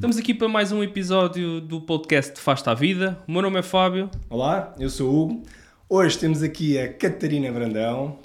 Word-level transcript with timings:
Estamos 0.00 0.16
aqui 0.16 0.32
para 0.32 0.48
mais 0.48 0.72
um 0.72 0.82
episódio 0.82 1.60
do 1.60 1.78
podcast 1.80 2.40
Faz-te 2.40 2.68
à 2.70 2.74
Vida. 2.74 3.18
O 3.28 3.32
meu 3.32 3.42
nome 3.42 3.58
é 3.58 3.62
Fábio, 3.62 4.10
Olá, 4.30 4.74
eu 4.78 4.88
sou 4.88 5.10
o 5.12 5.22
Hugo. 5.22 5.42
Hoje 5.88 6.16
temos 6.18 6.42
aqui 6.42 6.78
a 6.78 6.90
Catarina 6.90 7.52
Brandão. 7.52 8.18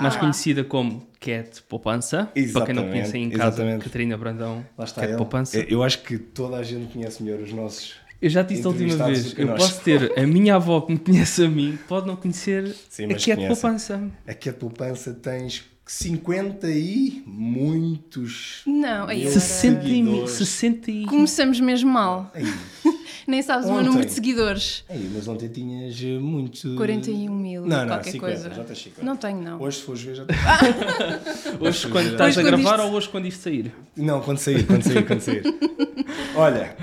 mais 0.00 0.16
conhecida 0.16 0.64
como 0.64 1.06
Cat 1.20 1.62
Poupança. 1.68 2.24
Para 2.24 2.32
quem 2.34 2.42
não 2.42 2.48
Exatamente, 2.50 2.90
conhece 2.90 3.16
aí 3.16 3.22
em 3.22 3.30
casa, 3.30 3.44
exatamente. 3.62 3.84
Catarina 3.84 4.16
Brandão, 4.16 4.66
Lá 4.76 4.84
está 4.84 5.02
Cat 5.02 5.10
ele. 5.12 5.18
Poupança. 5.18 5.58
Eu- 5.68 5.82
acho 5.84 6.02
que 6.02 6.18
toda 6.18 6.56
a 6.56 6.62
gente 6.64 6.92
conhece 6.92 7.22
melhor 7.22 7.40
os 7.40 7.52
nossos. 7.52 7.94
Eu 8.20 8.28
já 8.28 8.42
disse 8.42 8.62
da 8.62 8.68
última 8.68 9.06
vez, 9.06 9.38
eu 9.38 9.46
nós. 9.46 9.62
posso 9.62 9.80
ter 9.82 10.18
a 10.18 10.26
minha 10.26 10.56
avó 10.56 10.80
que 10.82 10.92
me 10.92 10.98
conhece 10.98 11.44
a 11.44 11.48
mim, 11.48 11.78
pode 11.88 12.06
não 12.06 12.16
conhecer 12.16 12.66
Sim, 12.88 13.04
a 13.04 13.08
Cat 13.14 13.34
conhece. 13.36 13.46
Poupança. 13.60 14.10
A 14.26 14.34
Cat 14.34 14.58
Poupança 14.58 15.14
tens 15.14 15.64
50 15.92 16.70
e 16.70 17.20
muitos. 17.26 18.62
Não, 18.64 19.08
aí 19.08 19.18
mil 19.18 19.26
agora- 19.28 19.40
60 19.40 19.88
e 19.88 20.02
mil, 20.02 20.04
seguidores. 20.28 20.30
60 20.30 20.90
e... 20.92 21.06
Começamos 21.06 21.58
mesmo 21.60 21.90
mal. 21.90 22.30
Ei, 22.32 22.44
Nem 23.26 23.42
sabes 23.42 23.66
o 23.66 23.70
meu 23.70 23.78
Ontem. 23.78 23.88
número 23.88 24.06
de 24.06 24.12
seguidores. 24.12 24.84
ei, 24.88 25.10
mas 25.12 25.26
ontem 25.26 25.48
tinhas 25.48 26.00
muito. 26.22 26.76
41 26.76 27.34
mil, 27.34 27.62
Não, 27.66 27.78
não, 27.80 27.86
qualquer 27.88 28.12
50, 28.12 28.18
coisa. 28.40 28.54
já 28.54 28.62
tens 28.64 28.78
50. 28.82 29.04
Não 29.04 29.16
tenho, 29.16 29.42
não. 29.42 29.60
Hoje, 29.60 29.78
se 29.78 29.82
fores 29.82 30.02
ver, 30.02 30.14
já 30.14 30.24
Hoje 31.60 31.88
quando 31.88 32.06
estás 32.12 32.36
Hoje 32.36 32.40
a 32.46 32.50
quando 32.52 32.62
gravar 32.62 32.76
isto- 32.76 32.86
ou 32.86 32.92
hoje 32.96 33.08
quando 33.08 33.26
isto 33.26 33.42
sair? 33.42 33.72
Não, 33.96 34.20
quando 34.20 34.38
sair, 34.38 34.64
quando 34.66 34.82
sair, 34.84 35.04
quando 35.06 35.20
sair. 35.20 35.42
Olha, 36.36 36.76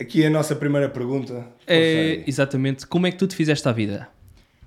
aqui 0.00 0.24
a 0.24 0.30
nossa 0.30 0.56
primeira 0.56 0.88
pergunta. 0.88 1.46
É, 1.66 2.24
exatamente, 2.26 2.86
como 2.86 3.06
é 3.06 3.10
que 3.10 3.18
tu 3.18 3.26
te 3.26 3.36
fizeste 3.36 3.68
à 3.68 3.72
vida? 3.72 4.08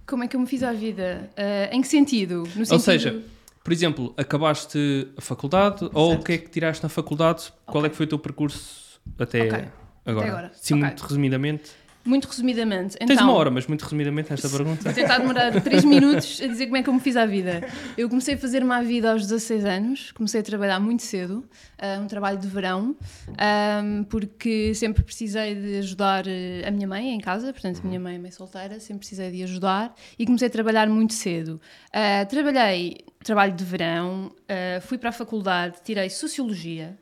Como 0.06 0.24
é 0.24 0.28
que 0.28 0.36
eu 0.36 0.40
me 0.40 0.46
fiz 0.48 0.62
à 0.62 0.72
vida? 0.72 1.30
Ah, 1.36 1.70
em 1.76 1.82
que 1.82 1.88
sentido? 1.88 2.44
No 2.56 2.60
Ou 2.60 2.66
sentido... 2.66 2.80
seja, 2.82 3.22
por 3.68 3.74
exemplo, 3.74 4.14
acabaste 4.16 5.10
a 5.18 5.20
faculdade 5.20 5.90
ou 5.94 6.08
o 6.08 6.12
Certo. 6.12 6.24
que 6.26 6.32
é 6.32 6.38
que 6.38 6.50
tiraste 6.50 6.82
na 6.82 6.88
faculdade? 6.88 7.52
Qual 7.66 7.86
é 7.86 7.90
que 7.90 7.98
foi 7.98 8.06
o 8.06 8.08
teu 8.10 8.18
percurso 8.18 9.02
até 9.20 9.42
Ok. 9.42 9.66
agora? 10.06 10.30
agora. 10.30 10.52
Sim, 10.56 10.76
Ok. 10.76 10.86
muito 10.88 11.02
resumidamente. 11.02 11.72
Muito 12.06 12.30
resumidamente. 12.30 12.98
Tens 12.98 13.12
então, 13.12 13.26
uma 13.28 13.34
hora, 13.34 13.52
mas 13.52 13.68
muito 13.68 13.82
resumidamente 13.84 14.32
nesta 14.32 14.48
pergunta. 14.48 14.82
Vou 14.86 14.94
tentar 14.94 15.18
demorar 15.18 15.60
3 15.62 15.84
minutos 15.84 16.40
a 16.42 16.48
dizer 16.48 16.68
como 16.68 16.78
é 16.78 16.84
que 16.84 16.88
eu 16.88 16.94
me 16.94 17.02
fiz 17.02 17.18
à 17.18 17.26
vida. 17.26 17.62
Eu 17.98 18.08
comecei 18.08 18.36
a 18.36 18.38
fazer 18.38 18.64
uma 18.64 18.82
vida 18.82 19.12
aos 19.12 19.24
16 19.24 19.66
anos, 19.66 20.12
comecei 20.14 20.40
a 20.40 20.44
trabalhar 20.44 20.80
muito 20.80 21.04
cedo, 21.04 21.44
ah, 21.78 22.00
um 22.02 22.08
trabalho 22.08 22.38
de 22.38 22.48
verão, 22.48 22.96
ah, 23.38 23.82
porque 24.10 24.74
sempre 24.74 25.04
precisei 25.04 25.54
de 25.56 25.80
ajudar 25.80 26.24
eh, 26.26 26.64
a 26.66 26.72
minha 26.72 26.88
mãe 26.88 27.10
em 27.14 27.20
casa, 27.20 27.52
portanto, 27.52 27.82
a 27.84 27.86
minha 27.86 28.00
mãe 28.00 28.16
é 28.16 28.18
mãe 28.18 28.32
solteira, 28.32 28.80
sempre 28.80 29.00
precisei 29.00 29.30
de 29.30 29.44
ajudar 29.44 29.94
e 30.18 30.26
comecei 30.26 30.48
a 30.48 30.52
trabalhar 30.52 30.88
muito 30.88 31.14
cedo. 31.14 31.60
Ah, 31.92 32.24
trabalhei 32.26 33.04
trabalho 33.28 33.54
de 33.54 33.64
verão, 33.66 34.32
ah, 34.48 34.80
fui 34.80 34.98
para 34.98 35.10
a 35.10 35.12
faculdade, 35.12 35.78
tirei 35.84 36.10
Sociologia, 36.10 36.98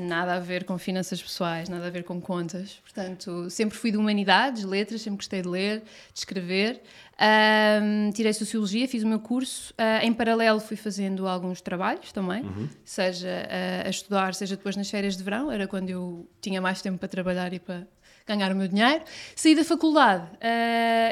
nada 0.00 0.34
a 0.34 0.40
ver 0.40 0.64
com 0.64 0.78
finanças 0.78 1.22
pessoais, 1.22 1.68
nada 1.68 1.86
a 1.86 1.90
ver 1.90 2.04
com 2.04 2.18
contas, 2.18 2.80
portanto, 2.82 3.50
sempre 3.50 3.76
fui 3.76 3.90
de 3.90 3.98
humanidades, 3.98 4.64
letras, 4.64 5.02
sempre 5.02 5.18
gostei 5.18 5.42
de 5.42 5.48
ler, 5.48 5.80
de 6.12 6.18
escrever. 6.18 6.80
Ahm, 7.18 8.10
tirei 8.12 8.32
Sociologia, 8.32 8.88
fiz 8.88 9.02
o 9.02 9.06
meu 9.06 9.20
curso. 9.20 9.74
Ah, 9.76 10.02
em 10.02 10.12
paralelo, 10.12 10.58
fui 10.58 10.76
fazendo 10.76 11.28
alguns 11.28 11.60
trabalhos 11.60 12.12
também, 12.12 12.42
seja 12.82 13.46
ah, 13.50 13.86
a 13.86 13.90
estudar, 13.90 14.34
seja 14.34 14.56
depois 14.56 14.74
nas 14.74 14.88
férias 14.88 15.18
de 15.18 15.22
verão, 15.22 15.52
era 15.52 15.68
quando 15.68 15.90
eu 15.90 16.26
tinha 16.40 16.62
mais 16.62 16.80
tempo 16.80 16.96
para 16.96 17.08
trabalhar 17.08 17.52
e 17.52 17.58
para 17.58 17.86
ganhar 18.26 18.52
o 18.52 18.56
meu 18.56 18.68
dinheiro. 18.68 19.04
Saí 19.36 19.54
da 19.54 19.64
faculdade 19.64 20.26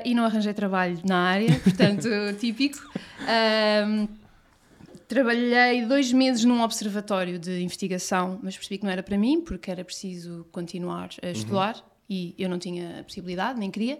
e 0.05 0.15
não 0.15 0.25
arranjei 0.25 0.55
trabalho 0.55 0.99
na 1.05 1.29
área, 1.29 1.55
portanto, 1.61 2.09
típico. 2.39 2.79
Trabalhei 5.09 5.85
dois 5.87 6.12
meses 6.12 6.45
num 6.45 6.62
observatório 6.62 7.39
de 7.39 7.62
investigação, 7.62 8.41
mas 8.43 8.57
percebi 8.57 8.79
que 8.79 8.85
não 8.85 8.93
era 8.93 9.03
para 9.03 9.17
mim, 9.17 9.41
porque 9.41 9.71
era 9.71 9.85
preciso 9.85 10.47
continuar 10.51 11.11
a 11.23 11.29
estudar 11.29 11.85
e 12.09 12.35
eu 12.39 12.49
não 12.49 12.59
tinha 12.59 13.00
a 13.00 13.05
possibilidade, 13.05 13.59
nem 13.59 13.71
queria. 13.71 13.99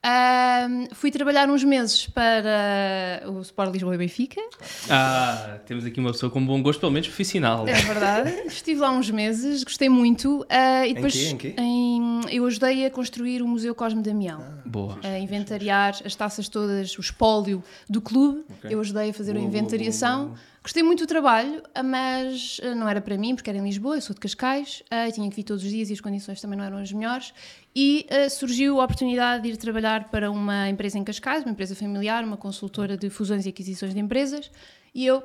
Ahm, 0.00 0.86
fui 0.92 1.10
trabalhar 1.10 1.50
uns 1.50 1.64
meses 1.64 2.06
para 2.06 3.24
o 3.28 3.40
Sport 3.40 3.72
Lisboa 3.72 3.96
e 3.96 3.98
Benfica, 3.98 4.40
Ah, 4.88 5.58
temos 5.66 5.84
aqui 5.84 5.98
uma 5.98 6.12
pessoa 6.12 6.30
com 6.30 6.44
bom 6.46 6.62
gosto, 6.62 6.78
pelo 6.78 6.92
menos 6.92 7.08
profissional. 7.08 7.66
é 7.66 7.72
verdade. 7.72 8.30
Estive 8.46 8.80
lá 8.80 8.92
uns 8.92 9.10
meses, 9.10 9.64
gostei 9.64 9.88
muito. 9.88 10.46
ah, 10.48 10.86
e 10.86 10.94
depois 10.94 11.12
quê? 11.14 11.28
Em 11.30 11.36
quê? 11.36 11.54
em- 11.58 12.20
eu 12.30 12.46
ajudei 12.46 12.86
a 12.86 12.90
construir 12.92 13.42
o 13.42 13.48
Museu 13.48 13.74
Cosme 13.74 14.00
Damião. 14.00 14.40
Boa. 14.64 14.98
a 15.02 15.18
inventariar 15.18 15.96
as 16.04 16.14
taças 16.14 16.48
todas, 16.48 16.96
o 16.96 17.00
espólio 17.00 17.62
do 17.90 18.00
clube. 18.00 18.44
Ok. 18.50 18.72
Eu 18.72 18.80
ajudei 18.80 19.10
a 19.10 19.12
fazer 19.12 19.32
Boa, 19.32 19.44
a 19.44 19.48
boa, 19.48 19.58
inventariação. 19.58 20.16
boa, 20.26 20.28
boa. 20.28 20.38
Gostei 20.68 20.82
muito 20.82 21.04
do 21.04 21.06
trabalho, 21.06 21.62
ah, 21.74 21.82
mas 21.82 22.60
ah, 22.62 22.74
não 22.74 22.86
era 22.86 23.00
para 23.00 23.16
mim, 23.16 23.34
porque 23.34 23.48
era 23.48 23.58
em 23.58 23.64
Lisboa, 23.64 23.96
eu 23.96 24.02
sou 24.02 24.12
de 24.12 24.20
Cascais, 24.20 24.82
e 25.08 25.12
tinha 25.12 25.30
que 25.30 25.34
vir 25.34 25.42
todos 25.42 25.64
os 25.64 25.70
dias 25.70 25.88
e 25.88 25.94
as 25.94 26.00
condições 26.02 26.42
também 26.42 26.58
não 26.58 26.64
eram 26.66 26.76
as 26.76 26.92
melhores. 26.92 27.32
E 27.74 28.06
ah, 28.10 28.28
surgiu 28.28 28.78
a 28.78 28.84
oportunidade 28.84 29.44
de 29.44 29.48
ir 29.48 29.56
trabalhar 29.56 30.10
para 30.10 30.30
uma 30.30 30.68
empresa 30.68 30.98
em 30.98 31.04
Cascais, 31.04 31.42
uma 31.42 31.52
empresa 31.52 31.74
familiar, 31.74 32.22
uma 32.22 32.36
consultora 32.36 32.98
de 32.98 33.08
fusões 33.08 33.46
e 33.46 33.48
aquisições 33.48 33.94
de 33.94 34.00
empresas, 34.00 34.50
e 34.94 35.06
eu 35.06 35.22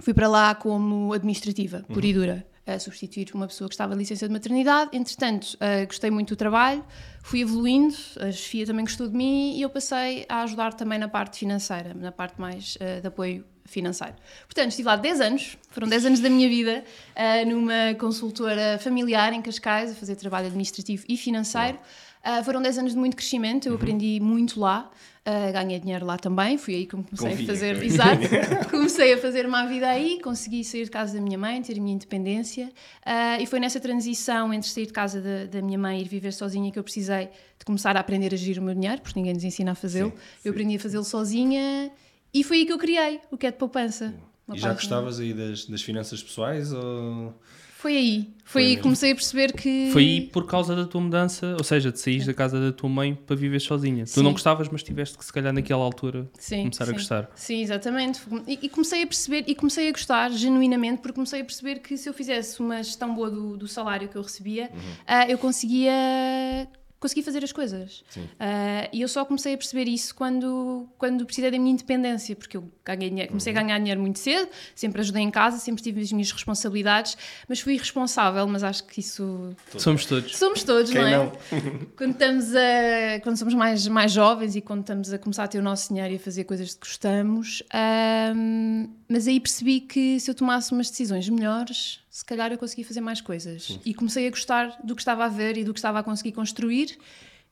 Fui 0.00 0.14
para 0.14 0.28
lá 0.28 0.54
como 0.54 1.12
administrativa, 1.12 1.84
pura 1.92 2.06
e 2.06 2.14
dura, 2.14 2.46
a 2.66 2.78
substituir 2.78 3.30
uma 3.34 3.46
pessoa 3.46 3.68
que 3.68 3.74
estava 3.74 3.92
de 3.92 3.98
licença 3.98 4.26
de 4.26 4.32
maternidade. 4.32 4.96
Entretanto, 4.96 5.58
eh, 5.60 5.84
gostei 5.84 6.10
muito 6.10 6.30
do 6.30 6.36
trabalho, 6.36 6.82
fui 7.22 7.42
evoluindo, 7.42 7.94
a 8.18 8.32
chefia 8.32 8.64
também 8.64 8.84
gostou 8.84 9.08
de 9.08 9.14
mim 9.14 9.56
e 9.56 9.62
eu 9.62 9.68
passei 9.68 10.24
a 10.26 10.42
ajudar 10.42 10.72
também 10.72 10.98
na 10.98 11.08
parte 11.08 11.38
financeira, 11.38 11.92
na 11.92 12.10
parte 12.10 12.40
mais 12.40 12.78
eh, 12.80 13.00
de 13.00 13.08
apoio 13.08 13.44
financeiro. 13.70 14.14
Portanto, 14.46 14.70
estive 14.70 14.86
lá 14.88 14.96
10 14.96 15.20
anos, 15.20 15.56
foram 15.70 15.88
10 15.88 16.06
anos 16.06 16.20
da 16.20 16.28
minha 16.28 16.48
vida, 16.48 16.84
eh, 17.14 17.44
numa 17.44 17.94
consultora 17.98 18.78
familiar 18.78 19.32
em 19.32 19.40
Cascais, 19.40 19.92
a 19.92 19.94
fazer 19.94 20.16
trabalho 20.16 20.46
administrativo 20.46 21.04
e 21.08 21.16
financeiro. 21.16 21.78
Ah, 22.22 22.44
foram 22.44 22.60
10 22.60 22.78
anos 22.78 22.92
de 22.92 22.98
muito 22.98 23.16
crescimento, 23.16 23.66
eu 23.66 23.74
aprendi 23.74 24.20
muito 24.20 24.60
lá, 24.60 24.90
ah, 25.24 25.50
ganhei 25.52 25.78
dinheiro 25.80 26.04
lá 26.04 26.18
também, 26.18 26.58
fui 26.58 26.74
aí 26.74 26.86
que 26.86 26.94
me 26.94 27.02
comecei 27.02 27.30
Confia, 27.30 27.44
a 27.44 27.48
fazer, 27.48 27.74
confia. 27.74 27.88
exato, 27.88 28.20
comecei 28.70 29.12
a 29.14 29.18
fazer 29.18 29.46
uma 29.46 29.64
vida 29.64 29.88
aí, 29.88 30.20
consegui 30.20 30.62
sair 30.62 30.84
de 30.84 30.90
casa 30.90 31.14
da 31.14 31.20
minha 31.20 31.38
mãe, 31.38 31.62
ter 31.62 31.78
a 31.78 31.80
minha 31.80 31.94
independência 31.94 32.70
ah, 33.06 33.40
e 33.40 33.46
foi 33.46 33.58
nessa 33.58 33.80
transição 33.80 34.52
entre 34.52 34.68
sair 34.68 34.86
de 34.86 34.92
casa 34.92 35.18
da, 35.18 35.46
da 35.46 35.62
minha 35.62 35.78
mãe 35.78 35.98
e 35.98 36.02
ir 36.02 36.08
viver 36.08 36.32
sozinha 36.32 36.70
que 36.70 36.78
eu 36.78 36.84
precisei 36.84 37.30
de 37.58 37.64
começar 37.64 37.96
a 37.96 38.00
aprender 38.00 38.34
a 38.34 38.36
gerir 38.36 38.60
o 38.60 38.62
meu 38.62 38.74
dinheiro, 38.74 39.00
porque 39.00 39.18
ninguém 39.18 39.32
nos 39.32 39.44
ensina 39.44 39.72
a 39.72 39.74
fazê-lo. 39.74 40.12
Eu 40.44 40.50
aprendi 40.52 40.76
a 40.76 40.80
fazê-lo 40.80 41.04
sozinha 41.04 41.90
e 42.32 42.44
foi 42.44 42.58
aí 42.58 42.66
que 42.66 42.72
eu 42.72 42.78
criei 42.78 43.20
o 43.30 43.36
que 43.36 43.46
é 43.46 43.50
de 43.50 43.58
poupança. 43.58 44.14
E 44.52 44.58
já 44.58 44.68
página. 44.68 44.74
gostavas 44.74 45.20
aí 45.20 45.32
das, 45.32 45.64
das 45.66 45.82
finanças 45.82 46.22
pessoais 46.22 46.72
ou... 46.72 47.34
Foi 47.80 47.96
aí, 47.96 48.34
foi, 48.44 48.44
Foi 48.44 48.62
aí 48.62 48.76
que 48.76 48.82
comecei 48.82 49.10
a 49.10 49.14
perceber 49.14 49.54
que... 49.54 49.88
Foi 49.90 50.02
aí 50.02 50.20
por 50.20 50.46
causa 50.46 50.76
da 50.76 50.84
tua 50.84 51.00
mudança, 51.00 51.54
ou 51.56 51.64
seja, 51.64 51.90
de 51.90 51.98
sair 51.98 52.22
da 52.26 52.34
casa 52.34 52.60
da 52.60 52.72
tua 52.72 52.90
mãe 52.90 53.14
para 53.14 53.34
viver 53.34 53.58
sozinha. 53.58 54.04
Tu 54.04 54.10
Sim. 54.10 54.22
não 54.22 54.32
gostavas, 54.32 54.68
mas 54.68 54.82
tiveste 54.82 55.16
que, 55.16 55.24
se 55.24 55.32
calhar, 55.32 55.50
naquela 55.50 55.82
altura, 55.82 56.28
Sim, 56.38 56.64
começar 56.64 56.84
a 56.84 56.86
sim. 56.88 56.92
gostar. 56.92 57.30
Sim, 57.34 57.62
exatamente. 57.62 58.20
E, 58.46 58.58
e 58.64 58.68
comecei 58.68 59.02
a 59.02 59.06
perceber, 59.06 59.44
e 59.46 59.54
comecei 59.54 59.88
a 59.88 59.92
gostar 59.92 60.30
genuinamente, 60.30 61.00
porque 61.00 61.14
comecei 61.14 61.40
a 61.40 61.44
perceber 61.44 61.76
que 61.78 61.96
se 61.96 62.06
eu 62.06 62.12
fizesse 62.12 62.60
uma 62.60 62.82
gestão 62.82 63.14
boa 63.14 63.30
do, 63.30 63.56
do 63.56 63.66
salário 63.66 64.10
que 64.10 64.16
eu 64.16 64.20
recebia, 64.20 64.70
ah, 65.06 65.26
eu 65.26 65.38
conseguia, 65.38 66.68
conseguia 67.00 67.24
fazer 67.24 67.42
as 67.42 67.50
coisas. 67.50 68.04
Ah, 68.38 68.88
e 68.92 69.00
eu 69.00 69.08
só 69.08 69.24
comecei 69.24 69.54
a 69.54 69.56
perceber 69.56 69.88
isso 69.88 70.14
quando, 70.14 70.86
quando 70.98 71.24
precisei 71.24 71.50
da 71.50 71.58
minha 71.58 71.72
independência, 71.72 72.36
porque 72.36 72.56
eu 72.56 72.70
ganhei 72.84 73.08
dinheiro, 73.08 73.30
comecei 73.30 73.52
a 73.52 73.56
ganhar 73.62 73.78
dinheiro 73.78 74.00
muito 74.00 74.18
cedo, 74.18 74.48
sempre 74.74 75.00
ajudei 75.00 75.22
em 75.22 75.30
casa, 75.30 75.58
sempre 75.58 75.82
tive 75.82 76.02
as 76.02 76.12
minhas 76.12 76.30
responsabilidades, 76.30 77.16
mas 77.48 77.60
fui 77.60 77.74
irresponsável, 77.74 78.46
mas 78.46 78.62
acho 78.62 78.84
que 78.84 79.00
isso 79.00 79.56
Somos 79.78 80.04
todos. 80.04 80.36
Somos 80.36 80.62
todos, 80.62 80.90
Quem 80.90 81.00
não 81.00 81.08
é? 81.08 81.16
não? 81.16 81.32
quando, 81.96 82.12
estamos 82.12 82.54
a, 82.54 83.20
quando 83.22 83.36
somos 83.36 83.54
mais, 83.54 83.86
mais 83.88 84.12
jovens 84.12 84.54
e 84.54 84.60
quando 84.60 84.80
estamos 84.80 85.12
a 85.12 85.18
começar 85.18 85.44
a 85.44 85.48
ter 85.48 85.58
o 85.58 85.62
nosso 85.62 85.88
dinheiro 85.88 86.12
e 86.12 86.16
a 86.16 86.20
fazer 86.20 86.44
coisas 86.44 86.74
que 86.74 86.80
gostamos, 86.80 87.62
ahm, 87.72 88.88
mas 89.08 89.26
aí 89.26 89.40
percebi 89.40 89.80
que 89.80 90.20
se 90.20 90.30
eu 90.30 90.34
tomasse 90.34 90.72
umas 90.72 90.90
decisões 90.90 91.28
melhores, 91.28 91.99
se 92.10 92.24
calhar 92.24 92.50
eu 92.50 92.58
conseguia 92.58 92.84
fazer 92.84 93.00
mais 93.00 93.20
coisas. 93.20 93.78
E 93.84 93.94
comecei 93.94 94.26
a 94.26 94.30
gostar 94.30 94.78
do 94.82 94.94
que 94.96 95.00
estava 95.00 95.24
a 95.24 95.28
ver 95.28 95.56
e 95.56 95.62
do 95.64 95.72
que 95.72 95.78
estava 95.78 96.00
a 96.00 96.02
conseguir 96.02 96.32
construir. 96.32 96.98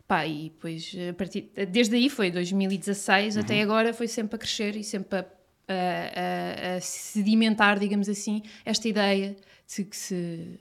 Pá, 0.07 0.27
e 0.27 0.45
depois, 0.51 0.93
a 1.09 1.13
partir, 1.15 1.51
desde 1.71 1.95
aí 1.95 2.09
foi 2.11 2.31
2016 2.31 3.37
até 3.37 3.63
agora, 3.63 3.93
foi 3.95 4.09
sempre 4.09 4.37
a 4.37 4.39
crescer 4.39 4.75
e 4.75 4.83
sempre 4.83 5.19
a, 5.19 5.25
a- 5.69 6.73
a- 6.73 6.77
a 6.77 6.81
sedimentar, 6.81 7.79
digamos 7.79 8.09
assim, 8.09 8.43
esta 8.65 8.89
ideia 8.89 9.37
de 9.77 9.85
que 9.85 9.97
se 9.97 10.59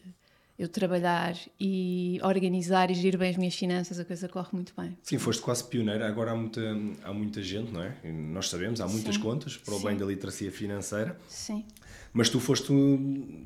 eu 0.60 0.68
trabalhar 0.68 1.36
e 1.60 2.20
organizar 2.24 2.90
e 2.92 2.94
gerir 2.96 3.18
bem 3.18 3.30
as 3.30 3.38
minhas 3.38 3.56
finanças, 3.56 4.00
a 4.00 4.04
coisa 4.06 4.28
corre 4.28 4.50
muito 4.52 4.74
bem. 4.76 4.98
Sim, 5.04 5.18
foste 5.20 5.42
quase 5.42 5.64
pioneira. 5.64 6.08
Agora 6.08 6.32
há 6.32 6.36
muita, 6.36 6.62
há 7.04 7.14
muita 7.14 7.42
gente, 7.42 7.72
não 7.72 7.84
é? 7.84 7.96
Nós 8.12 8.50
sabemos, 8.50 8.82
há 8.82 8.88
muitas 8.88 9.16
Sim. 9.16 9.22
contas 9.22 9.56
para 9.56 9.74
o 9.76 9.78
Sim. 9.80 9.86
bem 9.86 9.98
da 9.98 10.06
literacia 10.06 10.52
financeira. 10.52 11.18
Sim. 11.30 11.64
Mas 12.14 12.30
tu 12.30 12.40
foste 12.40 12.72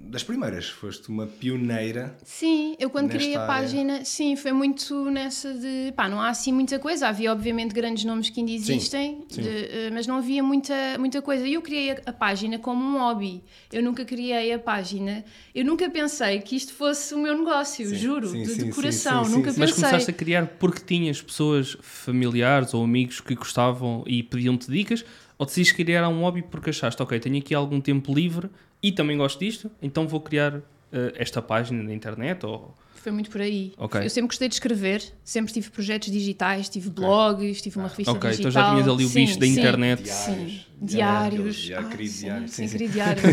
das 0.10 0.24
primeiras, 0.24 0.70
foste 0.70 1.10
uma 1.10 1.28
pioneira. 1.28 2.16
Sim, 2.24 2.76
eu 2.80 2.90
quando 2.90 3.10
criei 3.10 3.36
a 3.36 3.42
área. 3.42 3.48
página, 3.54 4.06
sim, 4.06 4.36
foi 4.36 4.52
muito 4.52 5.10
nessa 5.10 5.54
de, 5.54 5.92
pá, 5.96 6.08
não 6.08 6.22
há 6.22 6.30
assim 6.30 6.52
muita 6.54 6.80
coisa, 6.80 7.08
havia 7.08 7.32
obviamente 7.32 7.74
grandes 7.74 8.04
nomes 8.06 8.30
que 8.30 8.40
ainda 8.40 8.52
existem, 8.52 9.24
sim. 9.30 9.42
de, 9.42 9.50
eh, 9.50 9.90
mas 9.92 10.08
não 10.08 10.18
havia 10.18 10.42
muita, 10.44 10.74
muita 11.00 11.22
coisa. 11.22 11.48
E 11.48 11.54
eu 11.54 11.62
criei 11.62 11.92
a, 11.92 11.98
a 12.08 12.14
página 12.14 12.60
como 12.60 12.84
um 12.84 12.98
hobby, 13.00 13.44
eu 13.72 13.82
nunca 13.84 14.06
criei 14.06 14.54
a 14.54 14.60
página, 14.60 15.24
eu 15.54 15.66
nunca 15.66 15.90
pensei 15.90 16.40
que 16.40 16.56
isto 16.56 16.74
fosse 16.74 17.14
o 17.14 17.20
meu 17.20 17.38
negócio, 17.38 17.86
Sim, 17.88 17.96
juro, 17.96 18.28
sim, 18.30 18.44
de, 18.44 18.50
sim, 18.50 18.56
de 18.58 18.62
sim, 18.64 18.70
coração. 18.72 19.26
sim, 19.26 19.32
Nunca 19.32 19.52
sim, 19.52 19.60
Mas 19.60 19.72
pensei. 19.72 19.84
começaste 19.84 20.12
a 20.12 20.14
criar 20.14 20.48
porque 20.60 20.82
tinhas 20.86 21.22
pessoas 21.22 21.78
familiares 21.82 22.74
ou 22.74 22.84
amigos 22.84 23.20
que 23.20 23.36
gostavam 23.36 24.04
e 24.08 24.24
pediam-te 24.24 24.70
dicas? 24.72 25.04
Ou 25.42 25.46
decidiste 25.48 25.74
criar 25.74 26.08
um 26.08 26.22
hobby 26.22 26.44
porque 26.44 26.70
achaste, 26.70 27.02
ok, 27.02 27.20
tenho 27.20 27.40
aqui 27.40 27.56
algum 27.56 27.82
tempo 27.82 28.14
livre 28.14 28.48
e 28.84 28.92
também 28.92 29.18
gosto 29.18 29.40
disto, 29.40 29.72
então 29.82 30.08
vou 30.08 30.22
criar 30.22 30.62
eh, 30.94 31.14
esta 31.16 31.42
página 31.42 31.82
na 31.82 31.92
internet? 31.92 32.46
Ou... 32.46 32.72
Foi 32.94 33.12
muito 33.12 33.32
por 33.32 33.42
aí. 33.42 33.74
Ok. 33.76 34.06
Eu 34.06 34.10
sempre 34.12 34.28
gostei 34.28 34.48
de 34.48 34.54
escrever, 34.54 35.02
sempre 35.24 35.52
tive 35.52 35.72
projetos 35.72 36.12
digitais, 36.12 36.70
tive 36.70 36.92
blogs, 36.92 37.60
tive 37.60 37.80
uma 37.80 37.88
revista 37.88 38.12
Ok, 38.12 38.30
digital. 38.30 38.52
então 38.52 38.52
já 38.52 38.70
tinhas 38.70 38.88
ali 38.88 39.04
o 39.04 39.08
Sim, 39.10 39.16
bicho 39.26 39.40
da 39.40 39.46
sim, 39.48 39.52
internet. 39.54 40.08
Sim, 40.08 40.34
Diários. 40.36 40.66
diários. 40.80 41.56
Diário, 41.58 41.88
Ah, 41.88 41.90
querido 41.90 42.12
sim, 42.14 42.24
diário. 42.26 42.48
Sim, 42.48 42.54
Sim, 42.54 42.68
sim. 42.68 42.72
querido 42.78 42.94
diário. 42.94 43.24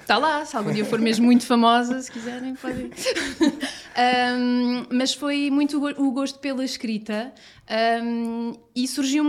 Está 0.00 0.16
lá, 0.16 0.44
se 0.46 0.56
algum 0.56 0.72
dia 0.72 0.86
for 0.86 0.98
mesmo 0.98 1.26
muito 1.26 1.44
famosa, 1.44 2.00
se 2.00 2.10
quiserem, 2.10 2.54
podem. 2.54 2.88
Um, 3.98 4.86
mas 4.96 5.12
foi 5.12 5.50
muito 5.50 5.76
o 5.76 5.80
go- 5.80 6.02
o 6.06 6.12
gosto 6.12 6.38
pela 6.38 6.64
escrita 6.64 7.32
um, 8.04 8.52
e 8.74 8.86
surgiu 8.86 9.24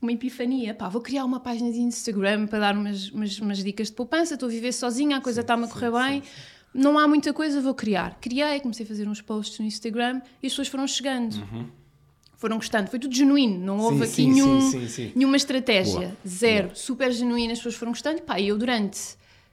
uma, 0.00 0.10
uma 0.10 0.12
epifania. 0.12 0.74
Pá, 0.74 0.88
vou 0.88 1.00
criar 1.00 1.24
uma 1.24 1.40
página 1.40 1.70
de 1.70 1.78
Instagram 1.78 2.46
para 2.46 2.58
dar 2.58 2.76
umas, 2.76 3.10
umas, 3.10 3.38
umas 3.38 3.62
dicas 3.62 3.88
de 3.88 3.94
poupança. 3.94 4.34
Estou 4.34 4.48
a 4.48 4.52
viver 4.52 4.72
sozinha, 4.72 5.18
a 5.18 5.20
coisa 5.20 5.40
está-me 5.40 5.64
a 5.64 5.68
correr 5.68 5.90
bem. 5.90 6.22
Não 6.72 6.98
há 6.98 7.06
muita 7.08 7.32
coisa, 7.32 7.60
vou 7.60 7.74
criar. 7.74 8.18
Criei, 8.20 8.60
comecei 8.60 8.84
a 8.84 8.88
fazer 8.88 9.08
uns 9.08 9.20
posts 9.20 9.58
no 9.58 9.66
Instagram 9.66 10.20
e 10.42 10.46
as 10.46 10.52
pessoas 10.52 10.68
foram 10.68 10.86
chegando. 10.86 11.36
Foram 12.36 12.56
gostando, 12.56 12.88
foi 12.88 12.98
tudo 12.98 13.14
genuíno, 13.14 13.58
não 13.58 13.78
houve 13.78 14.04
aqui 14.04 14.14
sim, 14.14 14.30
nenhum, 14.32 14.62
sim, 14.62 14.80
sim, 14.80 14.88
sim. 14.88 15.12
nenhuma 15.14 15.36
estratégia, 15.36 15.92
Boa, 15.92 16.16
zero, 16.26 16.70
super 16.74 17.12
genuína, 17.12 17.52
as 17.52 17.58
pessoas 17.58 17.74
foram 17.74 17.92
gostando. 17.92 18.22
Pá, 18.22 18.40
e 18.40 18.48
eu 18.48 18.56
durante. 18.56 18.98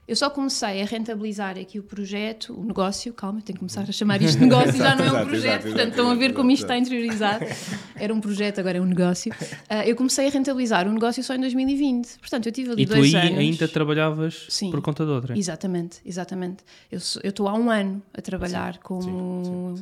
Eu 0.07 0.15
só 0.15 0.29
comecei 0.29 0.81
a 0.81 0.85
rentabilizar 0.85 1.57
aqui 1.57 1.79
o 1.79 1.83
projeto, 1.83 2.53
o 2.57 2.63
negócio, 2.63 3.11
calma, 3.13 3.39
eu 3.39 3.43
tenho 3.43 3.55
que 3.55 3.59
começar 3.59 3.81
a 3.81 3.91
chamar 3.91 4.21
isto 4.21 4.37
de 4.39 4.45
negócio, 4.45 4.71
já 4.77 4.95
não 4.95 5.03
é 5.03 5.07
um 5.07 5.11
Exato, 5.17 5.27
projeto, 5.27 5.45
exato, 5.45 5.63
portanto 5.63 5.75
exato, 5.79 5.89
estão 5.89 6.09
a 6.11 6.15
ver 6.15 6.23
exato, 6.25 6.35
como 6.35 6.51
isto 6.51 6.63
exato. 6.65 6.73
está 6.73 6.77
interiorizado. 6.85 7.45
Era 7.95 8.13
um 8.13 8.21
projeto, 8.21 8.59
agora 8.59 8.77
é 8.77 8.81
um 8.81 8.85
negócio. 8.85 9.33
Ah, 9.67 9.85
eu 9.85 9.95
comecei 9.97 10.27
a 10.27 10.29
rentabilizar 10.29 10.87
o 10.87 10.93
negócio 10.93 11.21
só 11.23 11.35
em 11.35 11.41
2020, 11.41 12.19
portanto 12.19 12.45
eu 12.45 12.51
tive 12.53 12.71
ali 12.71 12.83
E 12.83 12.85
tu 12.85 12.95
dois 12.95 13.13
anos. 13.13 13.37
ainda 13.37 13.67
trabalhavas 13.67 14.45
Sim. 14.49 14.71
por 14.71 14.81
conta 14.81 15.03
de 15.05 15.11
outra? 15.11 15.37
Exatamente, 15.37 15.97
exatamente. 16.05 16.63
Eu 16.89 16.99
estou 17.23 17.49
há 17.49 17.53
um 17.55 17.69
ano 17.69 18.01
a 18.13 18.21
trabalhar 18.21 18.77
como 18.77 19.73
Ou 19.73 19.75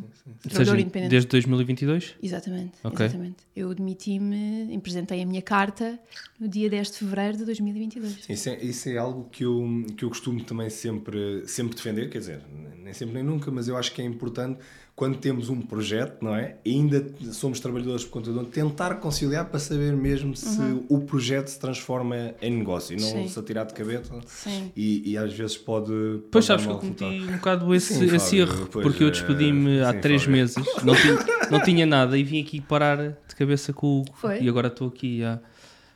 trabalhador 0.49 0.79
independente. 0.79 1.11
desde 1.11 1.27
2022? 1.29 2.15
Exatamente, 2.23 2.71
Ok. 2.83 3.05
exatamente. 3.05 3.35
Eu 3.55 3.73
demiti-me, 3.75 4.75
apresentei 4.75 5.21
a 5.21 5.25
minha 5.25 5.41
carta 5.41 5.99
no 6.39 6.47
dia 6.47 6.69
10 6.69 6.91
de 6.91 6.97
fevereiro 6.97 7.37
de 7.37 7.45
2022. 7.45 8.25
Isso 8.29 8.49
é, 8.49 8.63
isso 8.63 8.89
é 8.89 8.97
algo 8.97 9.29
que 9.31 9.43
eu, 9.45 9.85
que 9.95 10.03
eu 10.03 10.09
costumo 10.15 10.41
também 10.43 10.69
sempre, 10.69 11.43
sempre 11.45 11.75
defender, 11.75 12.09
quer 12.09 12.19
dizer, 12.19 12.41
nem 12.81 12.93
sempre 12.93 13.15
nem 13.15 13.23
nunca, 13.23 13.51
mas 13.51 13.67
eu 13.67 13.75
acho 13.75 13.91
que 13.91 14.01
é 14.01 14.05
importante 14.05 14.59
quando 14.95 15.17
temos 15.17 15.49
um 15.49 15.59
projeto, 15.59 16.23
não 16.23 16.33
é? 16.33 16.55
E 16.63 16.71
ainda 16.71 17.05
somos 17.33 17.59
trabalhadores 17.59 18.05
por 18.05 18.11
conta 18.11 18.31
de 18.31 18.39
um, 18.39 18.45
tentar 18.45 18.95
conciliar 18.95 19.45
para 19.45 19.59
saber 19.59 19.93
mesmo 19.93 20.33
se 20.37 20.61
o 20.87 21.01
projeto 21.01 21.49
se 21.49 21.59
transforma 21.59 22.33
em 22.41 22.57
negócio 22.57 22.97
e 22.97 23.01
não 23.01 23.09
Sim. 23.09 23.27
se 23.27 23.37
atirar 23.37 23.65
de 23.65 23.73
cabeça. 23.73 24.17
Sim. 24.25 24.71
E, 24.73 25.11
e 25.11 25.17
às 25.17 25.33
vezes 25.33 25.57
pode. 25.57 25.91
Pois 26.31 26.31
pode 26.31 26.45
sabes 26.45 26.65
dar 26.65 26.79
que 26.79 26.85
eu 26.85 26.95
cometi 26.95 27.29
um 27.29 27.35
bocado 27.35 27.75
esse, 27.75 27.93
Sim, 27.93 28.05
esse 28.05 28.17
Fábio, 28.17 28.39
erro, 28.39 28.69
pois, 28.71 28.85
porque 28.85 29.03
eu 29.03 29.11
despedi-me 29.11 29.81
há 29.81 29.91
sim, 29.91 29.99
três 29.99 30.21
Fábio. 30.21 30.37
meses, 30.37 30.55
não 30.81 30.95
tinha, 30.95 31.25
não 31.51 31.61
tinha 31.61 31.85
nada 31.85 32.17
e 32.17 32.23
vim 32.23 32.41
aqui 32.41 32.61
parar 32.61 32.97
de 33.27 33.35
cabeça 33.35 33.73
com 33.73 33.87
o 33.87 33.99
Hugo. 34.01 34.13
Foi? 34.15 34.41
E 34.41 34.47
agora 34.47 34.67
estou 34.69 34.87
aqui 34.87 35.21
a. 35.23 35.41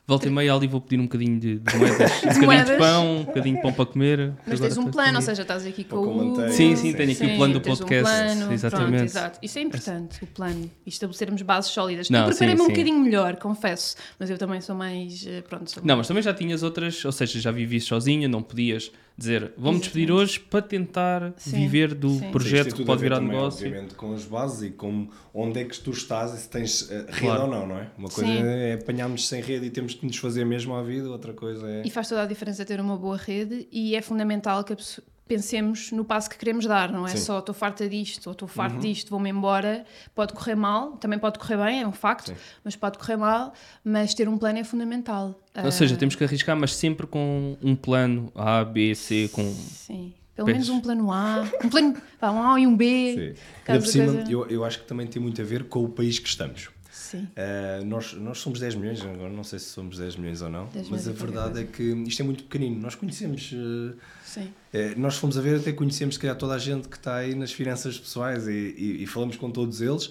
Volta 0.09 0.27
e 0.27 0.31
meia 0.31 0.53
ali 0.53 0.67
vou 0.67 0.81
pedir 0.81 0.99
um 0.99 1.03
bocadinho 1.03 1.39
de, 1.39 1.59
de 1.59 1.75
moedas, 1.77 2.11
um 2.11 2.15
bocadinho 2.21 2.45
moedas. 2.45 2.69
de 2.69 2.77
pão, 2.77 3.17
um 3.17 3.23
bocadinho 3.25 3.55
de 3.57 3.61
pão 3.61 3.73
para 3.73 3.85
comer. 3.85 4.33
Mas 4.47 4.59
tens 4.59 4.77
um 4.77 4.87
plano, 4.89 5.15
ou 5.17 5.21
seja, 5.21 5.43
estás 5.43 5.65
aqui 5.65 5.83
com 5.83 5.97
com 5.97 6.11
o. 6.11 6.15
manteiga. 6.15 6.51
Sim, 6.51 6.75
sim, 6.75 6.93
tenho 6.93 7.11
aqui 7.11 7.25
o 7.27 7.37
plano 7.37 7.53
do 7.53 7.61
podcast. 7.61 8.03
Um 8.03 8.35
plano, 8.37 8.53
Exatamente. 8.53 8.89
Pronto, 8.89 9.03
exato. 9.03 9.39
Isso 9.41 9.59
é 9.59 9.61
importante, 9.61 10.23
o 10.23 10.27
plano. 10.27 10.69
E 10.85 10.89
estabelecermos 10.89 11.41
bases 11.43 11.71
sólidas. 11.71 12.09
Não, 12.09 12.21
eu 12.21 12.25
preparei-me 12.25 12.59
um 12.61 12.65
sim, 12.65 12.69
sim. 12.71 12.77
bocadinho 12.77 12.99
melhor, 12.99 13.35
confesso. 13.37 13.95
Mas 14.19 14.29
eu 14.29 14.37
também 14.37 14.59
sou 14.61 14.75
mais. 14.75 15.25
eh, 15.27 15.41
Pronto, 15.47 15.69
sou 15.69 15.83
Não, 15.85 15.97
mas 15.97 16.07
também 16.07 16.23
já 16.23 16.33
tinhas 16.33 16.63
outras, 16.63 17.05
ou 17.05 17.11
seja, 17.11 17.39
já 17.39 17.51
vivias 17.51 17.83
sozinha, 17.83 18.27
não 18.27 18.41
podias 18.41 18.91
dizer 19.19 19.53
vamos 19.57 19.81
despedir 19.81 20.11
hoje 20.11 20.39
para 20.39 20.61
tentar 20.61 21.33
Sim, 21.37 21.51
viver 21.57 21.93
do 21.93 22.09
sim. 22.09 22.31
Projeto 22.31 22.73
que 22.75 22.83
pode 22.85 23.01
virar 23.01 23.17
também, 23.17 23.31
negócio. 23.35 23.67
Obviamente, 23.67 23.93
com 23.95 24.13
as 24.13 24.23
bases 24.25 24.69
e 24.69 24.71
com 24.71 25.07
onde 25.33 25.59
é 25.59 25.65
que 25.65 25.79
tu 25.79 25.91
estás 25.91 26.33
e 26.33 26.37
se 26.37 26.49
tens 26.49 26.81
uh, 26.83 27.05
rede 27.07 27.19
Claro. 27.19 27.41
ou 27.43 27.47
não, 27.49 27.67
não 27.67 27.77
é? 27.77 27.89
Uma 27.97 28.09
coisa 28.09 28.31
Sim. 28.31 28.41
é 28.43 28.73
apanharmos 28.73 29.27
sem 29.27 29.41
rede 29.41 29.65
e 29.65 29.69
temos 29.69 29.93
de 29.95 30.05
nos 30.05 30.17
fazer 30.17 30.45
mesmo 30.45 30.73
à 30.75 30.81
vida, 30.81 31.09
outra 31.09 31.33
coisa 31.33 31.69
é. 31.69 31.83
E 31.85 31.89
faz 31.89 32.07
toda 32.09 32.23
a 32.23 32.25
diferença 32.25 32.63
ter 32.65 32.79
uma 32.79 32.97
boa 32.97 33.17
rede 33.17 33.67
e 33.71 33.95
é 33.95 34.01
fundamental 34.01 34.63
que 34.63 34.73
a 34.73 34.75
pessoa- 34.75 35.05
pensemos 35.29 35.91
no 35.91 36.03
passo 36.03 36.27
que 36.29 36.37
queremos 36.37 36.65
dar, 36.65 36.91
não 36.91 37.05
é 37.05 37.11
Sim. 37.11 37.17
Uhum. 37.19 37.23
só 37.23 37.39
estou 37.39 37.53
farta 37.53 37.87
disto 37.87 38.25
ou 38.27 38.31
estou 38.33 38.47
farto 38.47 38.79
disto, 38.79 39.09
vou-me 39.11 39.29
embora. 39.29 39.85
Pode 40.15 40.33
correr 40.33 40.55
mal, 40.55 40.93
também 40.93 41.19
pode 41.19 41.37
correr 41.37 41.55
bem, 41.57 41.81
é 41.83 41.87
um 41.87 41.91
facto, 41.93 42.29
Sim. 42.31 42.35
mas 42.63 42.75
pode 42.75 42.97
correr 42.97 43.15
mal, 43.15 43.53
mas 43.83 44.13
ter 44.15 44.27
um 44.27 44.37
plano 44.39 44.57
é 44.57 44.63
fundamental. 44.63 45.39
Ou 45.63 45.71
seja, 45.71 45.93
Ah, 45.95 45.97
temos 45.97 46.15
que 46.15 46.23
arriscar, 46.23 46.57
mas 46.57 46.75
sempre 46.75 47.05
com 47.05 47.55
um 47.61 47.75
plano 47.75 48.31
A, 48.35 48.63
B, 48.65 48.95
C, 48.95 49.29
com 49.31 49.43
Sim, 49.53 50.13
pelo 50.35 50.47
Pés. 50.47 50.57
menos 50.57 50.69
um 50.69 50.81
plano 50.81 51.11
A, 51.11 51.47
um 51.63 51.69
plano 51.69 51.95
um 52.23 52.41
A 52.51 52.59
e 52.59 52.65
um 52.65 52.75
B. 52.75 53.35
Sim. 53.35 53.41
Caso 53.63 53.85
cima, 53.85 54.11
coisa- 54.13 54.31
eu, 54.31 54.47
eu 54.47 54.65
acho 54.65 54.79
que 54.79 54.85
também 54.85 55.05
tem 55.05 55.21
muito 55.21 55.39
a 55.39 55.45
ver 55.45 55.65
com 55.65 55.83
o 55.83 55.89
país 55.89 56.17
que 56.17 56.27
estamos. 56.27 56.69
Sim. 57.11 57.27
Uh, 57.35 57.85
nós, 57.85 58.13
nós 58.13 58.37
somos 58.39 58.59
10 58.59 58.75
milhões, 58.75 59.01
agora 59.01 59.29
não 59.29 59.43
sei 59.43 59.57
se 59.59 59.65
somos 59.65 59.97
10 59.97 60.15
milhões 60.17 60.41
ou 60.41 60.49
não, 60.49 60.67
10 60.67 60.89
mas 60.89 61.07
a 61.07 61.11
verdade 61.11 61.61
é 61.61 61.63
que 61.63 61.83
isto 62.07 62.21
é 62.21 62.25
muito 62.25 62.43
pequenino. 62.43 62.79
Nós 62.79 62.95
conhecemos, 62.95 63.51
uh, 63.53 63.95
Sim. 64.23 64.49
eh, 64.73 64.93
nós 64.95 65.17
fomos 65.17 65.37
a 65.37 65.41
ver, 65.41 65.59
até 65.59 65.71
conhecemos 65.71 66.15
se 66.15 66.19
calhar 66.21 66.35
toda 66.37 66.53
a 66.53 66.57
gente 66.59 66.87
que 66.87 66.97
está 66.97 67.15
aí 67.17 67.33
nas 67.35 67.51
finanças 67.51 67.97
pessoais 67.97 68.47
e, 68.47 68.51
e- 68.51 69.03
e 69.03 69.07
falamos 69.07 69.35
com 69.37 69.49
todos 69.49 69.81
eles. 69.81 70.09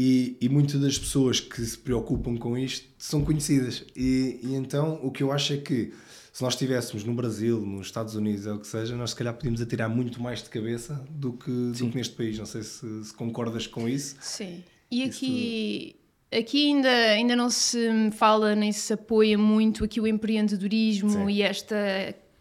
E, 0.00 0.36
e 0.40 0.48
muitas 0.48 0.80
das 0.80 0.96
pessoas 0.96 1.40
que 1.40 1.60
se 1.64 1.76
preocupam 1.76 2.36
com 2.36 2.56
isto 2.56 2.86
são 2.96 3.24
conhecidas. 3.24 3.84
E, 3.96 4.38
e 4.44 4.54
então 4.54 5.00
o 5.02 5.10
que 5.10 5.24
eu 5.24 5.32
acho 5.32 5.52
é 5.54 5.56
que 5.56 5.92
se 6.32 6.40
nós 6.40 6.52
estivéssemos 6.54 7.02
no 7.02 7.12
Brasil, 7.14 7.60
nos 7.60 7.88
Estados 7.88 8.14
Unidos, 8.14 8.46
ou 8.46 8.54
o 8.54 8.58
que 8.60 8.66
seja, 8.68 8.94
nós 8.94 9.10
se 9.10 9.16
calhar 9.16 9.34
podíamos 9.34 9.60
atirar 9.60 9.88
muito 9.88 10.22
mais 10.22 10.40
de 10.40 10.48
cabeça 10.50 11.04
do 11.10 11.32
que, 11.32 11.50
do 11.50 11.90
que 11.90 11.96
neste 11.96 12.14
país. 12.14 12.38
Não 12.38 12.46
sei 12.46 12.62
se, 12.62 13.04
se 13.06 13.12
concordas 13.12 13.66
com 13.66 13.88
isso. 13.88 14.14
Sim. 14.20 14.62
E 14.88 15.02
Isso 15.02 15.16
aqui, 15.18 15.96
aqui 16.32 16.68
ainda, 16.68 16.88
ainda 16.88 17.36
não 17.36 17.50
se 17.50 18.10
fala 18.12 18.54
nem 18.54 18.72
se 18.72 18.92
apoia 18.92 19.38
muito 19.38 19.84
aqui 19.84 20.00
o 20.00 20.06
empreendedorismo 20.06 21.10
Sim. 21.10 21.28
e 21.28 21.42
esta 21.42 21.76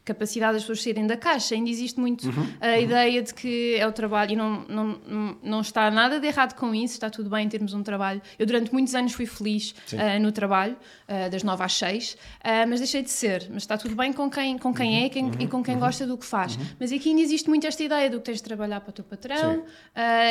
capacidade 0.08 0.54
das 0.54 0.64
pessoas 0.64 0.82
saírem 0.82 1.06
da 1.06 1.16
caixa. 1.18 1.54
Ainda 1.56 1.70
existe 1.70 2.00
muito 2.00 2.28
Uhum, 2.28 2.48
a 2.62 2.80
ideia 2.80 3.22
de 3.22 3.34
que 3.34 3.76
é 3.76 3.86
o 3.86 3.92
trabalho 3.92 4.32
e 4.32 4.36
não, 4.36 4.66
não, 4.68 5.38
não- 5.44 5.62
está 5.62 5.92
nada 5.92 6.20
de 6.20 6.26
errado 6.28 6.56
com 6.56 6.74
isso, 6.74 6.94
está 6.94 7.10
tudo 7.10 7.30
bem 7.30 7.48
termos 7.50 7.74
um 7.74 7.84
trabalho. 7.84 8.22
Eu 8.40 8.46
durante 8.46 8.72
muitos 8.74 8.96
anos 8.96 9.14
fui 9.14 9.26
feliz 9.26 9.76
ah, 9.98 10.18
no 10.20 10.32
trabalho, 10.32 10.76
ah, 11.08 11.28
das 11.30 11.44
9 11.44 11.64
às 11.64 11.74
6, 11.74 12.18
ah, 12.44 12.66
mas 12.68 12.80
deixei 12.80 13.02
de 13.02 13.10
ser. 13.12 13.48
Mas 13.50 13.64
está 13.64 13.78
tudo 13.78 13.96
bem 13.96 14.14
com 14.14 14.30
quem, 14.30 14.58
com 14.58 14.74
quem 14.74 15.00
Uhum, 15.00 15.06
é 15.06 15.10
quem- 15.10 15.32
e 15.40 15.48
com 15.48 15.62
quem 15.64 15.78
gosta 15.80 16.08
do 16.08 16.18
que 16.18 16.26
faz. 16.26 16.58
Mas 16.80 16.92
aqui 16.92 17.10
ainda 17.10 17.22
existe 17.22 17.50
muito 17.50 17.68
esta 17.68 17.84
ideia 17.84 18.10
do 18.10 18.18
que 18.20 18.26
tens 18.26 18.38
de 18.38 18.44
trabalhar 18.44 18.80
para 18.82 18.90
o 18.90 18.94
teu 18.94 19.04
patrão, 19.06 19.64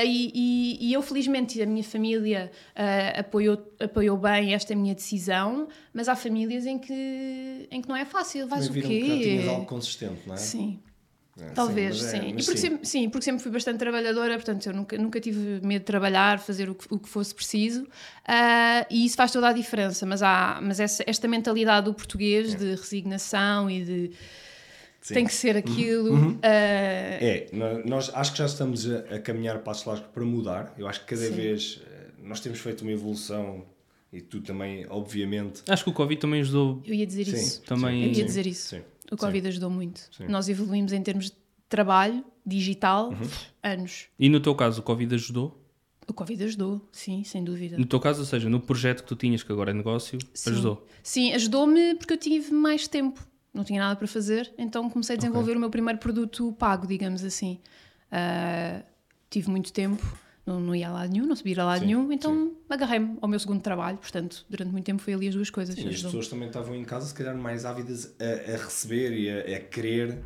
e, 0.04 0.30
e- 0.34 0.88
e 0.88 0.92
eu, 0.92 1.02
felizmente, 1.02 1.60
a 1.60 1.66
minha 1.66 1.84
família 1.84 2.50
apoiou, 3.18 3.58
apoiou 3.80 4.16
bem 4.16 4.54
esta 4.54 4.74
minha 4.74 4.94
decisão, 4.94 5.68
mas 5.92 6.08
há 6.08 6.16
famílias 6.16 6.66
em 6.66 6.78
que, 6.78 7.68
em 7.70 7.80
que 7.82 7.88
não 7.88 7.96
é 7.96 8.04
fácil. 8.04 8.46
Vais 8.46 8.64
o 8.70 8.72
quê? 8.88 9.00
Consistente, 9.66 10.20
não 10.26 10.34
é? 10.34 10.38
Sim. 10.38 10.80
É, 11.38 11.50
Talvez, 11.50 12.02
é- 12.02 12.10
sim. 12.12 12.32
mas 12.34 12.44
e 12.44 12.46
porque 12.46 12.60
sim. 12.60 12.68
Sempre, 12.70 12.86
sim, 12.88 13.10
porque 13.10 13.24
sempre 13.26 13.42
fui 13.42 13.52
bastante 13.52 13.78
trabalhadora, 13.78 14.34
portanto, 14.36 14.66
eu 14.66 14.72
nunca, 14.72 14.96
nunca 14.96 15.20
tive 15.20 15.60
medo 15.62 15.80
de 15.80 15.84
trabalhar, 15.86 16.38
fazer 16.38 16.70
o 16.70 16.74
que, 16.74 16.86
o 16.88 16.98
que 16.98 17.08
fosse 17.08 17.34
preciso, 17.34 17.86
ah, 18.26 18.86
e 18.90 19.04
isso 19.04 19.16
faz 19.16 19.30
toda 19.32 19.48
a 19.48 19.52
diferença. 19.52 20.06
Mas, 20.06 20.22
há, 20.22 20.58
mas 20.62 20.80
essa, 20.80 21.04
esta 21.06 21.28
mentalidade 21.28 21.84
do 21.84 21.92
português 21.94 22.54
de 22.54 22.70
resignação 22.74 23.68
e 23.70 23.84
de 23.84 24.10
Sim. 25.02 25.12
tem 25.14 25.26
que 25.26 25.34
ser 25.34 25.58
aquilo. 25.58 26.38
ah, 26.42 26.48
É, 26.48 27.48
nó- 27.52 27.80
nós 27.84 28.10
acho 28.14 28.32
que 28.32 28.38
já 28.38 28.46
estamos 28.46 28.90
a, 28.90 29.00
a 29.16 29.18
caminhar 29.20 29.58
passos 29.58 29.84
largos 29.84 30.06
para 30.14 30.24
mudar. 30.24 30.74
Eu 30.78 30.88
acho 30.88 31.00
que 31.00 31.06
cada 31.14 31.20
Sim. 31.28 31.34
vez 31.34 31.82
eh, 31.86 32.06
nós 32.22 32.40
temos 32.40 32.58
feito 32.60 32.80
uma 32.80 32.92
evolução 32.92 33.62
e 34.10 34.22
tu 34.22 34.40
também, 34.40 34.86
obviamente. 34.88 35.62
Acho 35.68 35.84
que 35.84 35.90
o 35.90 35.92
Covid 35.92 36.18
também 36.18 36.40
ajudou 36.40 36.82
eu 36.86 36.94
ia 36.94 37.06
dizer 37.06 37.26
Sim, 37.26 37.36
isso. 37.36 37.60
também. 37.62 38.02
Eu 38.04 38.08
ia 38.08 38.14
sim, 38.14 38.24
dizer 38.24 38.46
isso. 38.46 38.76
Sim, 39.08 39.14
O 39.14 39.16
Covid 39.16 39.48
ajudou 39.48 39.70
muito. 39.70 40.08
Sim. 40.16 40.26
Nós 40.28 40.48
evoluímos 40.48 40.92
em 40.92 41.02
termos 41.02 41.26
de 41.26 41.36
trabalho 41.68 42.24
digital 42.44 43.10
Uhum. 43.10 43.28
anos. 43.62 44.06
E 44.18 44.28
no 44.28 44.40
teu 44.40 44.54
caso, 44.54 44.80
o 44.80 44.82
Covid 44.84 45.14
ajudou? 45.14 45.62
O 46.08 46.12
Covid 46.12 46.44
ajudou, 46.44 46.88
sim, 46.92 47.24
sem 47.24 47.42
dúvida. 47.42 47.76
No 47.76 47.84
teu 47.84 47.98
caso, 47.98 48.20
ou 48.20 48.26
seja, 48.26 48.48
no 48.48 48.60
projeto 48.60 49.02
que 49.02 49.08
tu 49.08 49.16
tinhas, 49.16 49.42
que 49.42 49.50
agora 49.50 49.72
é 49.72 49.74
negócio, 49.74 50.18
Sim. 50.32 50.50
ajudou. 50.50 50.86
Sim, 51.02 51.32
ajudou-me 51.32 51.96
porque 51.96 52.12
eu 52.12 52.16
tive 52.18 52.52
mais 52.52 52.86
tempo. 52.86 53.26
Não 53.52 53.64
tinha 53.64 53.80
nada 53.80 53.96
para 53.96 54.06
fazer, 54.06 54.52
então 54.56 54.88
comecei 54.88 55.14
a 55.14 55.16
desenvolver 55.16 55.56
o 55.56 55.60
meu 55.60 55.70
primeiro 55.70 55.98
produto 55.98 56.52
pago, 56.58 56.86
digamos 56.86 57.24
assim. 57.24 57.58
Ah, 58.12 58.82
tive 59.30 59.50
muito 59.50 59.72
tempo 59.72 60.02
não, 60.46 60.60
não 60.60 60.74
ia 60.74 60.88
a 60.88 60.92
lado 60.92 61.12
nenhum, 61.12 61.26
não 61.26 61.34
subia 61.34 61.60
a 61.60 61.64
lado 61.64 61.80
Sim, 61.80 61.86
nenhum, 61.86 62.12
então 62.12 62.52
agarrei-me 62.70 63.18
ao 63.20 63.28
meu 63.28 63.38
segundo 63.40 63.60
trabalho. 63.60 63.98
Portanto, 63.98 64.44
durante 64.48 64.70
muito 64.70 64.84
tempo 64.84 65.02
foi 65.02 65.12
ali 65.14 65.28
as 65.28 65.34
duas 65.34 65.50
coisas. 65.50 65.74
Sim, 65.74 65.88
as 65.88 66.02
pessoas 66.02 66.28
também 66.28 66.46
estavam 66.48 66.74
em 66.74 66.84
casa, 66.84 67.06
se 67.06 67.14
calhar, 67.14 67.36
mais 67.36 67.64
ávidas 67.64 68.14
a, 68.20 68.52
a 68.54 68.56
receber 68.64 69.12
e 69.12 69.28
a, 69.30 69.56
a 69.56 69.60
querer 69.60 70.22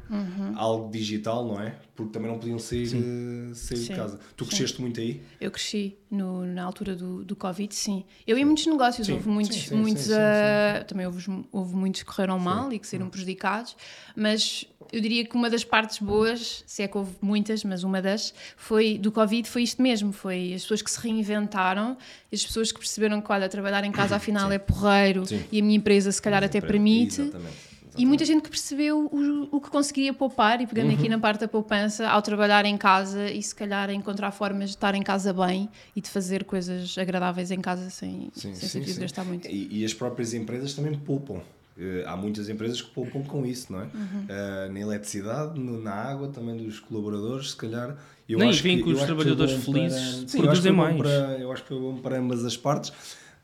algo 0.56 0.90
digital, 0.90 1.46
não 1.46 1.60
é? 1.60 1.76
Porque 1.96 2.12
também 2.12 2.30
não 2.30 2.38
podiam 2.38 2.58
sair, 2.58 2.86
eh, 2.94 3.54
sair 3.54 3.78
de 3.78 3.84
Sim. 3.86 3.94
casa. 3.94 4.20
Tu 4.36 4.44
Sim. 4.44 4.48
cresceste 4.50 4.80
muito 4.80 5.00
aí? 5.00 5.22
Eu 5.40 5.50
cresci 5.50 5.96
no- 6.10 6.44
na 6.46 6.62
altura 6.64 6.94
do, 6.96 7.24
do 7.24 7.36
Covid, 7.36 7.74
sim. 7.74 8.04
Eu 8.26 8.36
ia 8.38 8.44
muitos 8.46 8.66
negócios, 8.66 9.06
Sim, 9.06 9.14
houve 9.14 9.28
muitos, 9.28 9.56
sim, 9.56 9.62
sim, 9.68 9.76
muitos 9.76 10.02
sim, 10.02 10.08
sim, 10.08 10.14
ah, 10.14 10.84
também 10.86 11.06
houve, 11.06 11.44
houve 11.52 11.74
muitos 11.76 12.02
que 12.02 12.06
correram 12.10 12.38
mal 12.38 12.72
e 12.72 12.78
que 12.78 12.86
saíram 12.86 13.06
Uhum. 13.06 13.10
prejudicados, 13.10 13.76
mas 14.16 14.66
eu 14.92 15.00
diria 15.00 15.24
que 15.24 15.34
uma 15.36 15.48
das 15.48 15.62
partes 15.64 15.98
boas, 15.98 16.64
se 16.66 16.82
é 16.82 16.88
que 16.88 16.96
houve 16.96 17.12
muitas, 17.20 17.62
mas 17.64 17.84
uma 17.84 18.00
das, 18.02 18.34
foi 18.56 18.98
do 18.98 19.10
Covid 19.12 19.48
foi 19.48 19.62
isto 19.62 19.80
mesmo, 19.80 20.12
foi 20.12 20.52
as 20.54 20.62
pessoas 20.62 20.82
que 20.82 20.90
se 20.90 21.00
reinventaram, 21.00 21.96
as 22.32 22.44
pessoas 22.44 22.72
que 22.72 22.78
perceberam 22.78 23.20
que, 23.20 23.30
olha, 23.32 23.48
trabalhar 23.48 23.84
em 23.84 23.92
casa 23.92 24.16
afinal 24.16 24.50
é 24.50 24.58
porreiro 24.58 25.26
Sim. 25.26 25.44
e 25.52 25.60
a 25.60 25.62
minha 25.62 25.76
empresa 25.76 26.10
se 26.10 26.20
calhar 26.20 26.42
até 26.42 26.60
permite. 26.60 27.20
Exatamente. 27.20 27.70
E 27.98 28.06
muita 28.06 28.24
gente 28.24 28.42
que 28.42 28.48
percebeu 28.50 29.08
o, 29.12 29.48
o 29.56 29.60
que 29.60 29.68
conseguia 29.68 30.14
poupar, 30.14 30.60
e 30.60 30.66
pegando 30.66 30.90
Uhum. 30.90 30.94
aqui 30.94 31.08
na 31.08 31.18
parte 31.18 31.40
da 31.40 31.48
poupança, 31.48 32.08
ao 32.08 32.22
trabalhar 32.22 32.64
em 32.64 32.76
casa 32.78 33.28
e 33.28 33.42
se 33.42 33.52
calhar 33.54 33.90
encontrar 33.90 34.30
formas 34.30 34.70
de 34.70 34.76
estar 34.76 34.94
em 34.94 35.02
casa 35.02 35.32
bem 35.32 35.68
e 35.94 36.00
de 36.00 36.08
fazer 36.08 36.44
coisas 36.44 36.96
agradáveis 36.96 37.50
em 37.50 37.60
casa 37.60 37.90
sem, 37.90 38.30
Sim, 38.32 38.54
sem 38.54 38.68
sim, 38.68 38.78
preciso 38.78 38.94
sim. 38.94 39.00
gastar 39.00 39.24
muito. 39.24 39.48
E, 39.48 39.80
e 39.80 39.84
as 39.84 39.92
próprias 39.92 40.32
empresas 40.32 40.72
também 40.72 40.94
poupam. 40.96 41.42
Eh, 41.78 42.04
há 42.06 42.16
muitas 42.16 42.48
empresas 42.48 42.80
que 42.82 42.90
poupam 42.90 43.22
com 43.22 43.46
isso, 43.46 43.72
não 43.72 43.80
é? 43.80 43.84
Uhum. 43.84 44.24
Eh, 44.28 44.68
na 44.70 44.80
eletricidade, 44.80 45.58
no- 45.58 45.80
na 45.80 45.92
água, 45.92 46.28
também 46.28 46.56
dos 46.56 46.78
colaboradores, 46.80 47.50
se 47.50 47.56
calhar. 47.56 47.96
Eu 48.28 48.38
Nem 48.38 48.50
acho 48.50 48.62
vêm 48.62 48.76
que- 48.78 48.84
com 48.84 48.90
os 48.90 48.98
eu 48.98 49.02
acho 49.04 49.06
que 49.06 49.22
foi 49.22 49.24
trabalhadores 49.24 49.64
felizes 49.64 50.00
para- 50.00 50.10
Sim, 50.10 50.16
eu 50.16 50.22
acho 50.22 50.30
que 50.36 50.38
produzir 50.42 50.62
foi 50.68 50.70
bom 50.72 50.76
mais. 50.82 50.96
para- 50.98 51.38
eu 51.38 51.52
acho 51.52 51.62
que 51.62 51.68
foi 51.68 51.78
bom 51.80 51.96
para 51.96 52.18
ambas 52.18 52.44
as 52.44 52.56
partes. 52.56 52.92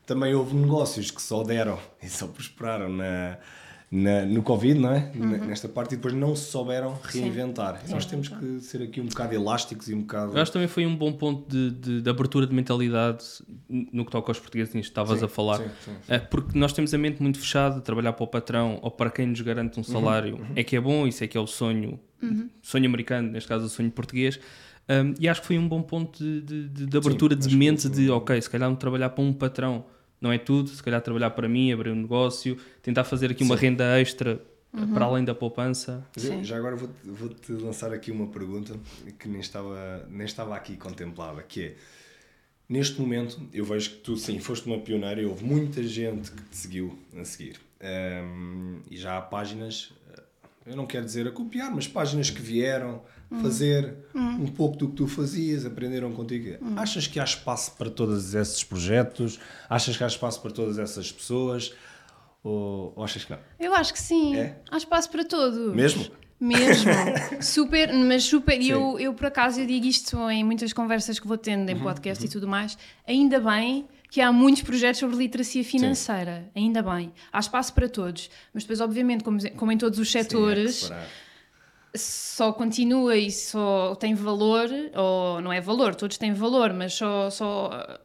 Também 0.05 0.33
houve 0.35 0.55
negócios 0.55 1.11
que 1.11 1.21
só 1.21 1.43
deram 1.43 1.77
e 2.01 2.07
só 2.09 2.27
prosperaram 2.27 2.89
na, 2.89 3.37
na- 3.89 4.25
no 4.25 4.43
Covid, 4.43 4.77
não 4.79 4.91
é? 4.91 5.11
Uhum. 5.15 5.45
Nesta 5.47 5.69
parte, 5.69 5.93
e 5.93 5.95
depois 5.95 6.13
não 6.13 6.35
se 6.35 6.51
souberam 6.51 6.99
reinventar. 7.03 7.81
Nós 7.89 8.05
temos 8.05 8.27
que 8.27 8.59
ser 8.59 8.81
aqui 8.81 8.99
um 8.99 9.05
bocado 9.05 9.33
elásticos 9.33 9.89
e 9.89 9.93
um 9.93 10.01
bocado. 10.01 10.33
Eu 10.35 10.41
acho 10.41 10.51
que 10.51 10.53
também 10.53 10.67
foi 10.67 10.85
um 10.85 10.95
bom 10.95 11.13
ponto 11.13 11.49
de, 11.49 11.71
de- 11.71 12.01
de 12.01 12.09
abertura 12.09 12.45
de 12.45 12.53
mentalidade 12.53 13.23
no 13.69 14.03
que 14.05 14.11
toca 14.11 14.29
aos 14.29 14.39
portugueses, 14.39 14.73
nisto 14.73 14.87
que 14.89 14.91
estavas 14.91 15.19
Sim, 15.19 15.25
a 15.25 15.27
falar. 15.29 15.57
sim, 15.59 15.69
sim, 15.85 15.91
É, 16.09 16.19
porque 16.19 16.57
nós 16.59 16.73
temos 16.73 16.93
a 16.93 16.97
mente 16.97 17.21
muito 17.21 17.39
fechada, 17.39 17.79
trabalhar 17.79 18.11
para 18.13 18.23
o 18.23 18.27
patrão 18.27 18.77
ou 18.81 18.91
para 18.91 19.09
quem 19.09 19.25
nos 19.27 19.39
garante 19.41 19.79
um 19.79 19.83
Uhum, 19.83 19.93
salário 19.93 20.45
é 20.55 20.63
que 20.63 20.75
é 20.75 20.81
bom, 20.81 21.07
isso 21.07 21.23
é 21.23 21.27
que 21.27 21.37
é 21.37 21.41
o 21.41 21.47
sonho, 21.47 21.97
sonho 22.61 22.85
americano, 22.85 23.31
neste 23.31 23.47
caso 23.47 23.65
o 23.65 23.69
sonho 23.69 23.89
português. 23.91 24.37
Um, 24.89 25.13
e 25.19 25.27
acho 25.27 25.41
que 25.41 25.47
foi 25.47 25.57
um 25.57 25.67
bom 25.67 25.81
ponto 25.81 26.17
de, 26.23 26.67
de- 26.69 26.97
abertura 26.97 27.35
de 27.35 27.55
mente 27.55 27.89
de 27.89 28.09
ok, 28.09 28.41
se 28.41 28.49
calhar 28.49 28.69
não 28.69 28.75
trabalhar 28.75 29.09
para 29.09 29.23
um 29.23 29.33
patrão 29.33 29.85
não 30.19 30.31
é 30.31 30.37
tudo, 30.37 30.69
se 30.69 30.81
calhar 30.81 31.01
trabalhar 31.01 31.31
para 31.31 31.47
mim, 31.47 31.71
abrir 31.71 31.91
um 31.91 31.95
negócio, 31.95 32.57
tentar 32.81 33.03
fazer 33.03 33.31
aqui 33.31 33.43
uma 33.43 33.55
renda 33.55 33.99
extra 33.99 34.41
uh, 34.73 34.87
para 34.93 35.05
além 35.05 35.23
da 35.23 35.35
poupança. 35.35 36.05
Sim. 36.15 36.43
já 36.43 36.57
agora 36.57 36.75
vou-te 36.75 36.93
vou-te 37.05 37.51
lançar 37.53 37.93
aqui 37.93 38.11
uma 38.11 38.27
pergunta 38.27 38.75
que 39.19 39.27
nem 39.27 39.39
estava, 39.39 40.05
nem 40.09 40.25
estava 40.25 40.55
aqui 40.55 40.75
contemplada, 40.75 41.43
que 41.43 41.63
é, 41.63 41.75
neste 42.67 42.99
momento, 42.99 43.39
eu 43.53 43.63
vejo 43.63 43.91
que 43.91 43.97
tu, 43.97 44.17
sim, 44.17 44.39
foste 44.39 44.65
uma 44.67 44.79
pioneira 44.79 45.21
e 45.21 45.25
houve 45.25 45.43
muita 45.43 45.83
gente 45.83 46.31
que 46.31 46.41
te 46.43 46.57
seguiu 46.57 46.97
a 47.15 47.23
seguir. 47.23 47.59
Ahm, 47.79 48.79
e 48.89 48.97
já 48.97 49.17
há 49.17 49.21
páginas, 49.21 49.93
eh, 50.11 50.23
eu 50.65 50.75
não 50.75 50.87
quero 50.87 51.05
dizer 51.05 51.27
a 51.27 51.31
copiar, 51.31 51.73
mas 51.73 51.87
páginas 51.87 52.29
que 52.29 52.41
vieram 52.41 53.01
fazer 53.41 53.95
um 54.13 54.47
pouco 54.47 54.77
do 54.77 54.89
que 54.89 54.95
tu 54.95 55.07
fazias, 55.07 55.65
aprenderam 55.65 56.11
contigo. 56.13 56.57
Achas 56.75 57.07
que 57.07 57.19
há 57.19 57.23
espaço 57.23 57.71
para 57.77 57.89
todos 57.89 58.33
esses 58.33 58.63
projetos? 58.63 59.39
Achas 59.69 59.97
que 59.97 60.03
há 60.03 60.07
espaço 60.07 60.41
para 60.41 60.51
todas 60.51 60.77
essas 60.79 61.11
pessoas? 61.11 61.73
Ou, 62.43 62.93
ou 62.95 63.03
achas 63.03 63.25
que 63.25 63.31
não? 63.31 63.39
Eu 63.59 63.73
acho 63.75 63.91
que 63.93 63.99
sim, 63.99 64.35
É? 64.37 64.55
há 64.71 64.77
espaço 64.77 65.09
para 65.09 65.25
todos. 65.25 65.73
Mesmo? 65.75 66.05
Mesmo, 66.39 66.91
super, 67.41 67.91
mas 67.91 68.23
super, 68.25 68.61
e 68.61 68.65
Sim. 68.65 68.71
eu, 68.73 68.99
eu 68.99 69.11
por 69.15 69.25
acaso 69.25 69.59
eu 69.59 69.65
digo 69.65 69.87
isto 69.87 70.15
em 70.29 70.43
muitas 70.43 70.71
conversas 70.71 71.19
que 71.19 71.27
vou 71.27 71.35
tendo 71.35 71.67
em 71.67 71.73
Uhum, 71.73 71.81
podcast 71.81 72.23
e 72.23 72.29
tudo 72.29 72.47
mais, 72.47 72.77
ainda 73.07 73.39
bem 73.39 73.87
que 74.11 74.21
há 74.21 74.31
muitos 74.31 74.61
projetos 74.61 74.99
sobre 74.99 75.15
literacia 75.17 75.63
financeira, 75.63 76.47
ainda 76.55 76.83
bem, 76.83 77.11
há 77.33 77.39
espaço 77.39 77.73
para 77.73 77.89
todos, 77.89 78.29
mas 78.53 78.61
depois 78.63 78.79
obviamente 78.81 79.23
como, 79.23 79.39
como 79.55 79.71
em 79.71 79.79
todos 79.79 79.97
os 79.97 80.11
Sim, 80.11 80.19
é 80.19 80.23
setores, 80.23 80.75
que 80.75 80.83
separar. 80.83 81.07
Só 81.95 82.51
continua 82.53 83.15
e 83.15 83.31
só 83.31 83.95
tem 83.95 84.13
valor, 84.13 84.69
ou 84.95 85.41
não 85.41 85.51
é 85.51 85.61
valor, 85.61 85.95
todos 85.95 86.17
têm 86.17 86.33
valor, 86.33 86.73
mas 86.73 86.93
só, 86.93 87.29
só 87.29 87.99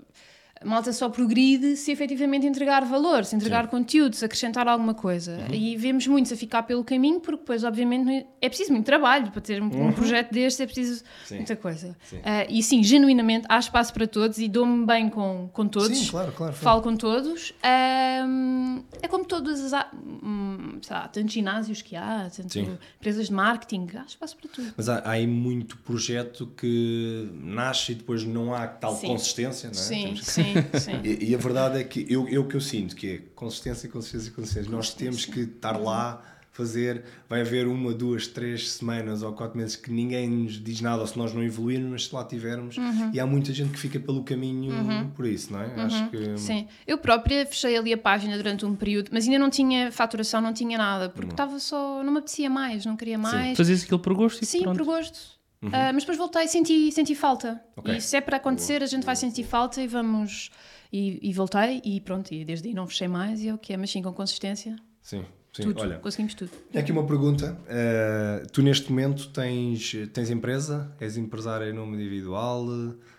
a 0.63 0.69
malta 0.69 0.93
só 0.93 1.09
progride 1.09 1.77
se 1.77 1.91
efetivamente 1.93 2.47
entregar 2.47 2.85
valor, 2.85 3.25
se 3.25 3.35
entregar 3.37 3.67
conteúdo, 3.69 4.15
se 4.17 4.25
acrescentar 4.25 4.69
alguma 4.69 4.95
coisa. 4.95 5.37
Uhum. 5.49 5.55
E 5.55 5.77
vemos 5.77 6.07
muitos 6.07 6.33
a 6.33 6.37
ficar 6.37 6.63
pelo 6.65 6.85
caminho, 6.85 7.21
porque 7.21 7.39
depois, 7.41 7.65
obviamente, 7.65 8.11
é- 8.11 8.27
é 8.43 8.49
preciso 8.49 8.73
muito 8.73 8.87
trabalho 8.87 9.31
para 9.31 9.41
ter 9.41 9.63
um, 9.63 9.67
um 9.89 9.93
projeto 9.93 10.33
deste, 10.33 10.63
é 10.63 10.67
preciso 10.67 11.03
Uhum. 11.03 11.09
Sim. 11.27 11.37
muita 11.37 11.57
coisa. 11.57 11.97
Sim. 12.05 12.21
Ah, 12.25 12.47
e 12.49 12.63
sim, 12.63 12.83
genuinamente, 12.83 13.47
há 13.49 13.59
espaço 13.59 13.93
para 13.93 14.07
todos 14.07 14.39
e 14.39 14.49
dou-me 14.49 14.87
bem 14.87 15.09
com, 15.09 15.49
com 15.53 15.67
todos. 15.67 15.97
Sim, 15.99 16.09
claro, 16.11 16.33
claro. 16.33 16.53
Falo 16.53 16.83
com 16.83 16.95
todos. 16.97 17.53
Ahm, 17.63 18.83
é 19.03 19.09
como 19.09 19.25
todas 19.25 19.73
as. 19.73 19.87
hum, 19.95 20.79
sei 20.83 20.97
lá, 20.97 21.09
tantos 21.09 21.33
ginásios 21.33 21.83
que 21.83 21.97
há, 21.97 22.31
tanto 22.35 22.53
Sim. 22.53 22.79
empresas 22.99 23.27
de 23.27 23.33
marketing, 23.33 23.89
há 23.97 24.05
espaço 24.07 24.37
para 24.37 24.49
tudo. 24.51 24.73
Mas 24.77 24.89
há, 24.89 24.99
há 24.99 25.11
aí 25.13 25.27
muito 25.27 25.77
projeto 25.79 26.47
que 26.57 27.29
nasce 27.35 27.93
e 27.93 27.95
depois 27.95 28.25
não 28.25 28.55
há 28.55 28.67
tal 28.67 28.97
consistência, 28.97 29.69
não 29.71 29.79
é? 29.79 29.83
Sim, 29.83 30.15
que- 30.15 30.25
sim, 30.25 30.52
sim. 30.79 31.01
E, 31.05 31.31
e 31.31 31.35
a 31.35 31.39
verdade 31.39 31.81
é 31.81 31.85
que 31.85 32.07
eu, 32.09 32.29
eu 32.29 32.47
que 32.47 32.57
eu 32.57 32.61
sinto 32.61 32.95
que 32.95 33.11
é 33.11 33.19
consistência, 33.35 33.89
consistência, 33.89 34.33
consistência. 34.33 34.71
Nós 34.71 34.95
temos 34.95 35.25
que 35.25 35.41
estar 35.41 35.77
lá, 35.77 36.23
fazer. 36.53 37.03
Vai 37.29 37.41
haver 37.41 37.67
uma, 37.67 37.93
duas, 37.93 38.27
três 38.27 38.73
semanas 38.73 39.23
ou 39.23 39.33
quatro 39.33 39.57
meses 39.57 39.75
que 39.75 39.91
ninguém 39.91 40.29
nos 40.29 40.63
diz 40.63 40.81
nada 40.81 41.01
ou 41.01 41.07
se 41.07 41.19
nós 41.19 41.33
não 41.33 41.43
evoluirmos, 41.43 41.91
mas 41.91 42.07
se 42.07 42.15
lá 42.15 42.25
tivermos. 42.25 42.77
Uhum. 42.77 43.11
E 43.13 43.19
há 43.19 43.27
muita 43.27 43.53
gente 43.53 43.71
que 43.71 43.79
fica 43.79 43.99
pelo 43.99 44.23
caminho 44.23 44.73
por 45.15 45.27
isso, 45.27 45.53
não 45.53 45.61
é? 45.61 45.75
Acho 45.81 46.11
que. 46.11 46.39
Sim, 46.39 46.69
eu 46.87 46.99
própria 46.99 47.45
fechei 47.47 47.77
ali 47.77 47.93
a 47.93 47.99
página 47.99 48.37
durante 48.37 48.65
um 48.65 48.77
período, 48.77 49.11
mas 49.13 49.25
ainda 49.25 49.39
não 49.39 49.51
tinha 49.51 49.91
faturação, 49.91 50.41
não 50.41 50.53
tinha 50.53 50.77
nada, 50.77 51.09
porque 51.09 51.31
estava 51.31 51.59
só, 51.59 52.03
não 52.05 52.13
me 52.13 52.19
apetecia 52.19 52.51
mais, 52.51 52.85
não 52.85 52.97
queria 52.97 53.19
mais. 53.19 53.57
Fazias 53.57 53.83
aquilo 53.83 53.99
por 53.99 54.15
gosto 54.15 54.43
e 54.43 54.47
Sim, 54.47 54.63
pronto. 54.63 54.77
por 54.77 54.85
gosto. 54.85 55.32
Ah, 55.71 55.93
mas 55.93 56.03
depois 56.03 56.19
voltei 56.19 56.45
e 56.45 56.49
senti, 56.49 56.91
senti 56.91 57.15
falta. 57.15 57.63
Ok. 57.77 57.97
E 57.97 58.01
se 58.01 58.17
é 58.17 58.21
para 58.21 58.39
acontecer, 58.39 58.83
a 58.83 58.87
gente 58.87 59.05
vai 59.05 59.15
sentir 59.15 59.45
falta 59.45 59.81
e 59.81 59.87
vamos. 59.87 60.51
E, 60.93 61.19
e 61.23 61.33
voltei 61.33 61.81
e 61.85 62.01
pronto, 62.01 62.33
e 62.35 62.45
desde 62.45 62.69
aí 62.69 62.75
não 62.75 62.87
fechei 62.87 63.09
mais 63.09 63.41
e 63.41 63.49
é 63.49 63.55
o 63.55 63.59
que 63.59 63.73
é, 63.73 63.77
mas 63.77 63.91
sim 63.91 64.03
com 64.03 64.13
consistência. 64.13 64.77
Sim, 65.01 65.25
sim. 65.53 65.63
tudo, 65.63 65.81
Olha, 65.81 65.99
conseguimos 65.99 66.35
tudo. 66.35 66.51
Aqui 66.75 66.93
uma 66.93 67.07
pergunta. 67.07 67.59
Uh, 67.63 68.47
tu 68.53 68.61
neste 68.61 68.91
momento 68.91 69.29
tens, 69.31 69.95
tens 70.13 70.29
empresa? 70.31 70.95
És 71.01 71.17
empresário 71.17 71.67
em 71.67 71.73
nome 71.73 71.97
individual? 71.97 72.67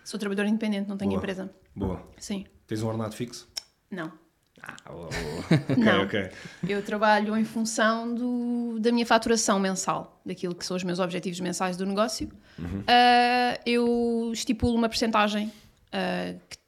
Sou 0.03 0.19
trabalhador 0.19 0.47
independente, 0.47 0.87
não 0.87 0.97
tenho 0.97 1.11
Boa. 1.11 1.19
empresa. 1.19 1.51
Boa. 1.75 2.07
Sim. 2.19 2.45
Tens 2.67 2.83
um 2.83 2.87
ordenado 2.87 3.15
fixo? 3.15 3.49
Não. 3.89 4.11
Ah, 4.65 4.75
boa, 4.91 5.09
boa. 5.11 5.43
ok, 5.69 5.75
Não. 5.77 6.03
ok. 6.03 6.29
Eu 6.67 6.81
trabalho 6.83 7.35
em 7.37 7.43
função 7.43 8.15
do, 8.15 8.77
da 8.79 8.91
minha 8.91 9.05
faturação 9.05 9.59
mensal, 9.59 10.21
daquilo 10.25 10.55
que 10.55 10.65
são 10.65 10.77
os 10.77 10.83
meus 10.83 10.99
objetivos 10.99 11.39
mensais 11.41 11.75
do 11.75 11.85
negócio. 11.85 12.29
Uhum. 12.57 12.83
Ah, 12.87 13.59
eu 13.65 14.29
estipulo 14.33 14.75
uma 14.75 14.87
percentagem 14.87 15.51
ah, 15.91 16.33
que, 16.49 16.57
que 16.57 16.62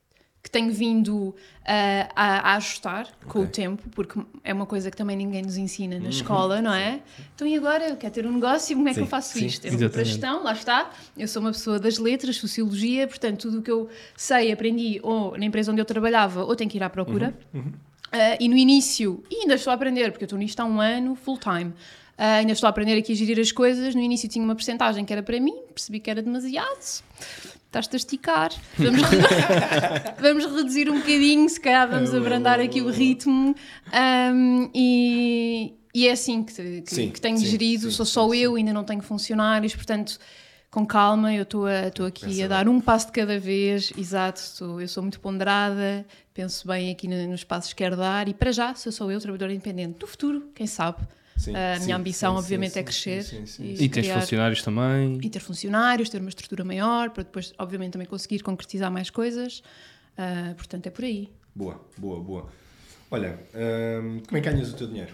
tenho 0.56 0.72
vindo 0.72 1.36
ah, 1.66 2.10
a, 2.16 2.52
a 2.52 2.56
ajustar 2.56 3.08
com 3.28 3.40
o 3.40 3.48
tempo, 3.48 3.84
porque 3.92 4.20
é 4.44 4.54
uma 4.54 4.66
coisa 4.66 4.90
que 4.90 4.96
também 4.96 5.18
ninguém 5.18 5.42
nos 5.42 5.58
ensina 5.58 5.96
Uhum. 5.98 6.04
na 6.04 6.10
escola, 6.10 6.62
não 6.62 6.74
é? 6.74 7.02
Então, 7.36 7.46
e 7.46 7.56
agora? 7.58 7.90
Eu 7.90 7.98
quero 7.98 8.14
ter 8.14 8.26
um 8.26 8.32
negócio, 8.32 8.76
como 8.76 8.88
é 8.88 8.92
que 8.92 8.96
Sim, 8.96 9.02
eu 9.02 9.08
faço 9.08 9.38
sim, 9.38 9.46
isto? 9.48 9.66
Eu 9.68 9.78
vou 9.78 9.90
para 9.90 10.04
gestão, 10.04 10.44
lá 10.44 10.54
está. 10.54 10.92
Eu 11.18 11.28
sou 11.28 11.42
uma 11.42 11.52
pessoa 11.52 11.78
das 11.80 11.98
letras, 11.98 12.38
sociologia, 12.38 13.08
portanto, 13.08 13.42
tudo 13.42 13.60
o 13.60 13.62
que 13.62 13.70
eu 13.72 13.90
sei, 14.16 14.52
aprendi 14.52 15.00
ou 15.04 15.38
na 15.38 15.44
empresa 15.46 15.72
onde 15.72 15.82
eu 15.82 15.86
trabalhava, 15.86 16.44
ou 16.46 16.56
tenho 16.56 16.70
que 16.70 16.78
ir 16.78 16.84
à 16.84 16.90
procura. 16.90 17.34
Uh, 17.54 18.38
e 18.40 18.48
no 18.48 18.56
início, 18.56 19.22
e 19.30 19.42
ainda 19.42 19.56
estou 19.56 19.72
a 19.72 19.74
aprender, 19.74 20.10
porque 20.12 20.24
eu 20.24 20.28
estou 20.28 20.40
nisto 20.40 20.60
há 20.62 20.66
um 20.66 20.80
ano, 20.80 21.16
full 21.16 21.38
time, 21.38 21.72
uh, 21.72 22.40
ainda 22.40 22.54
estou 22.54 22.68
a 22.68 22.70
aprender 22.70 22.98
aqui 22.98 23.12
a 23.12 23.16
gerir 23.16 23.40
as 23.40 23.52
coisas. 23.52 23.94
No 23.94 24.02
início 24.02 24.30
tinha 24.30 24.44
uma 24.46 24.56
porcentagem 24.56 25.04
que 25.04 25.12
era 25.12 25.22
para 25.22 25.38
mim, 25.40 25.56
percebi 25.74 26.00
que 26.00 26.10
era 26.10 26.22
demasiado. 26.22 27.04
Estás-te 27.76 27.96
a 27.96 27.98
esticar. 27.98 28.52
Vamos, 28.78 29.02
vamos 30.22 30.46
reduzir 30.46 30.90
um 30.90 30.96
bocadinho, 31.00 31.50
se 31.50 31.60
calhar 31.60 31.90
vamos 31.90 32.14
abrandar 32.14 32.60
aqui 32.60 32.82
o 32.82 32.90
ritmo. 32.90 33.54
Um, 34.34 34.70
e, 34.74 35.74
e 35.94 36.08
é 36.08 36.12
assim 36.12 36.44
que, 36.44 36.82
que, 36.82 36.96
Sim, 36.96 37.10
que 37.10 37.20
tenho 37.20 37.38
sim, 37.38 37.46
gerido. 37.46 37.84
sim, 37.90 37.92
Sou 37.92 38.06
só 38.06 38.34
eu, 38.34 38.56
ainda 38.56 38.72
não 38.72 38.84
tenho 38.84 39.02
funcionários, 39.02 39.76
portanto. 39.76 40.18
Com 40.72 40.86
calma, 40.86 41.34
eu 41.34 41.44
estou 41.44 41.66
aqui 42.06 42.44
a 42.44 42.50
dar 42.50 42.68
um 42.68 42.82
passo 42.82 43.06
de 43.06 43.14
cada 43.14 43.40
vez, 43.40 43.94
exato. 43.98 44.42
Eu 44.82 44.88
sou 44.90 45.02
muito 45.04 45.22
ponderada, 45.22 46.06
penso 46.34 46.68
bem 46.68 46.92
aqui 46.92 47.08
no- 47.08 47.28
nos 47.30 47.46
passos 47.46 47.72
que 47.72 47.78
quero 47.78 47.96
dar 47.96 48.28
e 48.28 48.34
para 48.34 48.52
já 48.52 48.76
sou 48.76 48.92
só 48.92 49.10
eu, 49.10 49.18
trabalhadora 49.22 49.54
independente. 49.54 49.96
No 50.02 50.06
futuro, 50.06 50.50
quem 50.54 50.68
sabe, 50.68 50.98
Sim, 51.36 51.54
a 51.56 51.78
sim, 51.78 51.84
minha 51.86 51.98
ambição, 51.98 52.32
sim, 52.34 52.40
obviamente, 52.40 52.74
sim, 52.74 52.80
é 52.80 52.82
sim, 52.82 52.86
crescer. 52.86 53.24
sim, 53.24 53.46
sim, 53.46 53.64
E 53.74 53.90
tens 53.90 54.06
criar- 54.08 54.22
funcionários 54.22 54.62
também. 54.64 55.20
e 55.22 55.30
ter 55.30 55.40
funcionários, 55.40 56.10
ter 56.10 56.20
uma 56.22 56.30
estrutura 56.30 56.64
maior, 56.64 57.10
para 57.10 57.24
depois, 57.24 57.54
obviamente, 57.58 57.92
também 57.94 58.08
conseguir 58.08 58.40
concretizar 58.42 58.90
mais 58.92 59.10
coisas. 59.10 59.62
Ah, 60.18 60.54
portanto, 60.56 60.88
é 60.88 60.90
por 60.90 61.04
aí. 61.04 61.30
Boa, 61.54 61.80
boa, 61.98 62.20
boa. 62.22 62.50
Olha, 63.12 63.40
hum, 63.54 64.22
como 64.26 64.38
é 64.38 64.42
que 64.42 64.50
ganhas 64.50 64.72
o 64.74 64.76
teu 64.78 64.88
dinheiro? 64.88 65.14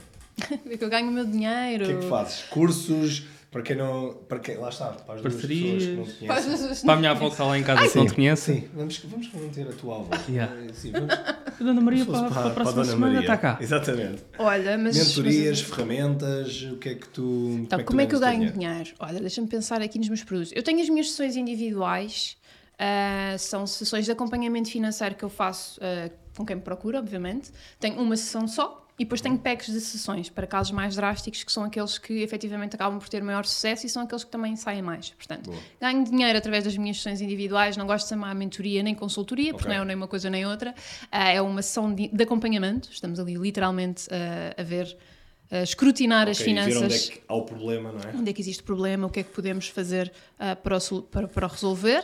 É 0.69 0.77
que 0.77 0.83
eu 0.83 0.89
ganho 0.89 1.09
o 1.09 1.11
meu 1.11 1.25
dinheiro. 1.25 1.83
O 1.83 1.87
que 1.87 1.93
é 1.93 1.97
que 1.97 2.07
fazes? 2.09 2.43
Cursos? 2.43 3.23
Para 3.51 3.61
quem 3.63 3.75
não. 3.75 4.13
Para 4.29 4.39
quem, 4.39 4.55
lá 4.55 4.69
está, 4.69 4.85
para 4.91 5.15
as 5.15 5.21
duas 5.21 5.33
Parcerias. 5.33 5.83
pessoas 5.85 6.11
que 6.13 6.25
não 6.25 6.35
conhecem. 6.35 6.53
as- 6.71 6.81
Para 6.83 6.93
a 6.93 6.95
minha 6.95 7.11
avó 7.11 7.25
que 7.25 7.31
está 7.33 7.43
lá 7.43 7.59
em 7.59 7.63
casa 7.63 7.87
que 7.89 7.97
não 7.97 8.05
te 8.05 8.13
conhece. 8.13 8.53
Sim, 8.53 8.69
vamos, 8.73 8.97
vamos 8.99 9.33
manter 9.33 9.67
a 9.67 9.71
tua 9.73 9.95
avó. 9.97 10.09
Yeah. 10.29 10.55
Eh, 10.55 10.73
Sim, 10.73 10.91
vamos, 10.93 11.13
A 11.13 11.63
Dona 11.63 11.81
Maria 11.81 12.05
fosse 12.05 12.21
para, 12.21 12.29
para 12.31 12.47
a 12.47 12.53
próxima 12.53 12.71
Dona 12.75 12.85
semana 12.85 13.13
Maria. 13.13 13.19
está 13.19 13.37
cá. 13.37 13.57
Exatamente. 13.59 14.23
Olha, 14.39 14.77
mas. 14.77 14.95
Mentorias, 14.95 15.61
mas- 15.61 15.69
ferramentas, 15.69 16.61
o 16.63 16.77
que 16.77 16.89
é 16.89 16.95
que 16.95 17.09
tu. 17.09 17.57
Então, 17.63 17.83
como 17.83 17.99
é 17.99 18.05
que 18.05 18.15
eu 18.15 18.19
ganhas 18.21 18.35
o 18.35 18.39
ganho 18.39 18.51
teu 18.53 18.59
dinheiro? 18.61 18.89
Olha, 18.99 19.19
deixa-me 19.19 19.47
pensar 19.47 19.81
aqui 19.81 19.99
nos 19.99 20.07
meus 20.07 20.23
produtos. 20.23 20.53
Eu 20.55 20.63
tenho 20.63 20.81
as 20.81 20.87
minhas 20.87 21.09
sessões 21.11 21.35
individuais, 21.35 22.37
ah, 22.79 23.35
são 23.37 23.67
sessões 23.67 24.05
de 24.05 24.11
acompanhamento 24.11 24.69
financeiro 24.69 25.13
que 25.15 25.23
eu 25.25 25.29
faço 25.29 25.77
ah, 25.83 26.09
com 26.37 26.45
quem 26.45 26.55
me 26.55 26.61
procura, 26.61 26.99
obviamente. 26.99 27.51
Tenho 27.81 27.99
uma 28.01 28.15
sessão 28.15 28.47
só 28.47 28.80
e 29.01 29.03
depois 29.03 29.19
tenho 29.19 29.35
packs 29.35 29.65
de 29.65 29.81
sessões 29.81 30.29
para 30.29 30.45
casos 30.45 30.71
mais 30.71 30.95
drásticos, 30.95 31.43
que 31.43 31.51
são 31.51 31.63
aqueles 31.63 31.97
que 31.97 32.21
efetivamente 32.21 32.75
acabam 32.75 32.99
por 32.99 33.09
ter 33.09 33.23
maior 33.23 33.43
sucesso 33.45 33.83
e 33.87 33.89
são 33.89 34.03
aqueles 34.03 34.23
que 34.23 34.29
também 34.29 34.55
saem 34.55 34.83
mais. 34.83 35.09
Portanto, 35.09 35.49
Boa. 35.49 35.59
ganho 35.79 36.03
dinheiro 36.03 36.37
através 36.37 36.65
das 36.65 36.77
minhas 36.77 36.97
sessões 36.97 37.19
individuais, 37.19 37.75
não 37.75 37.87
gosto 37.87 38.05
de 38.05 38.09
chamar 38.11 38.35
mentoria 38.35 38.83
nem 38.83 38.93
consultoria, 38.93 39.53
porque 39.53 39.65
Ok. 39.65 39.75
não 39.75 39.81
é 39.83 39.85
nem 39.87 39.95
uma 39.95 40.07
coisa 40.07 40.29
nem 40.29 40.45
outra. 40.45 40.75
Ah, 41.11 41.29
é 41.29 41.41
uma 41.41 41.63
sessão 41.63 41.91
de, 41.91 42.09
de 42.09 42.23
acompanhamento, 42.23 42.89
estamos 42.91 43.19
ali 43.19 43.33
literalmente 43.33 44.07
ah, 44.11 44.61
a 44.61 44.63
ver. 44.63 44.95
A 45.51 45.63
escrutinar 45.63 46.29
as 46.29 46.39
Ok, 46.39 46.51
e 46.51 46.55
ver 46.55 46.63
finanças 46.63 46.81
onde 46.83 46.95
é 46.95 46.97
que 47.11 47.21
há 47.27 47.35
o 47.35 47.41
problema, 47.43 47.91
não 47.91 47.99
é? 47.99 48.13
onde 48.17 48.29
é 48.29 48.33
que 48.33 48.41
existe 48.41 48.63
problema, 48.63 49.05
o 49.07 49.09
que 49.09 49.19
é 49.19 49.23
que 49.23 49.31
podemos 49.31 49.67
fazer 49.67 50.11
ah, 50.39 50.55
para, 50.55 50.77
o 50.77 51.01
para, 51.01 51.27
para 51.27 51.45
o 51.45 51.49
resolver. 51.49 52.03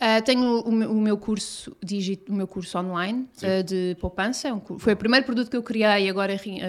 Ah, 0.00 0.20
tenho 0.20 0.60
o, 0.62 0.72
meu- 0.72 0.90
o 0.90 1.00
meu 1.00 1.16
curso 1.16 1.76
digi- 1.82 2.20
o 2.28 2.32
meu 2.34 2.48
curso 2.48 2.76
online 2.76 3.28
ah, 3.42 3.62
de 3.62 3.96
poupança, 4.00 4.48
é 4.48 4.52
um 4.52 4.60
foi 4.78 4.94
o 4.94 4.96
primeiro 4.96 5.24
produto 5.24 5.48
que 5.48 5.56
eu 5.56 5.62
criei 5.62 6.06
e 6.06 6.08
agora 6.10 6.34
re- 6.36 6.60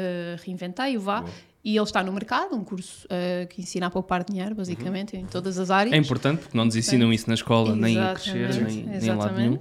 reinventei, 0.45 0.95
o 0.97 1.01
VA. 1.01 1.21
Boa. 1.21 1.49
E 1.61 1.75
ele 1.75 1.83
está 1.83 2.01
no 2.01 2.13
mercado, 2.13 2.55
um 2.55 2.63
curso 2.63 3.05
ah, 3.09 3.45
que 3.47 3.61
ensina 3.61 3.87
a 3.87 3.89
poupar 3.89 4.23
dinheiro, 4.23 4.55
basicamente, 4.55 5.17
em 5.17 5.25
todas 5.25 5.57
as 5.59 5.69
áreas. 5.69 5.93
É 5.93 5.97
importante 5.97 6.39
porque 6.43 6.55
não 6.57 6.63
nos 6.63 6.75
ensinam 6.75 7.11
isso 7.11 7.27
na 7.27 7.33
escola, 7.33 7.75
nem 7.75 7.99
a 7.99 8.13
crescer, 8.13 8.37
Exatamente, 8.49 8.75
nem, 8.87 8.99
nem 8.99 9.09
em 9.09 9.15
lado 9.15 9.35
nenhum. 9.35 9.59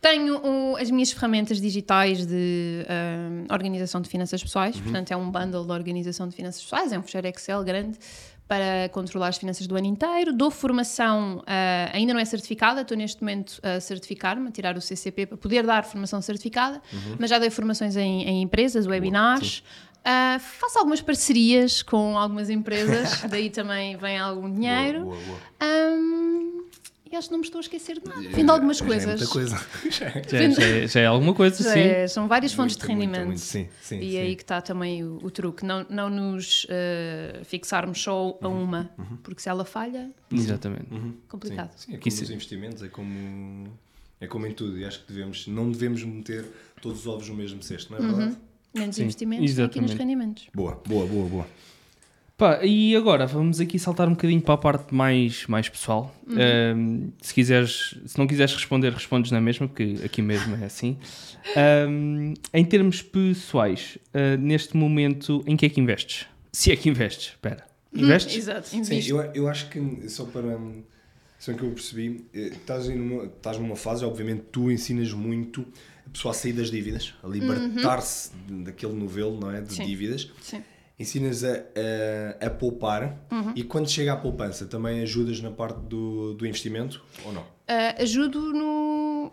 Tenho 0.00 0.38
um, 0.46 0.76
as 0.76 0.90
minhas 0.90 1.10
ferramentas 1.10 1.60
digitais 1.60 2.24
de 2.26 2.84
ah, 2.88 3.52
organização 3.52 4.00
de 4.00 4.08
finanças 4.08 4.42
pessoais, 4.42 4.76
Uhum. 4.76 4.82
portanto 4.82 5.10
é 5.10 5.16
um 5.16 5.30
bundle 5.30 5.64
de 5.64 5.72
organização 5.72 6.28
de 6.28 6.34
finanças 6.36 6.62
pessoais, 6.62 6.92
é 6.92 6.98
um 6.98 7.02
fecheiro 7.02 7.26
Excel 7.26 7.64
grande 7.64 7.98
para 8.46 8.88
controlar 8.92 9.28
as 9.28 9.36
finanças 9.36 9.66
do 9.66 9.76
ano 9.76 9.86
inteiro. 9.86 10.32
Dou 10.32 10.50
formação, 10.50 11.42
ah, 11.46 11.90
ainda 11.92 12.14
não 12.14 12.20
é 12.20 12.24
certificada, 12.24 12.82
estou 12.82 12.96
neste 12.96 13.20
momento 13.22 13.60
a 13.62 13.80
certificar-me, 13.80 14.48
a 14.48 14.50
tirar 14.52 14.76
o 14.76 14.80
CCP 14.80 15.26
para 15.26 15.36
poder 15.36 15.66
dar 15.66 15.84
formação 15.84 16.22
certificada, 16.22 16.80
Uhum. 16.92 17.16
mas 17.18 17.28
já 17.28 17.38
dei 17.38 17.50
formações 17.50 17.96
em, 17.96 18.22
em 18.22 18.42
empresas, 18.42 18.86
webinars. 18.86 19.62
Ah, 20.04 20.38
faço 20.40 20.78
algumas 20.78 21.00
parcerias 21.02 21.82
com 21.82 22.16
algumas 22.16 22.48
empresas, 22.48 23.20
daí 23.28 23.50
também 23.50 23.96
vem 23.96 24.16
algum 24.16 24.50
dinheiro. 24.50 25.04
Boa, 25.04 25.16
boa, 25.16 25.26
boa. 25.26 25.38
Ahm, 25.60 26.57
e 27.10 27.16
acho 27.16 27.28
que 27.28 27.32
não 27.32 27.38
me 27.40 27.44
estou 27.44 27.58
a 27.58 27.62
esquecer 27.62 28.00
de 28.00 28.06
nada. 28.08 28.20
Vim 28.20 28.44
de 28.44 28.50
algumas 28.50 28.78
Já 28.78 28.84
é 28.84 28.88
coisas. 28.88 29.06
muita 29.06 29.26
coisa. 29.26 29.66
Já 29.90 30.06
é. 30.06 30.22
Já, 30.28 30.38
é- 30.38 30.50
já 30.50 30.62
é, 30.62 30.86
já 30.86 31.00
é 31.00 31.06
alguma 31.06 31.34
coisa, 31.34 31.62
Já 31.62 31.72
sim. 31.72 31.78
é- 31.80 32.08
são 32.08 32.28
várias 32.28 32.52
fontes 32.52 32.76
Muito, 32.76 32.86
de 32.88 32.94
muito, 32.94 33.06
rendimento. 33.06 33.26
muito. 33.26 33.40
Sim, 33.40 33.68
sim, 33.82 33.98
e 34.00 34.10
sim. 34.12 34.18
aí 34.18 34.36
que 34.36 34.42
está 34.42 34.60
também 34.60 35.04
o, 35.04 35.18
o 35.22 35.30
truque. 35.30 35.64
Não, 35.64 35.86
não 35.88 36.10
nos 36.10 36.66
eh, 36.68 37.40
fixarmos 37.44 38.00
só 38.02 38.26
Uhum. 38.28 38.36
a 38.42 38.48
uma, 38.48 38.90
porque 39.22 39.40
se 39.42 39.48
ela 39.48 39.64
falha, 39.64 40.10
Exatamente. 40.32 40.86
complicado. 41.28 41.72
Sim, 41.76 41.94
é 41.94 41.98
como 41.98 42.16
nos 42.20 42.30
investimentos, 42.30 42.82
é 42.82 42.88
como, 42.88 43.68
é 44.20 44.26
como 44.26 44.46
em 44.46 44.52
tudo. 44.52 44.78
E 44.78 44.84
acho 44.84 45.04
que 45.04 45.12
devemos, 45.12 45.46
não 45.46 45.70
devemos 45.70 46.02
meter 46.04 46.44
todos 46.82 47.00
os 47.00 47.06
ovos 47.06 47.28
no 47.28 47.34
mesmo 47.34 47.62
cesto, 47.62 47.92
não 47.92 47.98
é 47.98 48.02
verdade? 48.12 48.36
Menos 48.74 48.96
Sim, 48.96 49.04
investimentos 49.04 49.58
aqui 49.58 49.80
nos 49.80 49.92
rendimentos. 49.94 50.46
Boa, 50.54 50.80
boa, 50.86 51.06
boa, 51.06 51.28
boa. 51.28 51.46
Pá, 52.38 52.60
e 52.64 52.94
agora 52.94 53.26
vamos 53.26 53.58
aqui 53.58 53.80
saltar 53.80 54.06
um 54.06 54.12
bocadinho 54.12 54.40
para 54.40 54.54
a 54.54 54.58
parte 54.58 54.94
mais, 54.94 55.44
mais 55.48 55.68
pessoal. 55.68 56.14
Ahm, 56.30 57.08
se 57.20 57.34
quiseres, 57.34 57.96
se 58.06 58.16
não 58.16 58.28
quiseres 58.28 58.54
responder, 58.54 58.92
respondes 58.92 59.32
na 59.32 59.40
mesma, 59.40 59.66
porque 59.66 59.96
aqui 60.04 60.22
mesmo 60.22 60.54
é 60.54 60.64
assim. 60.66 60.96
Ahm, 61.56 62.34
em 62.54 62.64
termos 62.64 63.02
pessoais, 63.02 63.98
ah, 64.14 64.36
neste 64.36 64.76
momento, 64.76 65.42
em 65.48 65.56
que 65.56 65.66
é 65.66 65.68
que 65.68 65.80
investes? 65.80 66.26
Se 66.52 66.70
é 66.70 66.76
que 66.76 66.88
investes, 66.88 67.30
espera. 67.30 67.66
Investes? 67.92 68.36
Exato, 68.36 68.68
Sim, 68.68 69.00
eu, 69.08 69.18
eu 69.34 69.48
acho 69.48 69.68
que, 69.68 70.08
só 70.08 70.24
para. 70.24 70.56
hum, 70.56 70.84
Só 71.40 71.52
que 71.54 71.62
eu 71.64 71.70
percebi, 71.70 72.24
eh, 72.34 72.48
estás, 72.52 72.88
numa, 72.88 73.24
estás 73.24 73.58
numa 73.58 73.74
fase, 73.76 74.04
obviamente, 74.04 74.42
tu 74.52 74.70
ensinas 74.70 75.12
muito 75.12 75.64
a 76.06 76.10
pessoa 76.10 76.30
a 76.32 76.34
sair 76.34 76.52
das 76.52 76.70
dívidas, 76.70 77.14
a 77.22 77.26
libertar-se 77.28 78.30
de- 78.46 78.62
daquele 78.64 78.92
novelo, 78.94 79.38
não 79.40 79.50
é? 79.50 79.60
De 79.60 79.72
Sim. 79.72 79.84
dívidas. 79.84 80.30
Sim. 80.42 80.62
Ensinas 80.98 81.44
a, 81.44 81.52
a, 82.40 82.46
a 82.46 82.50
poupar 82.50 83.16
e 83.54 83.62
quando 83.62 83.88
chega 83.88 84.12
à 84.12 84.16
poupança, 84.16 84.66
também 84.66 85.00
ajudas 85.00 85.40
na 85.40 85.50
parte 85.50 85.78
do, 85.80 86.34
do 86.34 86.44
investimento 86.46 87.02
ou 87.24 87.32
não? 87.32 87.44
Ah, 87.68 88.02
ajudo 88.02 88.52
no, 88.52 89.30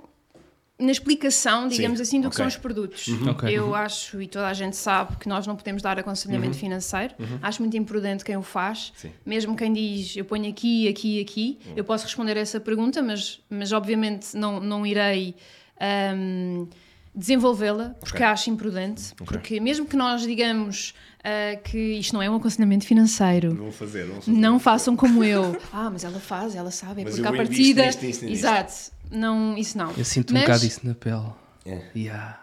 na 0.77 0.91
explicação, 0.91 1.67
digamos 1.67 1.97
Sim, 1.97 2.03
assim, 2.03 2.21
do 2.21 2.27
ok. 2.27 2.29
que 2.29 2.35
são 2.35 2.47
os 2.47 2.57
produtos. 2.57 3.07
Ok. 3.27 3.49
Eu 3.49 3.73
acho, 3.73 4.21
e 4.21 4.27
toda 4.27 4.47
a 4.47 4.53
gente 4.53 4.75
sabe, 4.75 5.15
que 5.17 5.27
nós 5.27 5.47
não 5.47 5.55
podemos 5.55 5.81
dar 5.81 5.97
aconselhamento 5.97 6.57
financeiro. 6.57 7.15
Acho 7.41 7.61
muito 7.61 7.75
imprudente 7.77 8.23
quem 8.25 8.35
o 8.37 8.43
faz. 8.43 8.91
Sim. 8.95 9.11
Mesmo 9.25 9.55
quem 9.55 9.71
diz, 9.71 10.15
eu 10.17 10.25
ponho 10.25 10.49
aqui, 10.49 10.87
aqui, 10.87 11.21
aqui, 11.21 11.59
eu 11.75 11.83
posso 11.83 12.05
responder 12.05 12.37
a 12.37 12.41
essa 12.41 12.59
pergunta, 12.59 13.01
mas, 13.01 13.41
mas 13.49 13.71
obviamente 13.71 14.35
não, 14.35 14.59
não 14.59 14.85
irei 14.85 15.33
ahm, 15.79 16.67
desenvolvê-la, 17.15 17.95
porque 17.99 18.17
Ok. 18.17 18.25
acho 18.25 18.49
imprudente. 18.49 19.13
Porque 19.15 19.59
mesmo 19.59 19.85
que 19.85 19.95
nós 19.95 20.21
digamos 20.23 20.93
ah, 21.23 21.55
que 21.63 21.77
isto 21.99 22.13
não 22.13 22.21
é 22.21 22.29
um 22.29 22.35
aconselhamento 22.35 22.85
financeiro, 22.85 23.55
Vão 23.55 23.71
fazer, 23.71 24.05
fazer. 24.07 24.31
não 24.31 24.59
façam 24.59 24.95
como 24.95 25.23
eu. 25.25 25.57
Ah, 25.71 25.89
mas 25.91 26.03
ela 26.03 26.19
faz, 26.19 26.55
ela 26.55 26.71
sabe, 26.71 27.01
é 27.01 27.03
Mas 27.05 27.15
porque 27.15 27.27
à 27.27 27.33
partida. 27.33 27.85
nisto, 27.85 28.05
nisto 28.05 28.25
nisto. 28.25 28.39
Exato. 28.45 28.73
Não, 29.11 29.57
isso 29.57 29.77
não. 29.77 29.91
Eu 29.97 30.03
sinto 30.05 30.31
um 30.31 30.33
Mas- 30.33 30.43
bocado 30.43 30.65
isso 30.65 30.79
na 30.85 30.93
pele. 30.95 31.25
É, 31.65 31.81
Yeah. 31.95 32.39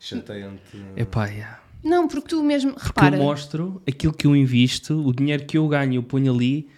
chateia-te. 0.00 0.84
Epá, 0.96 1.26
yeah. 1.26 1.60
Não, 1.82 2.08
porque 2.08 2.28
tu 2.28 2.42
mesmo, 2.42 2.72
Porque 2.72 2.86
repara, 2.88 3.16
eu 3.16 3.22
mostro 3.22 3.82
aquilo 3.86 4.12
que 4.14 4.26
eu 4.26 4.34
invisto, 4.34 5.06
o 5.06 5.12
dinheiro 5.12 5.44
que 5.44 5.58
eu 5.58 5.68
ganho, 5.68 5.94
eu 5.94 6.02
ponho 6.02 6.32
ali, 6.32 6.68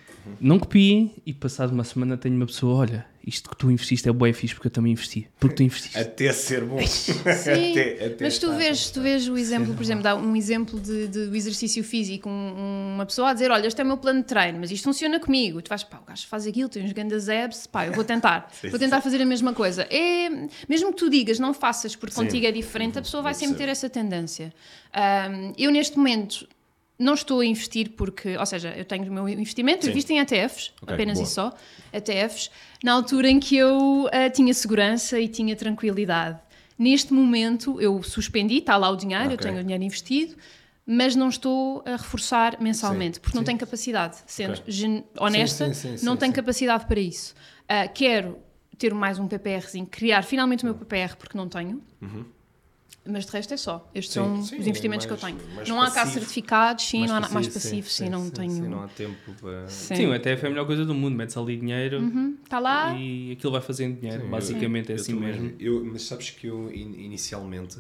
não 0.41 0.59
copiem 0.59 1.15
e 1.25 1.33
passado 1.33 1.73
uma 1.73 1.85
semana 1.85 2.17
tenho 2.17 2.35
uma 2.35 2.47
pessoa, 2.47 2.75
olha, 2.75 3.07
isto 3.27 3.51
que 3.51 3.57
tu 3.57 3.69
investiste 3.71 4.09
é 4.09 4.13
bué 4.13 4.33
fixe 4.33 4.55
porque 4.55 4.69
eu 4.69 4.71
também 4.71 4.93
investi. 4.93 5.27
Porque 5.41 5.57
tu 5.57 5.63
investiste. 5.65 5.99
Até 5.99 6.33
ser 6.33 6.65
bom. 6.65 6.79
Sim, 6.87 7.13
até, 7.73 8.07
até 8.07 8.17
mas 8.25 8.39
tu 8.39 8.53
vês, 8.55 8.91
tu 8.91 9.03
vês 9.03 9.29
o 9.29 9.37
exemplo, 9.37 9.75
por 9.75 9.83
exemplo, 9.83 10.05
dá 10.05 10.15
um 10.15 10.37
exemplo 10.37 10.79
de, 10.79 11.09
de- 11.09 11.27
do 11.27 11.35
exercício 11.37 11.83
físico, 11.83 12.29
um- 12.29 12.95
uma 12.95 13.05
pessoa 13.05 13.31
a 13.31 13.33
dizer, 13.33 13.51
olha, 13.51 13.67
este 13.67 13.81
é 13.81 13.85
o 13.85 13.87
meu 13.87 13.97
plano 13.97 14.21
de 14.21 14.27
treino, 14.27 14.61
mas 14.61 14.71
isto 14.71 14.85
funciona 14.85 15.19
comigo. 15.19 15.61
Tu 15.61 15.69
vais, 15.69 15.83
pá, 15.83 15.99
o 16.01 16.07
gajo 16.09 16.25
faz 16.29 16.47
aquilo, 16.47 16.69
tem 16.69 16.85
uns 16.85 16.93
grandes 16.93 17.29
abs, 17.29 17.67
pá, 17.67 17.87
eu 17.87 17.93
vou 17.93 18.05
tentar. 18.05 18.49
vou 18.71 18.79
tentar 18.79 19.01
fazer 19.01 19.21
a 19.21 19.27
mesma 19.27 19.53
coisa. 19.53 19.83
É, 19.91 20.29
mesmo 20.69 20.93
que 20.93 20.99
tu 20.99 21.11
digas, 21.11 21.41
não 21.41 21.53
faças 21.53 21.97
porque 21.97 22.15
Sim. 22.15 22.23
contigo 22.23 22.47
é 22.47 22.53
diferente, 22.53 22.97
a 22.99 23.03
pessoa 23.03 23.25
vai 23.25 23.35
sempre 23.35 23.57
ter 23.57 23.69
essa 23.69 23.91
tendência. 23.91 24.53
Ahm, 24.95 25.53
eu, 25.59 25.71
neste 25.73 25.97
momento, 25.99 26.47
não 26.99 27.15
estou 27.15 27.41
a 27.41 27.45
investir 27.47 27.91
porque, 27.91 28.37
ou 28.37 28.47
seja, 28.47 28.71
eu 28.77 28.85
tenho 28.85 29.11
o 29.11 29.13
meu 29.13 29.29
investimento, 29.29 29.81
eu 29.81 29.83
Sim. 29.85 29.91
invisto 29.91 30.13
em 30.13 30.19
ETFs, 30.19 30.73
Ok, 30.83 30.95
apenas 30.95 31.19
boa. 31.19 31.27
e 31.29 31.31
só, 31.31 31.53
ETFs, 31.93 32.51
na 32.83 32.93
altura 32.93 33.29
em 33.29 33.39
que 33.39 33.57
eu 33.57 34.09
ah, 34.13 34.31
tinha 34.31 34.53
segurança 34.55 35.19
e 35.21 35.29
tinha 35.29 35.55
tranquilidade. 35.55 36.39
Neste 36.79 37.13
momento 37.13 37.81
eu 37.81 38.03
suspendi, 38.03 38.59
está 38.59 38.77
lá 38.77 38.91
o 38.91 38.97
dinheiro, 38.97 39.25
eu 39.27 39.35
Ok. 39.35 39.39
tenho 39.39 39.59
o 39.59 39.63
dinheiro 39.63 39.83
investido, 39.85 40.37
mas 40.87 41.17
não 41.17 41.29
estou 41.29 41.83
a 41.85 41.93
reforçar 41.93 42.59
mensalmente, 42.61 43.17
Sim, 43.17 43.21
porque 43.21 43.37
não 43.37 43.43
sim. 43.43 43.47
tenho 43.47 43.59
capacidade. 43.59 44.17
Sendo 44.27 44.53
Ok. 44.53 44.65
gen- 44.69 45.05
honesta, 45.19 45.75
sim, 45.75 45.97
não 46.03 46.17
tenho 46.17 46.33
capacidade 46.33 46.87
para 46.87 47.01
isso. 47.01 47.35
Ah, 47.69 47.89
quero 47.89 48.39
ter 48.79 48.93
mais 48.95 49.19
um 49.19 49.27
PPRzinho, 49.27 49.87
criar 49.87 50.23
finalmente 50.23 50.63
o 50.63 50.67
meu 50.67 50.75
PPR, 50.75 51.17
porque 51.17 51.37
não 51.37 51.49
tenho. 51.49 51.83
Mas 53.09 53.27
de 53.27 53.33
resto 53.33 53.55
é 53.55 53.57
só. 53.57 53.91
Estes 53.95 54.17
Uhum. 54.17 54.37
Sim, 54.37 54.43
são 54.43 54.45
sim, 54.47 54.59
os 54.61 54.67
investimentos 54.67 55.07
mais- 55.07 55.21
que 55.21 55.27
eu 55.27 55.31
tenho. 55.39 55.67
Não 55.69 55.81
há 55.83 55.91
cá 55.91 56.07
certificados, 56.07 56.85
sim, 56.85 57.07
não 57.07 57.17
há 57.17 57.21
mais 57.21 57.33
passivo, 57.49 57.55
passivo, 57.55 57.89
sim, 57.91 58.09
não 58.09 58.31
tenho. 58.31 58.51
sim, 58.51 58.63
não 58.69 58.83
há 58.83 58.89
tempo 58.89 59.33
para... 59.41 59.69
Sim. 59.69 60.07
O 60.07 60.15
ETF 60.15 60.45
é 60.45 60.47
a 60.47 60.51
melhor 60.51 60.67
coisa 60.67 60.85
do 60.85 60.95
mundo, 60.95 61.15
metes 61.17 61.37
ali 61.37 61.57
dinheiro 61.57 62.01
Está 62.45 62.59
lá. 62.59 62.95
e 62.97 63.33
aquilo 63.33 63.53
vai 63.53 63.61
fazendo 63.61 64.01
dinheiro. 64.01 64.27
Basicamente 64.29 64.91
é 64.91 64.95
Eu 64.95 65.01
assim 65.01 65.15
também. 65.15 65.33
mesmo. 65.41 65.55
Eu, 65.61 65.85
mas 65.85 66.03
sabes 66.03 66.31
que 66.31 66.47
eu 66.47 66.71
in- 66.73 66.95
inicialmente 67.05 67.79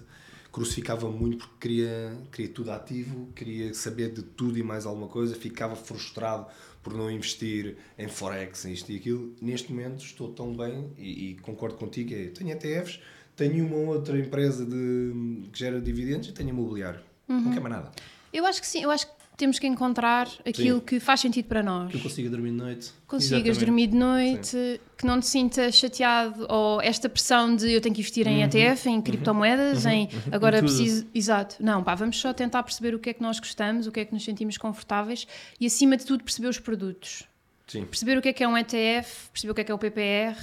crucificava 0.52 1.10
muito 1.10 1.38
porque 1.38 1.54
queria, 1.60 2.16
queria 2.32 2.52
tudo 2.52 2.70
ativo, 2.70 3.28
queria 3.34 3.74
saber 3.74 4.10
de 4.12 4.22
tudo 4.22 4.58
e 4.58 4.62
mais 4.62 4.86
alguma 4.86 5.08
coisa, 5.08 5.34
ficava 5.34 5.76
frustrado 5.76 6.46
por 6.82 6.94
não 6.94 7.10
investir 7.10 7.76
em 7.98 8.08
Forex, 8.08 8.64
em 8.64 8.72
isto 8.72 8.90
e 8.92 8.96
aquilo. 8.96 9.34
Neste 9.42 9.70
momento 9.72 10.02
estou 10.04 10.32
tão 10.32 10.56
bem 10.56 10.92
e, 10.96 11.30
e 11.30 11.34
concordo 11.42 11.76
contigo, 11.76 12.14
é, 12.14 12.26
tenho 12.28 12.50
ETFs, 12.52 13.00
tenho 13.36 13.66
uma 13.66 13.92
outra 13.92 14.18
empresa 14.18 14.64
de, 14.64 15.48
que 15.52 15.58
gera 15.58 15.80
dividendos 15.80 16.28
e 16.28 16.32
tenho 16.32 16.48
imobiliário. 16.50 17.00
Não 17.28 17.52
quer 17.52 17.60
mais 17.60 17.74
nada. 17.74 17.92
Eu 18.32 18.46
acho 18.46 18.60
que 18.60 18.66
sim, 18.66 18.82
eu 18.82 18.90
acho 18.90 19.06
que 19.06 19.12
temos 19.36 19.58
que 19.58 19.66
encontrar 19.66 20.28
aquilo 20.46 20.80
que 20.80 20.98
faz 20.98 21.20
sentido 21.20 21.46
para 21.46 21.62
nós. 21.62 21.90
Que 21.90 21.98
eu 21.98 22.00
consiga 22.00 22.30
dormir 22.30 22.50
de 22.50 22.56
noite. 22.56 22.92
Consigas 23.06 23.58
Exatamente. 23.58 23.64
dormir 23.66 23.86
de 23.88 23.96
noite, 23.96 24.80
que 24.96 25.06
não 25.06 25.20
te 25.20 25.26
sintas 25.26 25.74
chateado 25.74 26.46
ou 26.48 26.80
esta 26.80 27.08
pressão 27.08 27.54
de 27.54 27.70
eu 27.70 27.80
tenho 27.80 27.94
que 27.94 28.00
investir 28.00 28.26
em 28.26 28.42
ETF, 28.42 28.88
em 28.88 29.00
criptomoedas, 29.02 29.84
em 29.84 30.08
agora 30.32 30.58
Tudo. 30.58 30.68
preciso. 30.68 31.06
Exato. 31.14 31.56
Não, 31.60 31.84
pá, 31.84 31.94
vamos 31.94 32.18
só 32.18 32.32
tentar 32.32 32.62
perceber 32.62 32.94
o 32.94 32.98
que 32.98 33.10
é 33.10 33.12
que 33.12 33.22
nós 33.22 33.38
gostamos, 33.38 33.86
o 33.86 33.92
que 33.92 34.00
é 34.00 34.04
que 34.06 34.14
nos 34.14 34.24
sentimos 34.24 34.56
confortáveis 34.56 35.26
e 35.60 35.66
acima 35.66 35.96
de 35.96 36.06
tudo 36.06 36.24
perceber 36.24 36.48
os 36.48 36.58
produtos. 36.58 37.24
Sim. 37.66 37.84
Perceber 37.84 38.16
o 38.16 38.22
que 38.22 38.28
é 38.28 38.32
que 38.32 38.42
é 38.42 38.48
um 38.48 38.56
ETF, 38.56 39.28
perceber 39.32 39.50
o 39.50 39.54
que 39.54 39.60
é 39.60 39.64
que 39.64 39.72
é 39.72 39.74
o 39.74 39.78
PPR, 39.78 40.38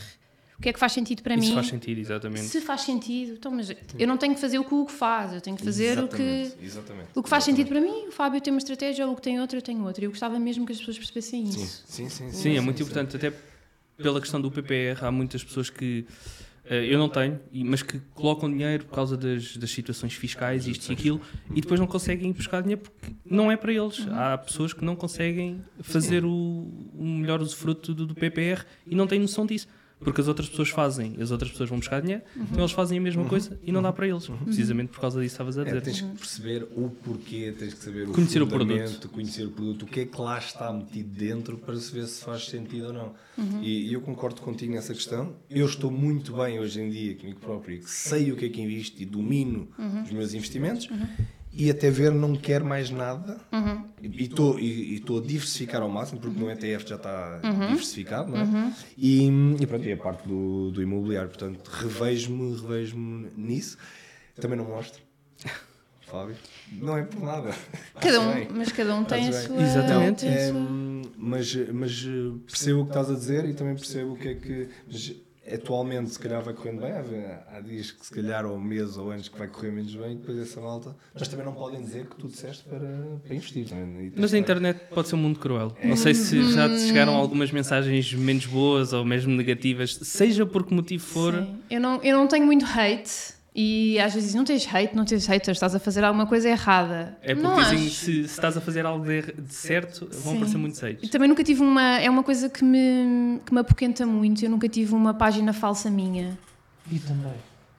que 0.64 0.70
é 0.70 0.74
que 0.74 0.80
faz 0.80 0.94
sentido 0.94 1.22
para 1.22 1.36
Isso 1.36 1.50
mim. 1.50 1.54
faz 1.56 1.68
sentido, 1.68 2.00
exatamente. 2.00 2.46
Se 2.46 2.62
faz 2.62 2.82
sentido, 2.82 3.34
então, 3.34 3.52
mas 3.52 3.70
eu 4.00 4.08
não 4.08 4.18
tenho 4.18 4.34
que 4.34 4.40
fazer 4.42 4.58
o 4.58 4.64
que 4.64 4.74
o 4.74 4.80
Hugo 4.82 4.92
faz, 4.92 5.34
eu 5.34 5.42
tenho 5.42 5.58
que 5.58 5.64
fazer 5.64 6.00
o 6.00 6.08
que, 6.08 6.22
Exatamente, 6.22 6.66
exatamente. 6.66 7.08
o 7.14 7.22
que 7.22 7.30
faz 7.30 7.44
Exatamente. 7.48 7.68
sentido 7.68 7.68
para 7.68 7.82
mim. 7.82 8.08
O 8.08 8.12
Fábio 8.12 8.40
tem 8.42 8.52
uma 8.54 8.60
estratégia, 8.60 9.06
o 9.06 9.12
Hugo 9.12 9.22
tem 9.22 9.40
outra, 9.42 9.58
eu 9.58 9.62
tenho 9.62 9.84
outra. 9.86 10.06
Eu 10.06 10.10
gostava 10.10 10.40
mesmo 10.40 10.66
que 10.66 10.72
as 10.72 10.80
pessoas 10.80 10.98
percebessem 10.98 11.46
Sim, 11.52 11.64
isso. 11.64 11.84
sim, 11.86 12.10
sim. 12.10 12.32
Sim, 12.32 12.58
é 12.58 12.62
muito 12.62 12.82
importante, 12.82 13.16
até 13.16 13.34
pela 13.98 14.20
questão 14.22 14.40
do 14.42 14.50
PPR, 14.50 15.04
há 15.06 15.12
muitas 15.12 15.44
pessoas 15.44 15.70
que 15.70 16.06
eh, 16.66 16.86
eu 16.86 16.98
não 16.98 17.10
tenho, 17.10 17.40
mas 17.52 17.84
que 17.84 18.00
colocam 18.14 18.50
dinheiro 18.50 18.86
por 18.86 18.96
causa 18.96 19.18
das, 19.18 19.58
das 19.58 19.70
situações 19.70 20.14
fiscais, 20.14 20.66
isto 20.66 20.90
e 20.90 20.94
aquilo, 20.94 21.22
e 21.54 21.60
depois 21.60 21.78
não 21.80 21.88
conseguem 21.88 22.30
ir 22.30 22.34
buscar 22.34 22.62
dinheiro 22.62 22.82
porque 22.82 23.14
não 23.26 23.52
é 23.52 23.58
para 23.58 23.72
eles. 23.74 24.08
Há 24.12 24.38
pessoas 24.38 24.72
que 24.72 24.84
não 24.86 24.96
conseguem 24.96 25.62
fazer 25.82 26.24
o, 26.24 26.30
o 26.98 27.04
melhor 27.06 27.42
usufruto 27.42 27.94
do, 27.94 28.08
do 28.08 28.16
PPR 28.16 28.64
e 28.88 28.96
não 28.96 29.06
têm 29.06 29.20
noção 29.20 29.46
disso. 29.46 29.68
Porque 30.04 30.22
as 30.22 30.28
outras 30.28 30.50
pessoas 30.50 30.70
fazem, 30.70 31.16
as 31.22 31.32
outras 31.32 31.52
pessoas 31.52 31.70
vão 31.70 31.80
buscar 31.80 32.02
dinheiro, 32.02 32.22
então 32.36 32.60
eles 32.60 32.72
fazem 32.72 32.98
a 32.98 33.02
mesma 33.02 33.26
coisa 33.26 33.58
e 33.64 33.72
não 33.72 33.82
dá 33.82 33.92
para 33.94 34.08
eles. 34.08 34.28
Precisamente 34.44 34.90
por 34.90 35.00
causa 35.00 35.22
disso 35.22 35.34
estavas 35.34 35.58
a 35.58 35.62
É, 35.62 35.66
dizer. 35.66 35.82
tens 35.82 36.02
que 36.02 36.08
perceber 36.18 36.68
o 36.76 36.90
porquê, 36.90 37.54
tens 37.58 37.74
que 37.74 37.84
saber 37.84 38.08
o 38.10 38.12
Conhecer 38.12 38.42
o 38.42 38.48
produto. 38.48 39.10
conhecer 39.10 39.46
o 39.46 39.52
produto, 39.52 39.84
o 39.84 39.86
que 39.86 40.02
é 40.02 40.06
que 40.06 40.20
lá 40.22 40.38
está 40.38 40.72
metido 40.74 41.10
dentro 41.10 41.58
para 41.58 41.76
se 41.78 41.92
ver 41.92 42.06
se 42.08 42.24
faz 42.24 42.46
sentido 42.46 42.88
ou 42.88 42.94
não. 42.94 43.14
E, 43.62 43.90
e 43.90 43.94
eu 43.94 44.02
concordo 44.02 44.42
contigo 44.42 44.74
nessa 44.74 44.94
questão. 44.94 45.34
Eu 45.50 45.66
estou 45.66 45.90
muito 45.90 46.34
bem 46.36 46.60
hoje 46.60 46.82
em 46.82 46.90
dia 46.90 47.16
comigo 47.16 47.40
próprio, 47.40 47.80
que 47.80 47.90
sei 47.90 48.32
o 48.32 48.36
que 48.36 48.46
é 48.46 48.50
que 48.50 48.62
invisto 48.62 49.02
e 49.02 49.06
domino 49.06 49.68
os 50.06 50.12
meus 50.12 50.34
investimentos. 50.34 50.88
E 51.56 51.70
até 51.70 51.90
ver 51.90 52.12
não 52.12 52.36
quero 52.36 52.66
mais 52.66 52.90
nada 52.90 53.40
e 54.02 54.24
estou 54.24 54.60
e, 54.60 54.94
e 54.94 54.96
estou 54.96 55.20
a 55.20 55.22
diversificar 55.22 55.82
ao 55.82 55.90
máximo 55.90 56.20
porque 56.20 56.40
no 56.40 56.50
ETF 56.50 56.88
já 56.90 56.96
está 56.96 57.40
diversificado 57.40 58.32
não 58.32 58.38
é? 58.40 58.74
e, 58.98 59.28
e 59.60 59.68
pronto, 59.68 59.88
é 59.88 59.94
a 59.94 59.98
parte 59.98 60.28
do, 60.28 60.72
do 60.72 60.82
imobiliário 60.82 61.30
portanto 61.30 61.68
revejo-me 61.68 62.60
revejo-me 62.60 63.30
nisso 63.38 63.78
também 64.36 64.58
não 64.58 64.66
mostro 64.66 65.00
Fábio. 66.14 66.36
Não 66.74 66.96
é 66.96 67.02
por 67.02 67.24
nada. 67.24 67.56
Cada 68.00 68.20
um, 68.22 68.48
mas 68.52 68.72
cada 68.72 68.94
um 68.94 69.04
tem 69.04 69.30
a 69.30 69.34
sua. 69.34 69.60
Exatamente. 69.60 70.28
a 70.28 70.30
É, 70.30 70.52
mas, 71.18 71.56
mas 71.74 72.06
eh, 72.06 72.38
percebo 72.46 72.82
o 72.82 72.84
que 72.84 72.92
estás 72.92 73.10
a 73.10 73.16
dizer 73.16 73.46
e 73.46 73.54
também 73.56 73.74
percebo 73.74 74.14
o 74.14 74.16
que 74.16 74.28
é 74.28 74.36
que. 74.36 74.70
mas 74.86 75.16
atualmente, 75.52 76.12
se 76.12 76.20
calhar, 76.20 76.42
vai 76.42 76.54
correndo 76.54 76.82
bem. 76.82 76.92
Há, 76.92 77.58
há 77.58 77.60
dias 77.60 77.92
que, 77.92 78.06
se 78.06 78.14
calhar, 78.14 78.46
ou 78.46 78.60
meses 78.60 78.98
ou 78.98 79.12
anos 79.12 79.28
que 79.30 79.38
vai 79.38 79.48
correr 79.48 79.72
menos 79.72 79.96
bem, 79.96 80.14
e 80.14 80.16
depois 80.16 80.38
essa 80.38 80.62
malta. 80.62 80.96
Mas 81.14 81.28
também 81.28 81.46
não 81.46 81.54
podem 81.54 81.82
dizer 81.82 82.06
que 82.06 82.16
tu 82.16 82.28
disseste 82.28 82.64
para, 82.64 82.80
para 83.24 83.36
investir. 83.36 83.68
E 83.72 84.14
Mas 84.16 84.34
a 84.34 84.38
internet 84.38 84.80
pode 84.94 85.08
ser 85.08 85.16
um 85.16 85.20
mundo 85.20 85.40
cruel. 85.40 85.76
Não 85.84 85.96
sei 85.96 86.14
se 86.14 86.54
já 86.54 86.68
te 86.68 86.80
chegaram 86.80 87.16
algumas 87.16 87.52
mensagens 87.52 88.14
menos 88.14 88.46
boas 88.46 88.94
ou 88.94 89.04
mesmo 89.04 89.36
negativas, 89.36 89.96
seja 89.96 90.46
por 90.46 90.66
que 90.66 90.74
motivo 90.74 91.04
for. 91.04 91.34
Sim. 91.34 91.60
Eu, 91.70 91.82
não, 91.82 92.02
eu 92.04 92.18
não 92.18 92.28
tenho 92.28 92.46
muito 92.46 92.66
hate. 92.66 93.34
E 93.56 94.00
às 94.00 94.14
vezes 94.14 94.30
dizem, 94.30 94.40
não 94.40 94.46
tens 94.46 94.68
hate, 94.68 94.96
não 94.96 95.06
tens 95.06 95.28
haters, 95.28 95.58
estás 95.58 95.76
a 95.76 95.80
fazer 95.80 96.04
alguma 96.04 96.26
coisa 96.26 96.50
errada. 96.50 97.16
É 97.22 97.36
não 97.36 97.54
porque 97.54 97.62
dizem 97.62 97.78
que 97.80 97.86
acho. 97.88 97.96
se, 97.96 98.06
se 98.06 98.22
estás 98.22 98.58
a 98.58 98.62
fazer 98.62 98.84
algo 98.86 99.06
de, 99.06 99.22
de 99.22 99.54
certo, 99.54 100.08
vão 100.12 100.32
Sim. 100.32 100.38
aparecer 100.38 100.58
muitos 100.58 100.84
hates. 100.84 101.04
Eu 101.04 101.10
também 101.10 101.30
nunca 101.30 101.44
tive 101.44 101.62
uma. 101.62 102.00
É 102.00 102.10
uma 102.10 102.24
coisa 102.24 102.50
que 102.50 102.64
me, 102.64 103.40
que 103.46 103.54
me 103.54 103.60
apoquenta 103.60 104.06
muito. 104.08 104.44
Eu 104.44 104.50
nunca 104.50 104.68
tive 104.68 104.96
uma 104.96 105.14
página 105.14 105.54
falsa 105.54 105.90
minha. 105.92 106.38
E 106.92 106.98
também. 106.98 107.34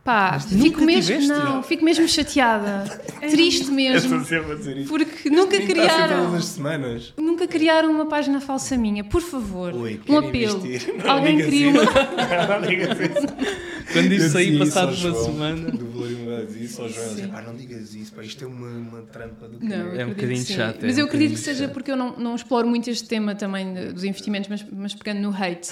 Pá, 0.04 0.38
fico 0.38 0.82
mesmo. 0.82 1.16
tiveste? 1.16 1.28
Não, 1.28 1.62
fico 1.62 1.82
mesmo 1.82 2.06
chateada. 2.06 2.84
Triste 3.30 3.70
mesmo. 3.70 4.22
sempre 4.22 4.52
a 4.52 4.54
dizer 4.54 4.76
isso. 4.76 4.88
Porque 4.88 5.30
nunca 5.30 5.58
criaram. 5.58 6.26
todas 6.26 6.40
as 6.40 6.44
semanas. 6.44 7.14
Nunca 7.16 7.48
criaram 7.48 7.90
uma 7.90 8.04
página 8.04 8.38
falsa 8.38 8.76
minha. 8.76 9.02
Por 9.02 9.22
favor. 9.22 9.72
Oi, 9.72 9.98
um 10.06 10.18
apelo. 10.18 10.58
investir. 10.58 10.94
Não 11.02 11.10
Alguém 11.10 11.38
cria 11.38 11.70
uma. 11.70 11.80
Isso. 13.84 13.92
Quando 13.92 14.12
Eu 14.12 14.18
isto 14.18 14.30
sair 14.30 14.58
passado 14.58 14.92
isso 14.94 15.08
uma 15.08 15.24
semana. 15.24 15.70
Do 15.70 15.90
Valor 15.90 16.10
isso 16.56 16.82
ao 16.82 16.88
João. 16.88 17.08
dizia, 17.08 17.28
pá, 17.28 17.42
não 17.42 17.54
digas 17.56 17.94
isso, 17.94 18.12
pá, 18.12 18.22
isto 18.22 18.44
é 18.44 18.46
uma, 18.46 18.68
uma 18.68 19.02
trampa 19.02 19.48
do 19.48 19.58
Não, 19.60 19.68
caralho." 19.68 20.00
É 20.00 20.06
um 20.06 20.08
bocadinho 20.10 20.44
que 20.44 20.52
chato, 20.52 20.82
é 20.82 20.86
Mas 20.86 20.98
eu 20.98 21.06
acredito 21.06 21.32
que 21.34 21.40
seja 21.40 21.68
porque 21.68 21.90
eu 21.90 21.96
não, 21.96 22.16
não 22.18 22.34
exploro 22.34 22.66
muito 22.68 22.88
este 22.90 23.06
tema 23.08 23.34
também 23.34 23.92
dos 23.92 24.04
investimentos, 24.04 24.48
mas, 24.48 24.64
mas 24.72 24.94
pegando 24.94 25.20
no 25.20 25.30
hate. 25.30 25.70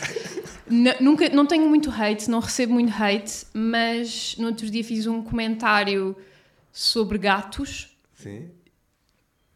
Nunca, 1.00 1.28
não 1.28 1.46
tenho 1.46 1.68
muito 1.68 1.90
hate, 1.90 2.30
não 2.30 2.40
recebo 2.40 2.72
muito 2.74 2.92
hate, 2.92 3.46
mas 3.52 4.36
no 4.38 4.48
outro 4.48 4.68
dia 4.70 4.84
fiz 4.84 5.06
um 5.06 5.22
comentário 5.22 6.16
sobre 6.72 7.18
gatos 7.18 7.96
Sim. 8.14 8.50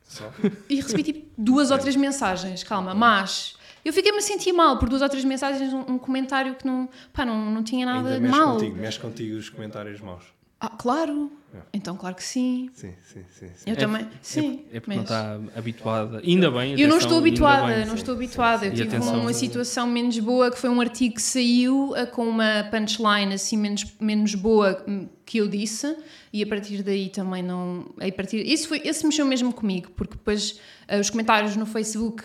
Só. 0.03 0.33
e 0.69 0.77
recebi 0.77 1.03
tipo 1.03 1.27
duas 1.37 1.71
ou 1.71 1.79
três 1.79 1.97
mensagens, 1.97 2.63
calma, 2.63 2.95
mas 2.95 3.56
eu 3.89 3.93
fiquei-me 3.93 4.19
a 4.19 4.23
sentir 4.23 4.53
mal 4.53 4.79
por 4.79 4.89
duas 4.89 5.03
ou 5.03 5.09
três 5.09 5.25
mensagens, 5.25 5.73
um, 5.73 5.81
um 5.95 5.99
comentário 5.99 6.55
que 6.55 6.67
não, 6.67 6.89
pá, 7.13 7.25
não, 7.25 7.51
não 7.51 7.63
tinha 7.63 7.85
nada 7.87 7.99
Ainda 8.09 8.15
de 8.15 8.21
mexe 8.21 8.39
mal. 8.39 8.55
contigo, 8.55 8.77
mexe 8.77 8.99
contigo 9.01 9.37
os 9.37 9.49
comentários 9.49 10.01
maus. 10.01 10.25
Ah, 10.59 10.71
claro, 10.71 11.31
É. 11.55 11.59
então 11.75 11.95
claro 11.99 12.15
que 12.17 12.25
sim. 12.25 12.71
Sim, 12.73 12.95
sim, 13.05 13.23
sim. 13.29 13.47
sim. 13.55 13.65
Eu 13.67 13.75
É- 13.75 13.77
também, 13.77 14.09
sim. 14.23 14.65
É 14.73 14.81
porque 14.81 14.97
não 14.97 15.03
mas- 15.03 15.11
está 15.11 15.39
habituada. 15.55 16.23
Ainda 16.25 16.51
bem. 16.51 16.73
Eu 16.73 16.89
não 16.89 16.97
atenção, 16.97 16.99
estou 16.99 17.19
habituada, 17.19 17.75
bem. 17.77 17.85
não 17.87 17.95
estou 17.95 18.15
habituada. 18.15 18.65
Eu 18.67 18.73
E 18.73 18.75
tive 18.75 18.89
atenção. 18.97 19.21
uma 19.21 19.33
situação 19.35 19.87
menos 19.87 20.19
boa 20.19 20.51
que 20.51 20.59
foi 20.59 20.71
um 20.71 20.81
artigo 20.81 21.17
que 21.17 21.23
saiu 21.23 21.95
ah, 21.95 22.07
com 22.07 22.27
uma 22.27 22.67
punchline 22.71 23.35
assim 23.35 23.59
menos, 23.59 23.85
menos 24.01 24.35
boa 24.35 24.83
hum, 24.89 25.07
que 25.27 25.37
eu 25.39 25.47
disse 25.47 25.95
e 26.33 26.43
a 26.43 26.47
partir 26.47 26.83
daí 26.83 27.11
também 27.11 27.43
não. 27.43 27.85
A 28.01 28.11
partir, 28.13 28.39
isso 28.51 28.67
foi, 28.69 28.81
esse 28.83 29.05
mexeu 29.05 29.27
mesmo 29.27 29.53
comigo, 29.53 29.91
porque 29.95 30.15
depois 30.15 30.59
ah, 30.89 30.97
os 30.99 31.11
comentários 31.11 31.55
no 31.55 31.67
Facebook. 31.67 32.25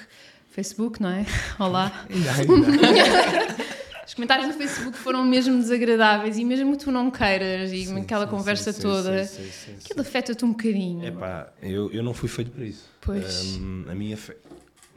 Facebook, 0.52 1.02
não 1.02 1.10
é? 1.10 1.26
Olá. 1.58 2.06
Ainda, 2.10 2.32
ainda. 2.34 3.72
Os 4.06 4.14
comentários 4.14 4.48
no 4.48 4.54
Facebook 4.54 4.98
foram 4.98 5.24
mesmo 5.24 5.58
desagradáveis 5.58 6.38
e 6.38 6.44
mesmo 6.44 6.76
que 6.76 6.84
tu 6.84 6.92
não 6.92 7.10
queiras 7.10 7.72
e 7.72 7.86
Sim, 7.86 8.02
aquela 8.02 8.26
sim, 8.26 8.32
conversa 8.32 8.74
sim, 8.74 8.82
toda, 8.82 9.24
sim, 9.24 9.50
sim, 9.50 9.76
aquilo 9.76 10.02
afeta-te 10.02 10.44
um 10.44 10.50
bocadinho. 10.50 11.06
Epá, 11.06 11.54
eu, 11.62 11.90
eu 11.94 12.04
não 12.04 12.14
fui 12.14 12.28
feito 12.28 12.52
para 12.52 12.66
isso. 12.66 12.90
Pois. 13.00 13.56
Hum, 13.56 13.86
a 13.88 13.96
minha 13.96 14.18
fe... 14.18 14.36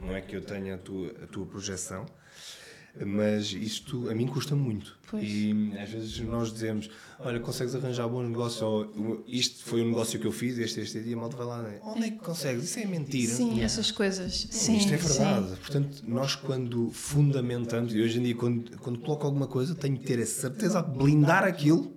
Não 0.01 0.13
é 0.13 0.19
que 0.19 0.35
eu 0.35 0.41
tenha 0.41 0.75
a 0.75 0.77
tua, 0.77 1.15
a 1.23 1.27
tua 1.27 1.45
projeção, 1.45 2.05
mas 3.05 3.51
isto 3.51 4.09
a 4.09 4.13
mim 4.15 4.27
custa 4.27 4.55
muito. 4.55 4.97
Pois. 5.09 5.23
E 5.27 5.73
às 5.81 5.89
vezes 5.89 6.19
nós 6.21 6.51
dizemos: 6.53 6.89
Olha, 7.19 7.39
consegues 7.39 7.75
arranjar 7.75 8.07
bom 8.07 8.23
negócio? 8.23 8.65
Ou, 8.65 9.23
isto 9.27 9.63
foi 9.65 9.81
o 9.81 9.85
negócio 9.85 10.19
que 10.19 10.25
eu 10.27 10.31
fiz, 10.31 10.57
este, 10.57 10.79
este 10.81 11.01
dia, 11.01 11.15
a 11.15 11.19
malta 11.19 11.35
vai 11.37 11.45
lá. 11.45 11.61
né? 11.61 11.79
Onde 11.83 12.05
é 12.05 12.09
que 12.11 12.17
consegues? 12.19 12.63
Isso 12.65 12.79
é 12.79 12.85
mentira. 12.85 13.33
Sim, 13.33 13.61
essas 13.61 13.91
coisas. 13.91 14.47
Sim, 14.51 14.77
Isto 14.77 14.93
é 14.93 14.97
sim. 14.97 15.07
verdade. 15.07 15.55
Portanto, 15.57 16.03
nós 16.07 16.35
quando 16.35 16.89
fundamentamos, 16.91 17.93
e 17.93 18.01
hoje 18.01 18.19
em 18.19 18.23
dia, 18.23 18.35
quando, 18.35 18.77
quando 18.79 18.99
coloco 18.99 19.25
alguma 19.25 19.47
coisa, 19.47 19.73
tenho 19.75 19.97
que 19.97 20.05
ter 20.05 20.19
a 20.19 20.25
certeza 20.25 20.81
de 20.81 20.97
blindar 20.97 21.43
aquilo. 21.43 21.93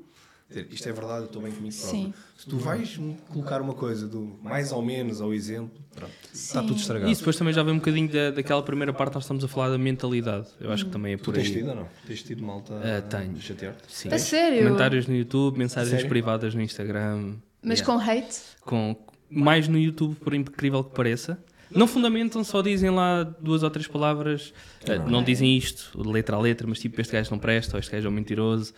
Dizer, 0.49 0.67
isto 0.71 0.89
é 0.89 0.93
verdade, 0.93 1.21
eu 1.21 1.25
estou 1.27 1.43
bem 1.43 1.53
comigo 1.53 1.75
próprio. 1.77 2.01
Sim. 2.05 2.15
Se 2.37 2.47
tu 2.49 2.57
vais 2.57 2.99
colocar 3.29 3.61
uma 3.61 3.75
coisa 3.75 4.09
do 4.09 4.39
mais 4.43 4.73
ou 4.73 4.81
menos 4.83 5.21
ao 5.21 5.35
exemplo, 5.35 5.79
pronto, 5.95 6.13
está 6.33 6.63
tudo 6.63 6.77
estragado. 6.77 7.11
E 7.11 7.13
isso 7.13 7.21
depois 7.21 7.37
também 7.37 7.53
já 7.53 7.63
vem 7.63 7.75
um 7.75 7.79
bocadinho 7.79 8.11
da, 8.11 8.31
daquela 8.31 8.63
primeira 8.63 8.93
parte, 8.95 9.15
nós 9.15 9.25
estamos 9.25 9.45
a 9.45 9.49
falar 9.49 9.69
da 9.69 9.77
mentalidade. 9.77 10.47
Eu 10.59 10.73
acho 10.73 10.87
que 10.87 10.91
também 10.91 11.13
é 11.13 11.17
Tu 11.19 11.25
por 11.25 11.35
tens 11.35 11.49
aí. 11.49 11.53
tido 11.53 11.69
ou 11.69 11.75
não? 11.77 11.89
Tens 12.07 12.23
tido 12.23 12.43
malta 12.43 12.81
Ah, 12.83 13.03
tenho. 13.03 13.39
chatear-te? 13.39 13.83
Sim. 13.93 14.09
A 14.11 14.19
sério? 14.19 14.65
Comentários 14.65 15.07
no 15.07 15.15
YouTube, 15.15 15.59
mensagens 15.59 15.91
Sério? 15.91 16.09
privadas 16.09 16.55
no 16.55 16.63
Instagram. 16.63 17.35
Mas 17.63 17.81
Yeah. 17.81 17.85
com 18.05 18.11
hate? 18.11 18.37
com 18.63 18.97
mais 19.31 19.69
no 19.69 19.77
YouTube, 19.79 20.15
por 20.15 20.33
incrível 20.33 20.83
que 20.83 20.95
pareça. 20.95 21.39
Não 21.71 21.87
fundamentam, 21.87 22.43
só 22.43 22.63
dizem 22.63 22.89
lá 22.89 23.23
duas 23.23 23.63
ou 23.63 23.69
três 23.69 23.87
palavras. 23.87 24.55
eh, 24.87 24.99
não 25.01 25.23
dizem 25.23 25.55
isto, 25.59 25.91
letra 26.11 26.37
a 26.37 26.41
letra, 26.41 26.67
mas 26.67 26.79
tipo, 26.79 26.99
este 26.99 27.13
gajo 27.13 27.31
não 27.33 27.39
presta, 27.39 27.77
ou 27.77 27.81
este 27.81 27.93
gajo 27.93 28.07
é 28.07 28.11
um 28.11 28.15
mentiroso. 28.15 28.73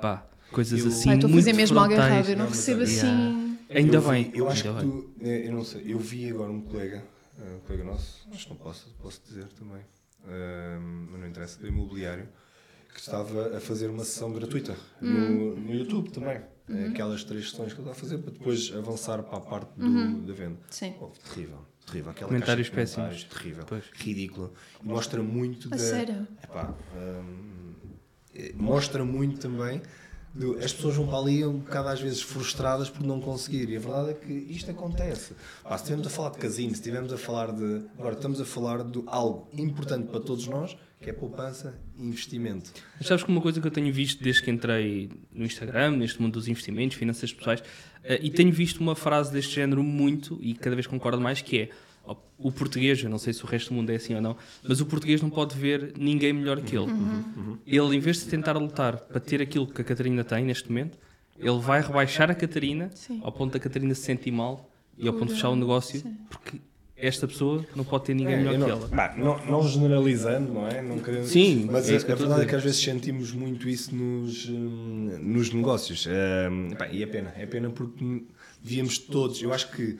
Pá, 0.00 0.24
coisas 0.52 0.80
Eu- 0.80 0.88
assim. 0.88 1.12
Estou 1.14 1.28
a 1.28 1.32
muito 1.32 1.44
fazer 1.44 1.52
mesmo 1.52 1.78
algo 1.78 1.92
frontais. 1.94 2.12
errado, 2.12 2.28
eu 2.30 2.36
não, 2.36 2.44
Não, 2.44 2.50
recebo 2.50 2.80
é- 2.80 2.84
assim. 2.84 3.06
Yeah. 3.06 3.48
Ainda 3.70 3.96
eu 3.96 4.00
vi- 4.00 4.08
bem. 4.10 4.30
Eu 4.34 4.48
acho 4.48 4.68
ainda 4.68 4.80
que 4.80 4.86
tu, 4.86 5.10
eh, 5.20 5.46
eu 5.48 5.52
não 5.52 5.64
sei, 5.64 5.92
eu 5.92 5.98
vi 5.98 6.30
agora 6.30 6.50
um 6.50 6.60
colega, 6.62 7.04
eh, 7.38 7.54
um 7.56 7.60
colega 7.66 7.84
nosso, 7.84 8.26
acho 8.32 8.44
que 8.44 8.50
não 8.50 8.56
posso, 8.56 8.94
posso 9.02 9.20
dizer 9.26 9.46
também, 9.58 9.82
eh, 10.26 10.78
mas 11.10 11.20
não 11.20 11.28
interessa, 11.28 11.58
do 11.60 11.66
imobiliário, 11.66 12.28
que 12.94 13.00
estava 13.00 13.56
a 13.56 13.60
fazer 13.60 13.88
uma 13.88 14.04
sessão 14.04 14.32
gratuita 14.32 14.74
no, 15.00 15.54
no 15.56 15.74
YouTube 15.74 16.10
também. 16.10 16.40
Eh, 16.70 16.88
Aquelas 16.88 17.24
três 17.24 17.50
sessões 17.50 17.72
que 17.72 17.80
ele 17.80 17.88
está 17.88 17.92
a 17.92 18.00
fazer 18.00 18.18
para 18.18 18.30
depois 18.32 18.72
avançar 18.74 19.22
para 19.22 19.38
a 19.38 19.40
parte 19.40 19.70
do, 19.76 20.22
da 20.26 20.32
venda. 20.34 20.58
Sim. 20.70 20.94
Oh, 21.00 21.06
terrível, 21.32 21.58
terrível. 21.86 22.10
Aquela 22.10 22.28
Comentários 22.28 22.68
péssimos. 22.70 23.24
Terrível, 23.24 23.64
Pois. 23.66 23.84
ridícula. 23.94 24.50
E 24.82 24.86
mostra 24.86 25.22
muito 25.22 25.68
A 25.68 25.70
da. 25.76 25.78
sério? 25.78 26.26
Epá, 26.42 26.74
hum, 26.96 27.72
eh, 28.34 28.52
mostra 28.54 29.04
muito 29.04 29.38
também 29.40 29.80
as 30.62 30.72
pessoas 30.72 30.94
vão 30.94 31.06
para 31.06 31.18
ali 31.18 31.44
um 31.44 31.58
bocado 31.58 31.88
às 31.88 32.00
vezes 32.00 32.22
frustradas 32.22 32.88
por 32.88 33.04
não 33.04 33.20
conseguir. 33.20 33.68
E 33.70 33.76
a 33.76 33.80
verdade 33.80 34.10
é 34.10 34.14
que 34.14 34.32
isto 34.32 34.70
acontece. 34.70 35.34
Pá, 35.62 35.76
se 35.76 35.84
estivermos 35.84 36.06
a 36.06 36.10
falar 36.10 36.30
de 36.30 36.38
casino, 36.38 36.70
se 36.70 36.76
estivermos 36.76 37.12
a 37.12 37.18
falar 37.18 37.52
de. 37.52 37.82
Agora 37.98 38.14
estamos 38.14 38.40
a 38.40 38.44
falar 38.44 38.84
de 38.84 39.02
algo 39.06 39.48
importante 39.52 40.08
para 40.08 40.20
todos 40.20 40.46
nós, 40.46 40.76
que 41.00 41.10
é 41.10 41.12
poupança 41.12 41.78
e 41.96 42.06
investimento. 42.06 42.72
Mas 42.96 43.06
sabes 43.06 43.24
que 43.24 43.30
uma 43.30 43.40
coisa 43.40 43.60
que 43.60 43.66
eu 43.66 43.70
tenho 43.70 43.92
visto 43.92 44.22
desde 44.22 44.42
que 44.42 44.50
entrei 44.50 45.10
no 45.32 45.44
Instagram, 45.44 45.92
neste 45.92 46.20
mundo 46.20 46.34
dos 46.34 46.48
investimentos, 46.48 46.96
finanças 46.96 47.32
pessoais, 47.32 47.62
eh, 48.04 48.20
e 48.22 48.30
tenho 48.30 48.52
visto 48.52 48.80
uma 48.80 48.94
frase 48.94 49.32
deste 49.32 49.54
género 49.54 49.82
muito, 49.82 50.38
e 50.40 50.54
cada 50.54 50.74
vez 50.74 50.86
concordo 50.86 51.20
mais, 51.20 51.40
que 51.40 51.58
é 51.58 51.70
o 52.40 52.52
português, 52.52 53.02
eu 53.02 53.10
não 53.10 53.18
sei 53.18 53.32
se 53.32 53.42
o 53.44 53.46
resto 53.48 53.70
do 53.70 53.74
mundo 53.74 53.90
é 53.90 53.96
assim 53.96 54.14
ou 54.14 54.20
não, 54.20 54.36
mas 54.62 54.80
o 54.80 54.86
português 54.86 55.20
não 55.20 55.28
pode 55.28 55.56
ver 55.56 55.92
ninguém 55.98 56.32
melhor 56.32 56.60
que 56.60 56.76
ele. 56.76 56.86
Ele, 57.66 57.96
em 57.96 58.00
vez 58.00 58.18
de 58.22 58.26
tentar 58.26 58.52
lutar 58.56 58.96
para 58.96 59.18
ter 59.18 59.42
aquilo 59.42 59.66
que 59.66 59.80
a 59.80 59.84
Catarina 59.84 60.22
tem 60.22 60.44
neste 60.44 60.68
momento, 60.68 60.96
ele 61.38 61.58
vai 61.58 61.80
rebaixar 61.82 62.30
a 62.30 62.34
Catarina 62.34 62.90
Sim. 62.94 63.20
ao 63.24 63.32
ponto 63.32 63.52
da 63.52 63.58
Catarina 63.58 63.94
se 63.94 64.02
sentir 64.02 64.30
mal 64.30 64.70
e 64.96 65.06
ao 65.08 65.14
ponto 65.14 65.26
de 65.28 65.34
fechar 65.34 65.50
o 65.50 65.56
negócio, 65.56 66.00
Sim. 66.00 66.16
porque 66.30 66.60
esta 66.96 67.26
pessoa 67.28 67.64
não 67.76 67.84
pode 67.84 68.04
ter 68.06 68.14
ninguém 68.14 68.34
É, 68.34 68.36
melhor 68.38 68.54
eu 68.54 68.58
que 68.60 68.66
não, 68.66 68.68
ela. 68.70 68.88
Bah, 68.88 69.14
não, 69.16 69.46
não 69.46 69.62
generalizando, 69.68 70.52
não 70.52 70.66
é? 70.68 70.80
Não 70.82 70.98
querendo- 70.98 71.26
Sim, 71.26 71.68
mas 71.70 71.88
é 71.90 71.94
a, 71.96 71.96
a 71.96 72.14
verdade 72.16 72.42
é 72.42 72.44
que 72.44 72.54
às 72.56 72.62
vezes 72.62 72.80
sentimos 72.80 73.32
muito 73.32 73.68
isso 73.68 73.94
nos, 73.94 74.48
hum, 74.48 75.18
nos 75.22 75.52
negócios. 75.52 76.06
Pá, 76.78 76.88
e 76.88 77.02
é 77.02 77.06
pena, 77.06 77.32
é 77.36 77.46
pena 77.46 77.70
porque 77.70 78.24
devíamos 78.62 78.98
todos. 78.98 79.40
Eu 79.42 79.52
acho 79.52 79.70
que 79.70 79.96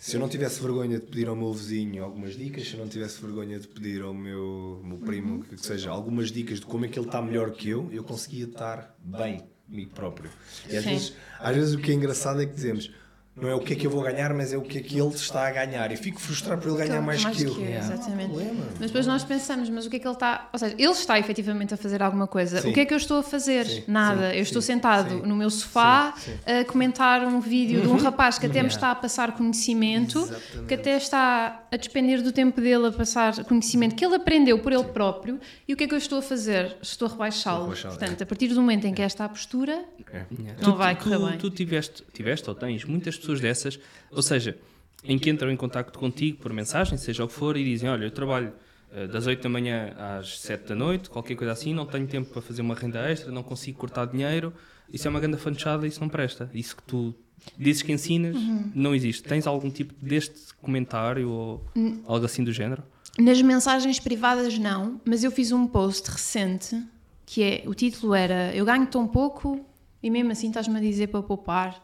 se 0.00 0.16
eu 0.16 0.20
não 0.20 0.30
tivesse 0.30 0.62
vergonha 0.62 0.98
de 0.98 1.04
pedir 1.04 1.28
ao 1.28 1.36
meu 1.36 1.52
vizinho 1.52 2.02
algumas 2.02 2.34
dicas, 2.34 2.66
se 2.66 2.72
eu 2.72 2.80
não 2.80 2.88
tivesse 2.88 3.20
vergonha 3.20 3.60
de 3.60 3.68
pedir 3.68 4.00
ao 4.00 4.14
meu, 4.14 4.80
meu 4.82 4.96
primo, 4.96 5.44
que 5.44 5.58
seja, 5.58 5.90
algumas 5.90 6.32
dicas 6.32 6.58
de 6.58 6.64
como 6.64 6.86
é 6.86 6.88
que 6.88 6.98
ele 6.98 7.04
está 7.04 7.20
melhor 7.20 7.50
que 7.50 7.68
eu, 7.68 7.86
eu 7.92 8.02
conseguia 8.02 8.46
estar 8.46 8.96
bem 8.98 9.44
comigo 9.68 9.90
próprio. 9.90 10.30
E 10.70 10.74
às 10.74 10.84
Sim. 10.84 10.90
vezes, 10.90 11.12
às 11.38 11.54
vezes 11.54 11.74
o 11.74 11.78
que 11.78 11.90
é 11.90 11.94
engraçado 11.94 12.40
é 12.40 12.46
que 12.46 12.54
dizemos. 12.54 12.90
Não 13.40 13.48
é 13.48 13.54
o 13.54 13.60
que 13.60 13.72
é 13.72 13.76
que 13.76 13.86
eu 13.86 13.90
vou 13.90 14.02
ganhar, 14.02 14.32
mas 14.34 14.52
é 14.52 14.56
o 14.56 14.62
que 14.62 14.78
é 14.78 14.80
que 14.82 14.98
ele 14.98 15.08
está 15.14 15.46
a 15.46 15.50
ganhar. 15.50 15.90
E 15.92 15.96
fico 15.96 16.20
frustrado 16.20 16.60
por 16.60 16.68
ele 16.68 16.78
ganhar 16.78 16.94
Então, 16.94 17.02
mais, 17.02 17.24
que 17.24 17.42
eu. 17.42 17.60
exatamente. 17.64 18.08
Não 18.10 18.24
há 18.24 18.28
problema. 18.44 18.66
Mas 18.78 18.90
depois 18.90 19.06
nós 19.06 19.24
pensamos, 19.24 19.68
mas 19.70 19.86
o 19.86 19.90
que 19.90 19.96
é 19.96 19.98
que 19.98 20.06
ele 20.06 20.14
está. 20.14 20.48
Ou 20.52 20.58
seja, 20.58 20.74
ele 20.78 20.90
está 20.92 21.18
efetivamente 21.18 21.74
a 21.74 21.76
fazer 21.76 22.02
alguma 22.02 22.26
coisa. 22.26 22.60
Sim. 22.60 22.70
O 22.70 22.72
que 22.74 22.80
é 22.80 22.84
que 22.84 22.92
eu 22.92 22.98
estou 22.98 23.18
a 23.18 23.22
fazer? 23.22 23.66
Sim, 23.66 23.84
Nada. 23.88 24.30
sim, 24.30 24.36
eu 24.36 24.42
estou 24.42 24.60
sim, 24.62 24.66
sentado 24.74 25.10
sim. 25.20 25.22
no 25.26 25.36
meu 25.36 25.50
sofá 25.50 26.14
Sim, 26.18 26.32
a 26.60 26.64
comentar 26.64 27.22
um 27.26 27.40
vídeo 27.40 27.80
de 27.82 27.88
um 27.88 27.96
rapaz 27.96 28.38
que 28.38 28.46
até 28.46 28.62
me 28.62 28.68
está 28.68 28.90
a 28.90 28.94
passar 28.94 29.32
conhecimento, 29.32 30.18
Exatamente. 30.18 30.66
que 30.68 30.74
até 30.74 30.96
está 30.96 31.64
a 31.70 31.76
despender 31.76 32.22
do 32.22 32.32
tempo 32.32 32.60
dele 32.60 32.86
a 32.88 32.92
passar 32.92 33.44
conhecimento 33.44 33.94
que 33.94 34.04
ele 34.04 34.16
aprendeu 34.16 34.58
por 34.58 34.72
ele 34.72 34.84
próprio. 34.84 35.38
E 35.68 35.72
o 35.72 35.76
que 35.76 35.84
é 35.84 35.86
que 35.88 35.94
eu 35.94 35.98
estou 35.98 36.18
a 36.18 36.22
fazer? 36.22 36.76
Estou 36.82 37.06
a 37.06 37.10
rebaixá-lo. 37.10 37.66
Portanto, 37.74 38.22
a 38.22 38.26
partir 38.26 38.48
do 38.48 38.56
momento 38.60 38.86
em 38.86 38.92
que 38.94 39.02
esta 39.02 39.22
é 39.22 39.26
a 39.26 39.28
postura, 39.28 39.84
É. 40.12 40.24
não 40.60 40.72
Tu- 40.72 40.76
vai 40.76 40.96
tu, 40.96 41.04
correr 41.04 41.16
tu, 41.18 41.26
bem. 41.26 41.38
Tu 41.38 41.50
tiveste, 41.50 42.02
tiveste 42.12 42.48
ou 42.48 42.54
tens 42.54 42.84
muitas 42.84 43.16
pessoas 43.16 43.29
dessas, 43.38 43.78
ou 44.10 44.22
seja, 44.22 44.56
em 45.04 45.18
que 45.18 45.28
entram 45.28 45.50
em 45.50 45.56
contacto 45.56 45.98
contigo 45.98 46.38
por 46.38 46.50
mensagem, 46.54 46.96
seja 46.96 47.22
o 47.22 47.28
que 47.28 47.34
for, 47.34 47.54
e 47.58 47.62
dizem: 47.64 47.90
Olha, 47.90 48.04
eu 48.06 48.10
trabalho 48.10 48.52
eh, 48.92 49.06
das 49.06 49.26
8 49.26 49.42
da 49.42 49.48
manhã 49.50 49.92
às 50.18 50.40
7 50.40 50.68
da 50.68 50.74
noite, 50.74 51.10
qualquer 51.10 51.34
coisa 51.36 51.52
assim, 51.52 51.74
não 51.74 51.84
tenho 51.84 52.06
tempo 52.06 52.30
para 52.30 52.40
fazer 52.40 52.62
uma 52.62 52.74
renda 52.74 52.98
extra, 53.10 53.30
não 53.30 53.42
consigo 53.42 53.78
cortar 53.78 54.06
dinheiro. 54.06 54.52
Isso 54.92 55.06
é 55.06 55.10
uma 55.10 55.20
grande 55.20 55.36
fanchada, 55.36 55.86
isso 55.86 56.00
não 56.00 56.08
presta. 56.08 56.50
Isso 56.52 56.74
que 56.76 56.82
tu 56.82 57.14
dizes 57.56 57.80
que 57.82 57.92
ensinas 57.92 58.34
Uhum. 58.36 58.72
não 58.74 58.94
existe. 58.94 59.22
Tens 59.22 59.46
algum 59.46 59.70
tipo 59.70 59.94
deste 60.04 60.52
comentário 60.60 61.30
ou 61.30 61.64
Hum. 61.76 62.02
algo 62.06 62.24
assim 62.26 62.42
do 62.42 62.52
género? 62.52 62.82
Nas 63.18 63.40
mensagens 63.40 63.98
privadas 64.00 64.58
não, 64.58 65.00
mas 65.04 65.22
eu 65.24 65.30
fiz 65.30 65.52
um 65.52 65.66
post 65.66 66.10
recente 66.10 66.82
que 67.24 67.42
é, 67.42 67.62
o 67.66 67.74
título 67.74 68.14
era 68.14 68.54
Eu 68.54 68.64
ganho 68.64 68.86
tão 68.86 69.06
pouco 69.06 69.64
e 70.02 70.10
mesmo 70.10 70.32
assim 70.32 70.48
estás-me 70.48 70.76
a 70.76 70.80
dizer 70.80 71.06
para 71.08 71.22
poupar. 71.22 71.80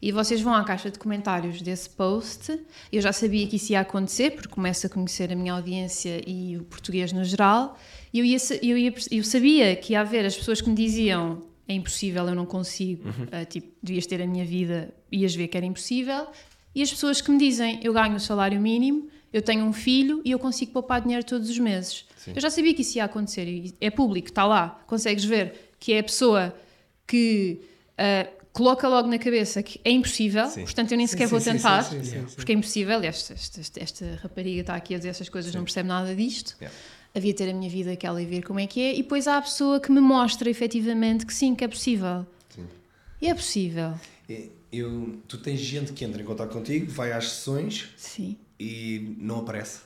E 0.00 0.12
vocês 0.12 0.40
vão 0.40 0.54
à 0.54 0.62
caixa 0.64 0.90
de 0.90 0.98
comentários 0.98 1.62
desse 1.62 1.88
post. 1.88 2.58
Eu 2.92 3.00
já 3.00 3.12
sabia 3.12 3.46
que 3.46 3.56
isso 3.56 3.72
ia 3.72 3.80
acontecer, 3.80 4.32
porque 4.32 4.48
começo 4.48 4.86
a 4.86 4.90
conhecer 4.90 5.32
a 5.32 5.36
minha 5.36 5.52
audiência 5.52 6.22
e 6.26 6.56
o 6.56 6.64
português 6.64 7.12
no 7.12 7.24
geral. 7.24 7.78
E 8.12 8.18
eu, 8.18 8.24
ia, 8.24 8.36
eu, 8.62 8.78
ia, 8.78 8.94
eu 9.10 9.24
sabia 9.24 9.74
que 9.76 9.92
ia 9.92 10.00
haver 10.00 10.24
as 10.24 10.36
pessoas 10.36 10.60
que 10.60 10.68
me 10.68 10.74
diziam 10.74 11.42
é 11.68 11.74
impossível, 11.74 12.28
eu 12.28 12.34
não 12.34 12.46
consigo, 12.46 13.08
ah, 13.32 13.44
tipo, 13.44 13.72
devias 13.82 14.06
ter 14.06 14.22
a 14.22 14.26
minha 14.26 14.44
vida, 14.44 14.94
ias 15.10 15.34
ver 15.34 15.48
que 15.48 15.56
era 15.56 15.66
impossível. 15.66 16.28
E 16.74 16.82
as 16.82 16.90
pessoas 16.90 17.20
que 17.20 17.30
me 17.30 17.38
dizem 17.38 17.80
eu 17.82 17.92
ganho 17.92 18.14
o 18.14 18.20
salário 18.20 18.60
mínimo, 18.60 19.08
eu 19.32 19.42
tenho 19.42 19.64
um 19.64 19.72
filho 19.72 20.22
e 20.24 20.30
eu 20.30 20.38
consigo 20.38 20.72
poupar 20.72 21.00
dinheiro 21.00 21.24
todos 21.24 21.50
os 21.50 21.58
meses. 21.58 22.06
Eu 22.26 22.40
já 22.40 22.50
sabia 22.50 22.72
que 22.72 22.82
isso 22.82 22.98
ia 22.98 23.04
acontecer 23.04 23.74
é 23.80 23.90
público, 23.90 24.28
está 24.28 24.44
lá, 24.44 24.80
consegues 24.86 25.24
ver 25.24 25.72
que 25.78 25.92
é 25.92 25.98
a 25.98 26.02
pessoa 26.04 26.54
que 27.06 27.60
ah, 27.98 28.28
coloca 28.56 28.88
logo 28.88 29.06
na 29.08 29.18
cabeça 29.18 29.62
que 29.62 29.78
é 29.84 29.90
impossível, 29.90 30.46
Sim. 30.48 30.62
portanto 30.64 30.92
eu 30.92 30.96
nem 30.96 31.06
Sim, 31.06 31.10
sequer 31.12 31.24
sim, 31.26 31.30
vou 31.30 31.40
tentar, 31.40 31.82
sim, 31.82 32.02
sim, 32.02 32.10
sim, 32.10 32.28
sim. 32.28 32.34
porque 32.36 32.52
é 32.52 32.54
impossível. 32.54 33.00
Esta, 33.02 33.34
esta, 33.34 33.60
esta- 33.60 33.80
esta 33.82 34.18
rapariga 34.22 34.60
está 34.62 34.74
aqui 34.74 34.94
a 34.94 34.98
dizer 34.98 35.10
essas 35.10 35.28
coisas, 35.28 35.54
não 35.54 35.62
percebe 35.64 35.88
nada 35.88 36.14
disto. 36.14 36.56
Yeah. 36.60 36.76
Havia 37.14 37.34
ter 37.34 37.50
a 37.50 37.54
minha 37.54 37.68
vida 37.70 37.92
aquela 37.92 38.20
e 38.20 38.26
ver 38.26 38.42
como 38.42 38.58
é 38.60 38.66
que 38.66 38.80
é, 38.80 38.94
e 38.94 39.02
depois 39.02 39.26
há 39.28 39.36
a 39.38 39.42
pessoa 39.42 39.78
que 39.80 39.90
me 39.90 40.00
mostra 40.00 40.48
efetivamente 40.50 41.24
que 41.26 41.32
sim, 41.34 41.54
que 41.54 41.64
é 41.64 41.68
possível. 41.68 42.26
E 43.20 43.28
é 43.28 43.34
possível, 43.34 43.94
Eu, 44.72 45.18
tu 45.26 45.38
tens 45.38 45.58
gente 45.60 45.92
que 45.92 46.04
entra 46.04 46.20
em 46.20 46.24
contato 46.24 46.52
contigo, 46.52 46.90
vai 46.90 47.12
às 47.12 47.30
sessões 47.32 47.88
sim. 47.96 48.36
e 48.60 49.14
não 49.18 49.38
aparece. 49.38 49.80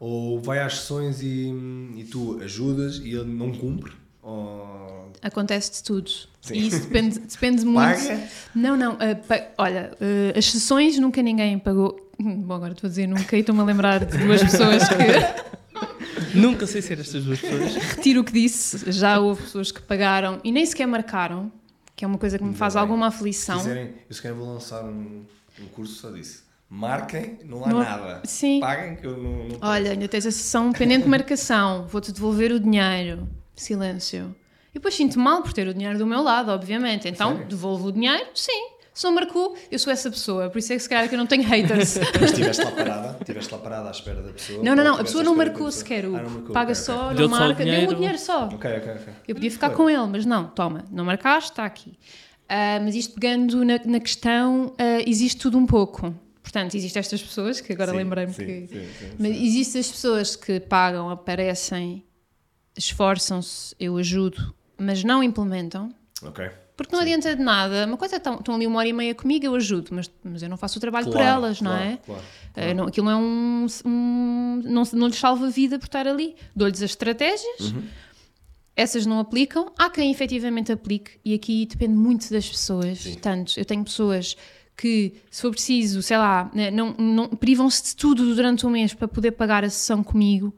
Ou 0.00 0.40
vai 0.40 0.60
às 0.60 0.78
sessões 0.78 1.20
e, 1.22 1.52
e 1.96 2.04
tu 2.10 2.40
ajudas 2.42 2.96
e 3.04 3.10
ele 3.10 3.24
não 3.30 3.52
cumpre. 3.52 3.92
Ou... 4.22 5.10
Acontece 5.20 5.72
de 5.72 5.82
tudo. 5.82 6.10
Sim. 6.40 6.54
E 6.54 6.68
isso 6.68 6.80
depende, 6.80 7.18
depende 7.18 7.64
muito. 7.64 7.98
Paga? 8.00 8.28
Não, 8.54 8.76
não. 8.76 8.92
ah, 8.92 9.14
pa- 9.26 9.46
olha, 9.58 9.92
ah, 10.00 10.38
as 10.38 10.46
sessões 10.46 10.98
nunca 10.98 11.22
ninguém 11.22 11.58
pagou. 11.58 11.96
Hum, 12.20 12.40
Bom, 12.42 12.54
agora 12.54 12.72
estou 12.72 12.86
a 12.88 12.90
dizer 12.90 13.06
nunca 13.06 13.36
e 13.36 13.40
estou-me 13.40 13.60
a 13.60 13.64
lembrar 13.64 14.04
de 14.04 14.16
duas 14.18 14.42
pessoas 14.42 14.88
que. 14.88 14.94
Nunca 16.34 16.66
sei 16.66 16.80
ser 16.80 16.98
estas 16.98 17.24
duas 17.24 17.38
pessoas. 17.40 17.74
Retiro 17.74 18.20
o 18.20 18.24
que 18.24 18.32
disse. 18.32 18.90
Já 18.90 19.18
houve 19.20 19.42
pessoas 19.42 19.70
que 19.70 19.82
pagaram 19.82 20.40
e 20.42 20.50
nem 20.50 20.64
sequer 20.64 20.86
marcaram, 20.86 21.52
que 21.94 22.06
é 22.06 22.08
uma 22.08 22.16
coisa 22.16 22.38
que 22.38 22.42
me 22.44 22.48
Ainda 22.50 22.58
faz 22.58 22.72
bem. 22.72 22.80
alguma 22.80 23.10
Se 23.10 23.16
aflição. 23.16 23.58
quiserem, 23.58 23.90
eu 24.08 24.14
se 24.14 24.22
calhar 24.22 24.36
vou 24.38 24.46
lançar 24.54 24.82
um, 24.82 25.24
um 25.60 25.66
curso 25.74 25.94
só 26.00 26.10
disso. 26.10 26.42
Marquem, 26.70 27.38
não 27.44 27.62
há 27.62 27.68
Não- 27.68 27.78
nada. 27.80 28.22
Sim. 28.24 28.60
Paguem 28.60 28.96
que 28.96 29.06
eu 29.06 29.18
não. 29.18 29.48
não 29.48 29.58
Olha, 29.60 29.90
ainda 29.90 30.08
tens 30.08 30.24
a 30.24 30.30
sessão 30.30 30.72
pendente 30.72 31.04
de 31.04 31.10
marcação, 31.10 31.86
vou-te 31.86 32.10
devolver 32.10 32.50
o 32.50 32.58
dinheiro. 32.58 33.28
Silêncio. 33.54 34.34
E 34.70 34.74
depois 34.74 34.94
sinto 34.94 35.18
mal 35.18 35.42
por 35.42 35.52
ter 35.52 35.68
o 35.68 35.74
dinheiro 35.74 35.98
do 35.98 36.06
meu 36.06 36.22
lado, 36.22 36.50
obviamente. 36.50 37.06
Então, 37.08 37.32
Sério? 37.32 37.46
devolvo 37.48 37.88
o 37.88 37.92
dinheiro? 37.92 38.26
Sim. 38.34 38.70
Se 38.94 39.04
não 39.04 39.12
marcou, 39.14 39.56
eu 39.70 39.78
sou 39.78 39.90
essa 39.92 40.10
pessoa. 40.10 40.50
Por 40.50 40.58
isso 40.58 40.72
é 40.72 40.76
que 40.76 40.82
se 40.82 40.88
calhar 40.88 41.08
que 41.08 41.14
eu 41.14 41.18
não 41.18 41.26
tenho 41.26 41.42
haters. 41.44 41.96
Mas 42.20 42.30
estiveste 42.30 42.62
lá 42.62 42.70
parada, 42.72 43.16
estiveste 43.20 43.52
lá 43.52 43.58
parada 43.58 43.88
à 43.88 43.90
espera 43.90 44.22
da 44.22 44.32
pessoa. 44.32 44.62
Não, 44.62 44.74
não, 44.76 44.84
não. 44.84 44.94
A 44.96 45.04
pessoa 45.04 45.24
não 45.24 45.34
marcou 45.34 45.66
pessoa? 45.66 45.70
sequer. 45.72 46.04
o 46.06 46.14
Ah, 46.16 46.22
marcou, 46.22 46.52
Paga 46.52 46.72
ok, 46.72 46.74
só, 46.74 47.06
ok. 47.10 47.18
não 47.20 47.28
marca. 47.28 47.54
Deu 47.64 47.64
dinheiro. 47.72 47.90
o 47.92 47.94
dinheiro 47.94 48.18
só. 48.18 48.44
Ok, 48.46 48.70
ok, 48.76 48.92
ok. 48.92 49.12
Eu 49.28 49.34
podia 49.34 49.50
ficar 49.50 49.68
Foi. 49.68 49.76
com 49.76 49.90
ele, 49.90 50.06
mas 50.06 50.26
não, 50.26 50.46
toma, 50.48 50.84
não 50.90 51.04
marcaste, 51.06 51.50
está 51.52 51.64
aqui. 51.64 51.98
Ah, 52.48 52.80
mas 52.82 52.94
isto 52.94 53.14
pegando 53.18 53.64
na, 53.64 53.78
na 53.84 53.98
questão, 54.00 54.74
ah, 54.78 55.02
existe 55.06 55.38
tudo 55.40 55.56
um 55.56 55.64
pouco. 55.66 56.14
Portanto, 56.42 56.74
existem 56.74 57.00
estas 57.00 57.22
pessoas, 57.22 57.60
que 57.62 57.72
agora 57.72 57.92
lembrei-me 57.92 58.34
que. 58.34 58.44
sim, 58.44 58.66
sim, 58.66 59.06
Mas 59.18 59.36
sim. 59.36 59.46
existem 59.46 59.80
as 59.80 59.90
pessoas 59.90 60.36
que 60.36 60.60
pagam, 60.60 61.08
aparecem, 61.08 62.04
esforçam-se, 62.76 63.74
eu 63.78 63.96
ajudo, 63.96 64.54
mas 64.78 65.04
não 65.04 65.22
implementam. 65.22 65.92
Ok. 66.22 66.50
Porque 66.76 66.94
não 66.94 67.02
adianta 67.02 67.36
de 67.36 67.42
nada. 67.42 67.86
Uma 67.86 67.96
coisa 67.96 68.16
é 68.16 68.18
estão, 68.18 68.36
estão 68.36 68.54
ali 68.54 68.66
uma 68.66 68.78
hora 68.78 68.88
e 68.88 68.92
meia 68.92 69.14
comigo, 69.14 69.44
eu 69.44 69.54
ajudo, 69.54 69.88
mas, 69.92 70.10
mas 70.24 70.42
eu 70.42 70.48
não 70.48 70.56
faço 70.56 70.78
o 70.78 70.80
trabalho 70.80 71.06
por 71.06 71.12
Claro, 71.12 71.28
elas, 71.44 71.60
não 71.60 71.70
claro, 71.70 71.86
é? 71.86 71.96
claro, 72.04 72.22
Eh, 72.56 72.74
não- 72.74 72.86
aquilo 72.86 73.06
não 73.06 73.12
é 73.12 73.16
um. 73.16 73.66
um- 73.84 74.62
não, 74.64 74.82
não 74.94 75.06
lhes 75.06 75.16
salva 75.18 75.46
a 75.46 75.50
vida 75.50 75.78
por 75.78 75.84
estar 75.86 76.06
ali. 76.08 76.34
Dou-lhes 76.56 76.82
as 76.82 76.90
estratégias, 76.90 77.60
Uhum. 77.60 77.82
essas 78.74 79.04
não 79.06 79.20
aplicam. 79.20 79.70
Há 79.78 79.90
quem 79.90 80.10
efetivamente 80.10 80.72
aplique, 80.72 81.18
e 81.24 81.34
aqui 81.34 81.66
depende 81.66 81.94
muito 81.94 82.30
das 82.30 82.48
pessoas. 82.48 82.98
Sim. 83.00 83.14
Tanto, 83.16 83.58
eu 83.58 83.64
tenho 83.64 83.84
pessoas 83.84 84.36
que, 84.76 85.14
se 85.30 85.42
for 85.42 85.50
preciso, 85.50 86.02
sei 86.02 86.16
lá, 86.16 86.50
né, 86.54 86.70
não, 86.70 86.94
não, 86.98 87.28
privam-se 87.28 87.82
de 87.84 87.96
tudo 87.96 88.34
durante 88.34 88.66
um 88.66 88.70
mês 88.70 88.94
para 88.94 89.06
poder 89.06 89.32
pagar 89.32 89.62
a 89.64 89.70
sessão 89.70 90.02
comigo 90.02 90.54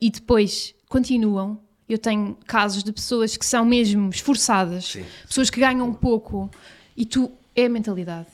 e 0.00 0.10
depois 0.10 0.74
continuam. 0.92 1.58
Eu 1.88 1.98
tenho 1.98 2.36
casos 2.46 2.84
de 2.84 2.92
pessoas 2.92 3.36
que 3.36 3.44
são 3.44 3.64
mesmo 3.64 4.08
esforçadas, 4.10 4.84
Sim. 4.84 5.04
pessoas 5.26 5.50
que 5.50 5.58
ganham 5.58 5.92
pouco 5.92 6.50
e 6.96 7.04
tu 7.04 7.30
é 7.56 7.66
a 7.66 7.68
mentalidade. 7.68 8.28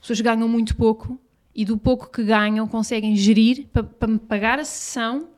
Pessoas 0.00 0.18
que 0.18 0.24
ganham 0.24 0.48
muito 0.48 0.74
pouco 0.76 1.18
e 1.54 1.64
do 1.64 1.76
pouco 1.76 2.10
que 2.10 2.24
ganham 2.24 2.66
conseguem 2.66 3.14
gerir 3.14 3.66
para, 3.72 3.84
para 3.84 4.08
me 4.08 4.18
pagar 4.18 4.58
a 4.58 4.64
sessão 4.64 5.28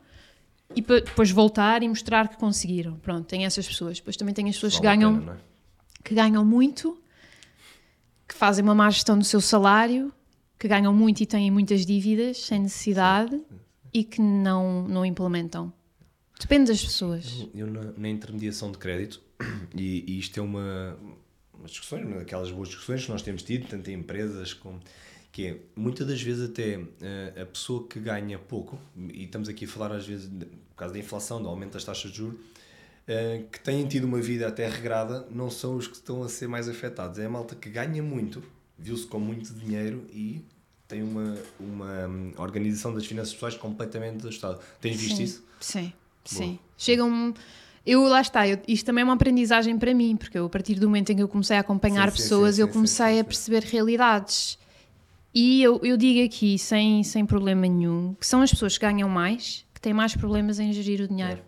e 0.75 0.81
para 0.81 1.01
depois 1.01 1.29
voltar 1.31 1.83
e 1.83 1.87
mostrar 1.87 2.27
que 2.27 2.37
conseguiram. 2.37 2.95
Pronto, 2.97 3.25
tem 3.25 3.45
essas 3.45 3.67
pessoas. 3.67 3.97
Depois 3.97 4.17
também 4.17 4.33
tem 4.33 4.47
as 4.49 4.55
pessoas 4.55 4.75
que 4.75 4.85
Vale 4.85 4.97
ganham, 4.97 5.19
pena, 5.19 5.33
é? 5.33 6.03
que 6.03 6.15
ganham 6.15 6.43
muito, 6.43 6.97
que 8.27 8.33
fazem 8.33 8.63
uma 8.63 8.75
má 8.75 8.89
gestão 8.89 9.17
do 9.17 9.23
seu 9.23 9.41
salário, 9.41 10.11
que 10.57 10.67
ganham 10.67 10.93
muito 10.93 11.21
e 11.21 11.25
têm 11.25 11.51
muitas 11.51 11.85
dívidas 11.85 12.37
sem 12.37 12.61
necessidade 12.61 13.39
e 13.93 14.03
que 14.03 14.21
não, 14.21 14.87
não 14.87 15.05
implementam. 15.05 15.71
Depende 16.39 16.71
das 16.71 16.83
pessoas. 16.83 17.47
Eu 17.53 17.67
na, 17.67 17.91
na 17.97 18.09
intermediação 18.09 18.71
de 18.71 18.77
crédito, 18.77 19.21
e, 19.75 20.03
e 20.07 20.19
isto 20.19 20.39
é 20.39 20.43
uma, 20.43 20.97
umas 21.53 21.71
discussões, 21.71 22.05
uma 22.05 22.17
daquelas 22.17 22.51
boas 22.51 22.69
discussões 22.69 23.05
que 23.05 23.11
nós 23.11 23.21
temos 23.21 23.43
tido, 23.43 23.67
tanto 23.67 23.89
em 23.89 23.95
empresas 23.95 24.53
como. 24.53 24.79
Que 25.31 25.47
é, 25.47 25.57
muitas 25.75 26.07
das 26.07 26.21
vezes 26.21 26.49
até 26.49 26.77
uh, 26.77 27.41
a 27.41 27.45
pessoa 27.45 27.87
que 27.87 27.99
ganha 27.99 28.39
pouco, 28.39 28.79
e 28.95 29.25
estamos 29.25 29.49
aqui 29.49 29.65
a 29.65 29.67
falar 29.67 29.91
às 29.91 30.07
vezes, 30.07 30.27
de, 30.27 30.45
por 30.45 30.75
causa 30.75 30.93
da 30.93 30.99
inflação, 30.99 31.41
do 31.41 31.47
aumento 31.47 31.73
das 31.73 31.83
taxas 31.83 32.11
de 32.11 32.17
juros, 32.17 32.39
uh, 32.39 33.47
que 33.51 33.59
têm 33.59 33.85
tido 33.87 34.05
uma 34.05 34.19
vida 34.19 34.47
até 34.47 34.67
regrada, 34.67 35.27
não 35.29 35.49
são 35.51 35.75
os 35.75 35.87
que 35.87 35.95
estão 35.95 36.23
a 36.23 36.29
ser 36.29 36.47
mais 36.47 36.67
afetados. 36.69 37.19
É 37.19 37.25
a 37.25 37.29
malta 37.29 37.55
que 37.55 37.69
ganha 37.69 38.01
muito, 38.01 38.41
viu-se 38.77 39.05
com 39.05 39.19
muito 39.19 39.53
dinheiro 39.53 40.07
e 40.11 40.43
tem 40.87 41.03
uma, 41.03 41.37
uma 41.59 42.07
hum, 42.07 42.31
organização 42.37 42.93
das 42.93 43.05
finanças 43.05 43.33
pessoais 43.33 43.55
completamente 43.55 44.25
ajustada. 44.25 44.59
Tens 44.79 44.95
visto 44.95 45.17
sim, 45.17 45.23
isso? 45.23 45.45
Sim, 45.59 45.93
sim. 46.29 46.59
Chegam. 46.77 47.33
Eu 47.85 48.03
lá 48.03 48.19
está, 48.19 48.45
eu, 48.45 48.59
isto 48.67 48.85
também 48.85 49.01
é 49.01 49.05
uma 49.05 49.13
aprendizagem 49.13 49.77
para 49.77 49.93
mim, 49.93 50.17
porque 50.17 50.37
eu, 50.37 50.45
a 50.45 50.49
partir 50.49 50.75
do 50.75 50.87
momento 50.87 51.11
em 51.11 51.15
que 51.15 51.21
eu 51.23 51.27
comecei 51.27 51.55
a 51.55 51.61
acompanhar 51.61 52.11
Sim, 52.11 52.17
pessoas, 52.17 52.55
sim, 52.55 52.61
eu 52.61 52.67
sim, 52.67 52.73
comecei 52.73 53.05
sim, 53.07 53.13
sim, 53.13 53.19
a 53.19 53.23
perceber 53.23 53.63
realidades. 53.63 54.59
E 55.33 55.61
eu, 55.63 55.79
eu 55.83 55.95
digo 55.95 56.25
aqui, 56.25 56.57
sem, 56.59 57.01
sem 57.03 57.25
problema 57.25 57.61
nenhum, 57.61 58.13
que 58.19 58.27
são 58.27 58.41
as 58.41 58.49
pessoas 58.51 58.77
que 58.77 58.85
ganham 58.85 59.07
mais 59.07 59.65
que 59.73 59.79
têm 59.79 59.93
mais 59.93 60.15
problemas 60.15 60.59
em 60.59 60.73
gerir 60.73 61.01
o 61.01 61.07
dinheiro. 61.07 61.39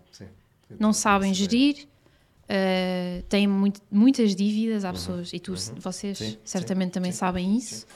Não 0.78 0.92
sabem 0.92 1.34
gerir, 1.34 1.88
uh, 2.44 3.22
têm 3.28 3.46
muito- 3.46 3.82
muitas 3.90 4.34
dívidas 4.36 4.84
às 4.84 4.92
pessoas, 4.92 5.32
e 5.32 5.40
tu, 5.40 5.54
vocês 5.76 6.20
Uhum. 6.20 6.26
Sim, 6.28 6.38
certamente 6.44 6.92
também 6.92 7.10
sabem 7.12 7.56
isso. 7.56 7.86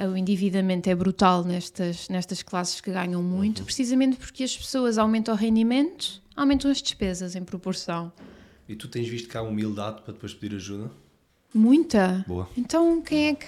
Uh, 0.00 0.08
O 0.12 0.16
endividamento 0.16 0.88
é 0.88 0.94
brutal 0.94 1.44
nestas, 1.44 2.08
nestas 2.08 2.42
classes 2.42 2.80
que 2.80 2.90
ganham 2.90 3.20
Uhum. 3.20 3.26
muito, 3.26 3.64
precisamente 3.64 4.16
porque 4.16 4.42
as 4.44 4.56
pessoas 4.56 4.96
aumentam 4.98 5.34
o 5.34 5.36
rendimento, 5.36 6.22
aumentam 6.36 6.70
as 6.70 6.80
despesas 6.80 7.34
em 7.36 7.44
proporção. 7.44 8.12
E 8.68 8.74
tu 8.76 8.88
tens 8.88 9.08
visto 9.08 9.28
que 9.28 9.36
há 9.36 9.42
humildade 9.42 10.02
para 10.02 10.12
depois 10.14 10.32
pedir 10.32 10.56
ajuda? 10.56 10.90
Muita. 11.52 12.24
Boa. 12.28 12.48
Então, 12.56 13.02
quem 13.02 13.28
é 13.30 13.34
que. 13.34 13.46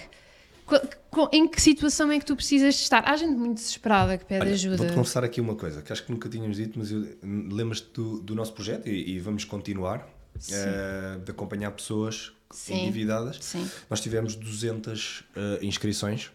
qu- 0.66 0.88
qu- 1.10 1.28
Em 1.32 1.46
que 1.48 1.60
situação 1.62 2.10
é 2.10 2.18
que 2.18 2.24
tu 2.26 2.34
precisas 2.34 2.74
de 2.74 2.80
estar? 2.82 3.02
Há 3.08 3.16
gente 3.16 3.34
muito 3.36 3.54
desesperada 3.58 4.18
que 4.18 4.24
pede 4.24 4.42
Olha, 4.42 4.52
ajuda. 4.54 4.76
Vou-te 4.78 4.92
confessar 4.94 5.22
aqui 5.24 5.40
uma 5.40 5.54
coisa 5.54 5.80
que 5.82 5.92
acho 5.92 6.04
que 6.04 6.10
nunca 6.12 6.28
tínhamos 6.28 6.56
dito, 6.56 6.78
mas 6.78 6.90
eu- 6.90 7.06
lembras-te 7.22 7.88
do, 7.94 8.20
do 8.20 8.34
nosso 8.34 8.52
projeto 8.52 8.88
e, 8.88 9.12
e 9.14 9.18
vamos 9.20 9.44
continuar 9.44 10.08
eh, 10.50 11.18
de 11.24 11.30
acompanhar 11.30 11.70
pessoas 11.70 12.32
Sim. 12.50 12.82
endividadas. 12.82 13.38
Sim. 13.40 13.68
Nós 13.88 14.00
tivemos 14.00 14.34
200 14.34 15.22
eh, 15.36 15.58
inscrições, 15.62 16.30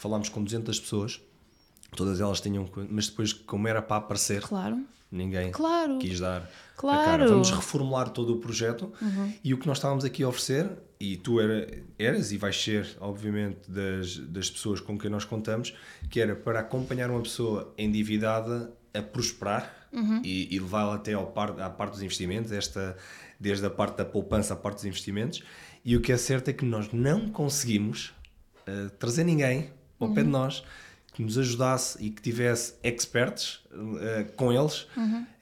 falámos 0.00 0.28
com 0.30 0.42
200 0.42 0.80
pessoas, 0.80 1.20
todas 1.94 2.20
elas 2.20 2.40
tinham, 2.40 2.68
mas 2.88 3.08
depois, 3.08 3.32
como 3.32 3.68
era 3.68 3.82
para 3.82 3.96
aparecer, 3.98 4.40
Claro. 4.42 4.80
ninguém 5.12 5.50
Claro. 5.52 5.98
quis 5.98 6.18
dar 6.20 6.50
Claro. 6.76 7.00
a 7.00 7.04
cara. 7.04 7.28
Vamos 7.28 7.50
reformular 7.50 8.08
todo 8.08 8.32
o 8.34 8.38
projeto 8.38 8.90
e 9.44 9.52
o 9.52 9.58
que 9.58 9.66
nós 9.66 9.76
estávamos 9.76 10.04
aqui 10.04 10.22
a 10.22 10.28
oferecer, 10.28 10.70
e 10.98 11.16
tu 11.16 11.38
era, 11.40 11.82
eras 11.98 12.32
e 12.32 12.38
vais 12.38 12.56
ser, 12.60 12.96
obviamente, 13.00 13.70
das, 13.70 14.16
das 14.16 14.50
pessoas 14.50 14.80
com 14.80 14.98
quem 14.98 15.10
nós 15.10 15.24
contamos, 15.24 15.74
que 16.08 16.18
era 16.20 16.34
para 16.34 16.60
acompanhar 16.60 17.10
uma 17.10 17.20
pessoa 17.22 17.74
endividada 17.76 18.72
a 18.94 19.02
prosperar 19.02 19.76
e, 20.24 20.54
e 20.54 20.58
levá-la 20.60 20.94
até 20.94 21.12
ao 21.14 21.26
par, 21.26 21.60
à 21.60 21.68
parte 21.68 21.92
dos 21.94 22.02
investimentos, 22.02 22.52
esta, 22.52 22.96
desde 23.38 23.66
a 23.66 23.70
parte 23.70 23.96
da 23.98 24.04
poupança 24.04 24.54
à 24.54 24.56
parte 24.56 24.76
dos 24.76 24.84
investimentos. 24.86 25.42
E 25.84 25.96
o 25.96 26.00
que 26.00 26.12
é 26.12 26.16
certo 26.16 26.48
é 26.48 26.52
que 26.52 26.64
nós 26.64 26.92
não 26.92 27.28
conseguimos 27.30 28.12
eh, 28.66 28.88
trazer 28.98 29.24
ninguém 29.24 29.70
ao 30.00 30.12
pé 30.12 30.22
de 30.22 30.28
nós 30.28 30.62
que 31.12 31.22
nos 31.24 31.36
ajudasse 31.36 31.98
e 32.02 32.08
que 32.08 32.22
tivesse 32.22 32.74
experts 32.82 33.60
eh, 34.00 34.24
com 34.36 34.52
eles, 34.52 34.86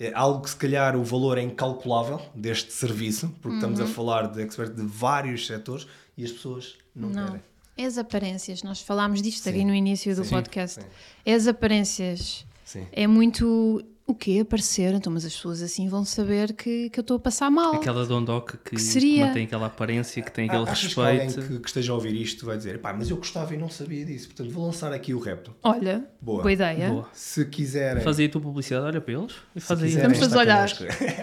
É 0.01 0.13
algo 0.15 0.43
que 0.43 0.51
se 0.51 0.57
calhar 0.57 0.97
o 0.97 1.05
valor 1.05 1.37
é 1.39 1.43
incalculável 1.43 2.21
deste 2.35 2.73
serviço, 2.73 3.29
porque 3.43 3.57
estamos 3.57 3.79
a 3.81 3.87
falar 3.87 4.29
de 4.29 4.43
experts 4.43 4.75
de 4.75 4.83
vários 4.83 5.47
setores 5.47 5.87
e 6.17 6.25
as 6.25 6.33
pessoas 6.33 6.77
não, 6.97 7.11
Não. 7.11 7.27
querem. 7.27 7.43
É 7.77 7.85
as 7.85 7.97
aparências. 7.99 8.63
Nós 8.65 8.81
falámos 8.81 9.23
disto 9.23 9.45
Sim. 9.45 9.51
aqui 9.51 9.65
no 9.65 9.75
início 9.75 10.17
do 10.17 10.25
Sim. 10.25 10.31
podcast. 10.31 10.81
Sim. 10.83 10.89
É 11.25 11.35
as 11.35 11.47
aparências. 11.47 12.45
Sim. 12.65 12.87
É 12.91 13.07
muito. 13.07 13.81
O 14.11 14.15
quê? 14.15 14.39
Aparecer? 14.41 14.95
Então, 14.95 15.13
mas 15.13 15.23
as 15.27 15.35
pessoas 15.35 15.61
assim 15.61 15.87
vão 15.87 16.03
saber 16.03 16.55
que, 16.55 16.89
que 16.89 16.99
eu 16.99 17.03
estou 17.03 17.19
a 17.19 17.21
passar 17.21 17.51
mal. 17.51 17.75
Aquela 17.75 18.07
dondoca 18.07 18.57
que, 18.65 18.75
Que 18.77 18.81
seria- 18.81 19.27
mantém 19.27 19.45
aquela 19.45 19.67
aparência, 19.67 20.23
que 20.23 20.33
tem 20.33 20.49
aquele 20.49 20.63
achas 20.67 20.95
que 20.95 20.99
alguém 20.99 21.21
respeito. 21.27 21.47
que, 21.49 21.59
que 21.61 21.69
esteja 21.69 21.93
a 21.93 21.95
ouvir 21.95 22.15
isto 22.19 22.47
vai 22.47 22.57
dizer, 22.57 22.79
pá, 22.79 22.91
mas 22.95 23.11
eu 23.11 23.19
gostava 23.19 23.55
e 23.55 23.59
não 23.59 23.69
sabia 23.69 24.07
disso, 24.07 24.29
portanto 24.29 24.51
vou 24.51 24.65
lançar 24.65 24.95
aqui 24.95 25.13
o 25.13 25.19
repto. 25.19 25.55
Olha, 25.63 26.07
Boa. 26.23 26.41
boa, 26.41 26.51
ideia. 26.53 26.89
Boa. 26.89 27.09
Se 27.13 27.45
quiserem... 27.45 28.03
Faz 28.03 28.19
aí 28.19 28.25
a 28.25 28.29
tua 28.31 28.41
publicidade, 28.41 28.87
olha 28.87 29.01
para 29.03 29.13
eles 29.13 29.33
faz 29.59 29.79
Se 29.79 29.85
aí. 29.85 29.91
quiserem 29.91 30.13
Estamos 30.13 30.19
todos 30.21 30.35
a 30.35 30.39
olhar. 30.41 30.69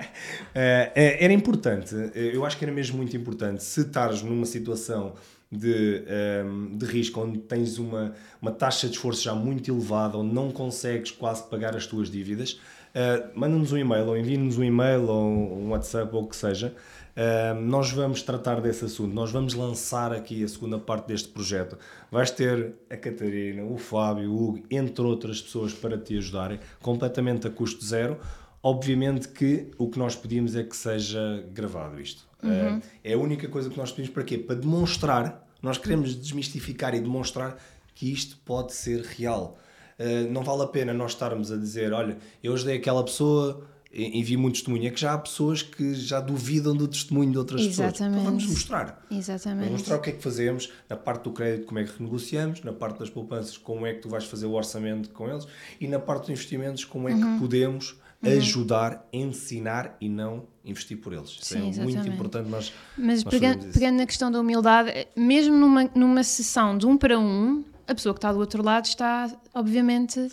era 0.53 1.33
importante, 1.33 1.95
eh, 2.13 2.31
eu 2.35 2.45
acho 2.45 2.55
que 2.55 2.65
era 2.65 2.71
mesmo 2.73 2.97
muito 2.97 3.17
importante, 3.17 3.63
se 3.63 3.81
estares 3.81 4.21
numa 4.21 4.45
situação 4.45 5.13
de, 5.51 6.03
ehm, 6.07 6.75
de 6.77 6.85
risco 6.85 7.21
onde 7.21 7.39
tens 7.39 7.77
uma, 7.77 8.13
uma 8.41 8.51
taxa 8.51 8.87
de 8.87 8.93
esforço 8.93 9.23
já 9.23 9.33
muito 9.33 9.71
elevada, 9.71 10.17
onde 10.17 10.33
não 10.33 10.51
consegues 10.51 11.11
quase 11.11 11.43
pagar 11.49 11.75
as 11.75 11.85
tuas 11.87 12.09
dívidas, 12.09 12.59
eh, 12.95 13.27
manda-nos 13.35 13.73
um 13.73 13.77
e-mail 13.77 14.07
ou 14.07 14.17
envia-nos 14.17 14.57
um 14.57 14.63
e-mail 14.63 15.05
ou 15.09 15.29
um 15.29 15.69
WhatsApp 15.71 16.15
ou 16.15 16.23
o 16.23 16.27
que 16.27 16.35
seja. 16.35 16.73
Ehm, 17.13 17.65
nós 17.65 17.91
vamos 17.91 18.21
tratar 18.21 18.61
desse 18.61 18.85
assunto, 18.85 19.13
nós 19.13 19.31
vamos 19.31 19.53
lançar 19.53 20.13
aqui 20.13 20.41
a 20.45 20.47
segunda 20.47 20.79
parte 20.79 21.07
deste 21.07 21.27
projeto. 21.27 21.77
Vais 22.09 22.31
ter 22.31 22.73
a 22.89 22.95
Catarina, 22.95 23.63
o 23.63 23.77
Fábio, 23.77 24.31
o 24.31 24.43
Hugo, 24.43 24.63
entre 24.71 25.03
outras 25.03 25.41
pessoas 25.41 25.73
para 25.73 25.97
te 25.97 26.17
ajudarem, 26.17 26.57
completamente 26.81 27.47
a 27.47 27.49
custo 27.49 27.83
zero. 27.83 28.17
Obviamente 28.63 29.27
que 29.27 29.71
o 29.77 29.89
que 29.89 29.99
nós 29.99 30.15
pedimos 30.15 30.55
é 30.55 30.63
que 30.63 30.75
seja 30.75 31.45
gravado 31.53 31.99
isto. 31.99 32.25
Uhum. 32.41 32.81
É 33.03 33.13
a 33.13 33.17
única 33.17 33.49
coisa 33.49 33.69
que 33.69 33.77
nós 33.77 33.91
pedimos 33.91 34.13
para 34.13 34.23
quê? 34.23 34.37
Para 34.37 34.55
demonstrar, 34.55 35.45
nós 35.61 35.77
queremos 35.77 36.15
desmistificar 36.15 36.95
e 36.95 37.01
demonstrar 37.01 37.57
que 37.93 38.11
isto 38.11 38.37
pode 38.45 38.73
ser 38.73 39.01
real. 39.01 39.57
Uh, 39.99 40.31
não 40.31 40.43
vale 40.43 40.63
a 40.63 40.67
pena 40.67 40.93
nós 40.93 41.11
estarmos 41.11 41.51
a 41.51 41.57
dizer, 41.57 41.93
olha, 41.93 42.17
eu 42.43 42.53
ajudei 42.53 42.75
aquela 42.77 43.03
pessoa, 43.03 43.65
envio 43.93 44.37
muito 44.37 44.55
testemunho. 44.55 44.85
É 44.87 44.89
que 44.91 44.99
já 44.99 45.13
há 45.13 45.17
pessoas 45.17 45.61
que 45.61 45.93
já 45.95 46.19
duvidam 46.19 46.75
do 46.75 46.85
testemunho 46.87 47.31
de 47.31 47.37
outras 47.37 47.65
pessoas. 47.65 47.93
Exatamente. 47.93 48.19
Então 48.19 48.25
vamos 48.31 48.45
mostrar. 48.47 49.05
Vamos 49.09 49.29
Exatamente. 49.29 49.71
mostrar 49.71 49.95
o 49.95 50.01
que 50.01 50.09
é 50.09 50.13
que 50.13 50.21
fazemos, 50.21 50.69
na 50.89 50.97
parte 50.97 51.23
do 51.23 51.31
crédito 51.31 51.65
como 51.65 51.79
é 51.79 51.83
que 51.85 51.97
renegociamos, 51.97 52.61
na 52.61 52.73
parte 52.73 52.99
das 52.99 53.09
poupanças 53.09 53.57
como 53.57 53.85
é 53.85 53.93
que 53.93 54.01
tu 54.01 54.09
vais 54.09 54.25
fazer 54.25 54.45
o 54.47 54.51
orçamento 54.51 55.09
com 55.11 55.29
eles 55.29 55.47
e 55.79 55.87
na 55.87 55.97
parte 55.99 56.21
dos 56.23 56.29
investimentos 56.31 56.83
como 56.83 57.07
é 57.07 57.13
Uhum. 57.13 57.35
que 57.35 57.39
podemos 57.39 57.95
ajudar, 58.23 59.07
ensinar 59.13 59.95
e 60.01 60.09
não 60.09 60.43
investir 60.63 60.97
por 60.97 61.13
eles. 61.13 61.29
Isso 61.29 61.53
Sim, 61.53 61.57
é 61.57 61.61
muito 61.61 61.79
exatamente. 61.89 62.13
importante 62.15 62.49
nós 62.49 62.73
Mas 62.97 63.23
nós 63.23 63.33
pegando, 63.33 63.65
pegando 63.71 63.97
na 63.97 64.05
questão 64.05 64.31
da 64.31 64.39
humildade, 64.39 64.89
eh, 64.89 65.07
mesmo 65.15 65.55
numa, 65.55 65.83
numa 65.95 66.23
sessão 66.23 66.75
de 66.77 66.85
um 66.87 66.97
para 66.97 67.19
um, 67.19 67.63
a 67.87 67.95
pessoa 67.95 68.13
que 68.13 68.19
está 68.19 68.31
do 68.31 68.39
outro 68.39 68.63
lado 68.63 68.85
está, 68.85 69.29
obviamente. 69.53 70.31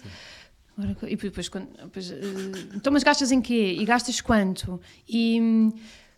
Agora, 0.76 0.96
e 1.06 1.16
depois, 1.16 1.48
quando, 1.48 1.68
depois, 1.82 2.10
eh, 2.10 2.16
então, 2.74 2.92
mas 2.92 3.02
gastas 3.02 3.30
em 3.30 3.40
quê? 3.42 3.76
E 3.78 3.84
gastas 3.84 4.20
quanto? 4.22 4.80
E, 5.06 5.38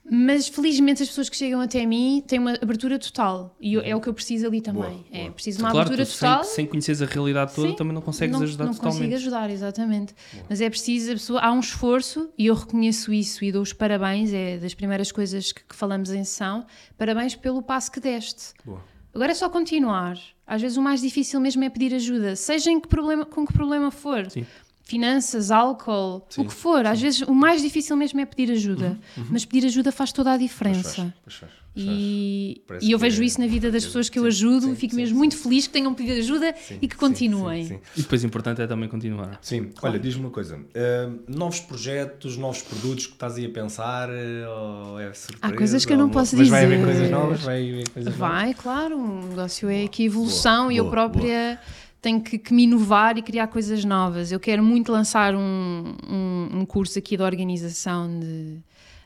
mas 0.08 0.46
felizmente 0.48 1.02
as 1.02 1.08
pessoas 1.08 1.28
que 1.28 1.36
chegam 1.36 1.60
até 1.60 1.84
mim 1.86 2.22
têm 2.26 2.38
uma 2.38 2.52
abertura 2.62 2.96
total. 2.98 3.56
E 3.60 3.74
eu- 3.74 3.80
é 3.80 3.96
o 3.96 4.00
que 4.00 4.08
eu 4.08 4.14
preciso 4.14 4.46
ali 4.46 4.60
também. 4.60 4.82
Boa, 4.82 5.04
é 5.10 5.20
boa. 5.22 5.32
preciso 5.32 5.58
de 5.58 5.64
uma 5.64 5.70
Claro, 5.72 5.86
abertura 5.88 6.06
tu 6.06 6.12
total. 6.12 6.44
sem, 6.44 6.54
sem 6.54 6.66
conheceres 6.66 7.02
a 7.02 7.06
realidade 7.06 7.52
toda 7.54 7.68
Sim, 7.70 7.74
também 7.74 7.92
não 7.94 8.00
consegues 8.02 8.36
não, 8.36 8.42
ajudar 8.44 8.64
não 8.66 8.74
totalmente. 8.74 8.98
consigo 9.00 9.14
ajudar, 9.16 9.50
exatamente. 9.50 10.14
Mas 10.48 10.60
é 10.60 10.70
preciso, 10.70 11.10
a 11.10 11.14
pessoa, 11.14 11.40
há 11.40 11.50
um 11.50 11.58
esforço 11.60 12.30
e 12.38 12.46
eu 12.46 12.54
reconheço 12.54 13.12
isso 13.12 13.44
e 13.44 13.50
dou 13.50 13.62
os 13.62 13.72
parabéns, 13.72 14.32
é 14.32 14.58
das 14.58 14.72
primeiras 14.74 15.10
coisas 15.10 15.50
que, 15.52 15.64
que 15.64 15.74
falamos 15.74 16.10
em 16.10 16.22
sessão. 16.22 16.64
Parabéns 16.96 17.34
pelo 17.34 17.60
passo 17.62 17.90
que 17.90 17.98
deste. 17.98 18.52
Boa. 18.64 18.80
Agora 19.14 19.30
é 19.30 19.34
só 19.34 19.48
continuar. 19.48 20.18
Às 20.46 20.60
vezes 20.60 20.76
o 20.76 20.82
mais 20.82 21.00
difícil 21.00 21.40
mesmo 21.40 21.62
é 21.64 21.70
pedir 21.70 21.94
ajuda, 21.94 22.34
seja 22.36 22.70
que 22.80 22.88
problema, 22.88 23.24
com 23.24 23.46
que 23.46 23.52
problema 23.52 23.90
for. 23.90 24.30
Sim. 24.30 24.44
Finanças, 24.86 25.50
álcool, 25.50 26.26
Sim, 26.28 26.42
o 26.42 26.44
que 26.44 26.52
for. 26.52 26.84
Às 26.86 27.00
vezes 27.00 27.22
o 27.22 27.34
mais 27.34 27.62
difícil 27.62 27.96
mesmo 27.96 28.20
é 28.20 28.26
pedir 28.26 28.52
ajuda. 28.52 28.98
Mas 29.30 29.44
pedir 29.44 29.66
ajuda 29.66 29.90
faz 29.90 30.12
toda 30.12 30.30
a 30.32 30.36
Pois 30.36 30.50
faz, 30.50 30.50
diferença. 30.52 30.84
pois 30.84 30.94
faz, 30.94 31.12
pois 31.24 31.36
faz. 31.36 31.64
E, 31.76 32.62
e 32.82 32.92
eu 32.92 32.98
vejo 33.00 33.20
é- 33.20 33.26
isso 33.26 33.40
na 33.40 33.48
vida 33.48 33.68
das 33.72 33.82
sim, 33.82 33.88
pessoas 33.88 34.08
que 34.08 34.16
eu 34.16 34.22
sim, 34.22 34.28
ajudo 34.28 34.66
sim, 34.66 34.72
e 34.72 34.76
fico 34.76 34.94
sim, 34.94 35.00
mesmo 35.00 35.14
sim, 35.14 35.18
muito 35.18 35.36
feliz 35.36 35.66
que 35.66 35.72
tenham 35.72 35.92
pedido 35.92 36.20
ajuda 36.20 36.54
Sim, 36.56 36.78
e 36.80 36.86
que 36.86 36.94
sim, 36.94 37.00
continuem. 37.00 37.64
sim, 37.64 37.68
sim. 37.74 37.80
E 37.96 38.02
depois 38.02 38.22
o 38.22 38.26
importante 38.26 38.62
é 38.62 38.66
também 38.68 38.88
continuar. 38.88 39.38
Sim, 39.42 39.70
olha, 39.82 39.98
diz-me 39.98 40.20
uma 40.20 40.30
coisa: 40.30 40.56
uh, 40.56 41.20
novos 41.26 41.58
projetos, 41.60 42.36
novos 42.36 42.62
produtos 42.62 43.06
que 43.08 43.14
estás 43.14 43.34
aí 43.36 43.46
a 43.46 43.50
pensar? 43.50 44.08
uh, 44.08 44.90
Ou 44.92 45.00
é 45.00 45.12
surpresa? 45.14 45.56
coisas 45.56 45.84
que 45.84 45.92
eu 45.92 45.98
não 45.98 46.10
posso 46.10 46.36
Mas 46.36 46.48
vai 46.48 46.64
haver 46.64 46.76
dizer. 46.78 46.86
coisas 46.92 47.10
novas? 47.10 47.40
Vai 47.40 47.70
haver 47.72 47.88
coisas 47.88 48.18
novas? 48.18 48.34
Vai, 48.34 48.54
claro, 48.54 48.96
um 48.96 49.28
negócio 49.30 49.68
é 49.68 49.84
aqui 49.84 50.04
evolução 50.04 50.64
boa, 50.64 50.72
e 50.72 50.76
eu 50.76 50.84
boa, 50.84 50.92
própria 50.92 51.58
tenho 52.04 52.20
que, 52.20 52.38
que 52.38 52.52
me 52.52 52.64
inovar 52.64 53.16
e 53.16 53.22
criar 53.22 53.46
coisas 53.46 53.82
novas. 53.82 54.30
Eu 54.30 54.38
quero 54.38 54.62
muito 54.62 54.92
lançar 54.92 55.34
um, 55.34 55.96
um, 56.06 56.48
um 56.58 56.66
curso 56.66 56.98
aqui 56.98 57.16
de 57.16 57.22
organização 57.22 58.20
de, 58.20 58.58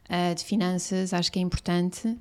ah, 0.08 0.34
de 0.34 0.44
finanças, 0.44 1.14
acho 1.14 1.30
que 1.30 1.38
é 1.38 1.42
importante. 1.42 2.18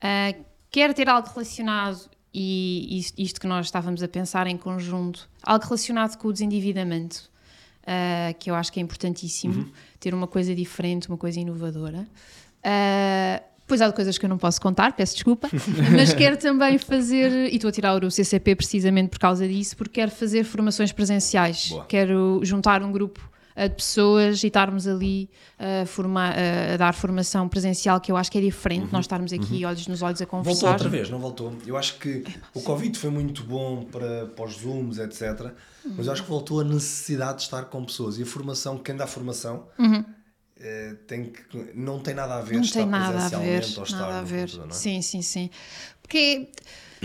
Ah, 0.00 0.34
quero 0.68 0.92
ter 0.92 1.08
algo 1.08 1.28
relacionado, 1.28 2.10
e 2.34 2.98
isto, 2.98 3.22
isto 3.22 3.40
que 3.40 3.46
nós 3.46 3.66
estávamos 3.66 4.02
a 4.02 4.08
pensar 4.08 4.48
em 4.48 4.56
conjunto, 4.56 5.30
algo 5.44 5.64
relacionado 5.64 6.16
com 6.18 6.26
o 6.26 6.32
desendividamento, 6.32 7.30
ah, 7.86 8.34
que 8.36 8.50
eu 8.50 8.56
acho 8.56 8.72
que 8.72 8.80
é 8.80 8.82
importantíssimo, 8.82 9.70
ter 10.00 10.12
uma 10.12 10.26
coisa 10.26 10.52
diferente, 10.56 11.08
uma 11.08 11.16
coisa 11.16 11.38
inovadora. 11.38 12.04
Ah, 12.64 13.40
Pois 13.66 13.80
há 13.80 13.90
coisas 13.92 14.16
que 14.16 14.24
eu 14.24 14.28
não 14.28 14.38
posso 14.38 14.60
contar, 14.60 14.92
peço 14.92 15.14
desculpa, 15.14 15.48
mas 15.90 16.14
quero 16.14 16.36
também 16.36 16.78
fazer, 16.78 17.52
e 17.52 17.56
estou 17.56 17.68
a 17.68 17.72
tirar 17.72 18.04
o 18.04 18.10
CCP 18.10 18.54
precisamente 18.54 19.08
por 19.10 19.18
causa 19.18 19.46
disso, 19.46 19.76
porque 19.76 20.00
quero 20.00 20.10
fazer 20.10 20.44
formações 20.44 20.92
presenciais. 20.92 21.70
Boa. 21.70 21.84
Quero 21.86 22.40
juntar 22.44 22.80
um 22.82 22.92
grupo 22.92 23.20
uh, 23.56 23.68
de 23.68 23.74
pessoas 23.74 24.44
e 24.44 24.46
estarmos 24.46 24.86
ali 24.86 25.28
uh, 25.58 25.84
formar, 25.84 26.32
uh, 26.32 26.74
a 26.74 26.76
dar 26.76 26.94
formação 26.94 27.48
presencial, 27.48 28.00
que 28.00 28.12
eu 28.12 28.16
acho 28.16 28.30
que 28.30 28.38
é 28.38 28.40
diferente, 28.40 28.92
nós 28.92 29.04
estarmos 29.04 29.32
aqui 29.32 29.64
olhos 29.64 29.88
nos 29.88 30.00
olhos 30.00 30.22
a 30.22 30.24
Voltou 30.24 30.44
conversar. 30.44 30.72
outra 30.72 30.88
vez, 30.88 31.10
não 31.10 31.18
voltou? 31.18 31.52
Eu 31.66 31.76
acho 31.76 31.98
que 31.98 32.22
o 32.54 32.60
Covid 32.62 32.96
foi 32.96 33.10
muito 33.10 33.42
bom 33.42 33.82
para, 33.84 34.26
para 34.26 34.44
os 34.44 34.60
Zooms, 34.60 34.98
etc. 34.98 35.50
Mas 35.96 36.06
eu 36.06 36.12
acho 36.12 36.22
que 36.22 36.28
voltou 36.28 36.60
a 36.60 36.64
necessidade 36.64 37.38
de 37.38 37.42
estar 37.42 37.64
com 37.64 37.84
pessoas. 37.84 38.18
E 38.18 38.22
a 38.22 38.26
formação, 38.26 38.78
quem 38.78 38.94
dá 38.96 39.06
formação, 39.06 39.66
eh, 40.60 40.94
tem 41.06 41.24
que, 41.26 41.42
não 41.74 42.00
tem 42.00 42.14
nada 42.14 42.36
a 42.36 42.40
ver. 42.40 42.54
Não 42.56 42.62
estar 42.62 42.80
tem 42.80 42.86
nada 42.88 43.08
a 43.08 43.12
ver, 43.12 43.28
presencialmente 43.28 43.78
ou 43.78 43.84
estar 43.84 43.98
nada 44.00 44.18
a 44.18 44.22
ver. 44.22 44.50
é? 44.68 44.70
Sim, 44.72 45.02
sim, 45.02 45.22
sim. 45.22 45.50
Porque, 46.00 46.48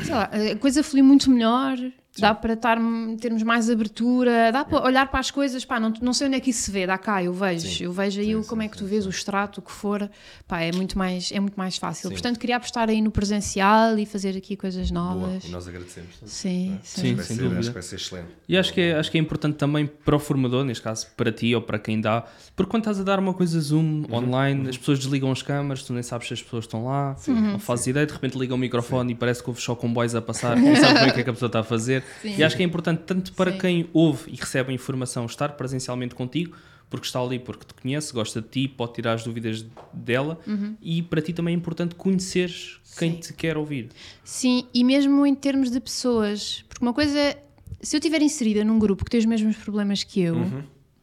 sei 0.04 0.14
lá, 0.14 0.30
a 0.54 0.56
coisa 0.58 0.84
flui 0.84 1.02
muito 1.02 1.30
melhor, 1.30 1.78
dá 2.20 2.36
para 2.36 2.54
estar, 2.54 2.78
termos 3.22 3.42
mais 3.42 3.70
abertura, 3.70 4.52
dá 4.52 4.66
para 4.66 4.84
olhar 4.86 5.08
para 5.10 5.20
as 5.22 5.32
coisas, 5.32 5.64
pá, 5.64 5.80
não, 5.80 5.94
não 6.02 6.14
sei 6.14 6.28
onde 6.28 6.36
é 6.36 6.40
que 6.42 6.50
isso 6.50 6.64
se 6.64 6.72
vê, 6.72 6.86
dá 6.86 6.98
cá, 6.98 7.24
eu 7.24 7.34
vejo, 7.34 7.68
Sim. 7.68 7.86
eu 7.86 7.94
vejo 7.94 8.20
aí 8.20 8.34
Sim, 8.34 8.42
sim, 8.44 8.50
como 8.50 8.62
é 8.62 8.68
que 8.68 8.76
tu 8.78 8.84
sim, 8.84 8.90
vês 8.90 9.04
sim. 9.04 9.10
o 9.10 9.12
extrato, 9.12 9.60
o 9.60 9.64
que 9.64 9.72
for, 9.72 10.10
pá, 10.48 10.60
é 10.62 10.72
muito 10.74 10.98
mais, 10.98 11.32
é 11.32 11.40
muito 11.40 11.56
mais 11.56 11.78
fácil. 11.78 12.10
Sim. 12.10 12.14
Portanto, 12.16 12.38
queria 12.38 12.58
apostar 12.58 12.90
aí 12.90 13.02
no 13.02 13.12
presencial 13.12 13.98
e 13.98 14.06
fazer 14.06 14.36
aqui 14.36 14.58
coisas 14.58 14.92
Boa, 14.92 15.04
novas. 15.16 15.46
e 15.46 15.50
nós 15.52 15.68
agradecemos. 15.68 16.10
Sim, 16.26 16.78
Acho 16.82 16.90
sim. 17.00 17.02
Sim, 17.02 17.16
sem 17.24 17.36
ser- 17.38 17.44
dúvida. 17.44 17.60
Acho 17.60 17.70
que 17.70 17.74
vai 17.76 17.84
ser 17.84 17.96
excelente. 17.96 18.28
E 18.48 18.58
acho 18.58 18.74
que, 18.74 18.82
é, 18.82 18.96
acho 18.98 19.10
que 19.10 19.18
é 19.18 19.22
importante 19.22 19.56
também 19.56 19.86
para 19.88 20.16
o 20.16 20.20
formador, 20.20 20.66
neste 20.66 20.84
caso 20.84 21.08
para 21.16 21.32
ti 21.32 21.56
ou 21.56 21.62
para 21.62 21.80
quem 21.80 22.02
dá, 22.02 22.26
porque 22.58 22.70
quando 22.70 22.84
estás 22.84 23.00
a 23.00 23.04
dar 23.04 23.20
uma 23.20 23.34
coisa 23.34 23.58
Zoom 23.60 24.04
online, 24.12 24.68
as 24.70 24.78
pessoas 24.78 25.00
desligam 25.00 25.32
as 25.32 25.42
câmaras, 25.42 25.84
tu 25.84 25.94
nem 25.94 26.04
sabes 26.04 26.28
se 26.28 26.34
as 26.34 26.44
pessoas 26.44 26.66
estão 26.66 26.86
lá, 26.86 27.16
não 27.28 27.58
fazes 27.58 27.88
ideia, 27.88 28.06
de 28.06 28.12
repente 28.12 28.38
ligam 28.38 28.58
o 28.58 28.60
microfone 28.60 29.14
e 29.14 29.16
parece 29.16 29.42
que 29.42 29.50
ouves 29.50 29.64
só 29.64 29.74
comboios 29.76 30.14
a 30.14 30.22
passar, 30.22 30.58
não 30.60 30.76
sabes 30.76 31.00
bem 31.02 31.10
o 31.10 31.14
que 31.14 31.22
é 31.22 31.24
que 31.24 31.30
a 31.30 31.34
pessoa 31.34 31.48
está 31.48 31.62
a 31.62 31.64
fazer. 31.64 32.02
Sim. 32.22 32.36
E 32.38 32.44
acho 32.44 32.56
que 32.56 32.64
é 32.64 32.66
importante 32.66 33.04
tanto 33.06 33.34
para 33.34 33.52
Sim. 33.52 33.58
quem 33.58 33.90
ouve 33.94 34.32
e 34.32 34.36
recebe 34.36 34.72
a 34.72 34.74
informação 34.74 35.26
estar 35.26 35.50
presencialmente 35.50 36.16
contigo, 36.16 36.56
porque 36.90 37.06
está 37.06 37.22
ali 37.22 37.40
porque 37.40 37.66
te 37.66 37.74
conhece, 37.74 38.12
gosta 38.12 38.42
de 38.42 38.48
ti, 38.48 38.68
pode 38.68 38.94
tirar 38.94 39.14
as 39.14 39.24
dúvidas 39.24 39.66
dela, 39.94 40.40
e 40.82 41.02
para 41.02 41.22
ti 41.22 41.32
também 41.32 41.54
é 41.54 41.58
importante 41.58 41.96
conheceres 41.96 42.80
quem 42.98 43.14
Sim. 43.14 43.20
te 43.20 43.34
quer 43.34 43.58
ouvir. 43.58 43.90
Sim, 44.24 44.68
e 44.74 44.84
mesmo 44.84 45.26
em 45.26 45.34
termos 45.34 45.72
de 45.72 45.80
pessoas, 45.80 46.66
porque 46.68 46.84
uma 46.84 46.94
coisa 46.94 47.18
é, 47.18 47.44
se 47.82 47.96
eu 47.96 48.00
estiver 48.00 48.22
inserida 48.22 48.64
num 48.64 48.78
grupo 48.78 49.06
que 49.06 49.12
tem 49.12 49.20
os 49.20 49.26
mesmos 49.26 49.56
problemas 49.56 50.04
que 50.04 50.22
eu, 50.22 50.36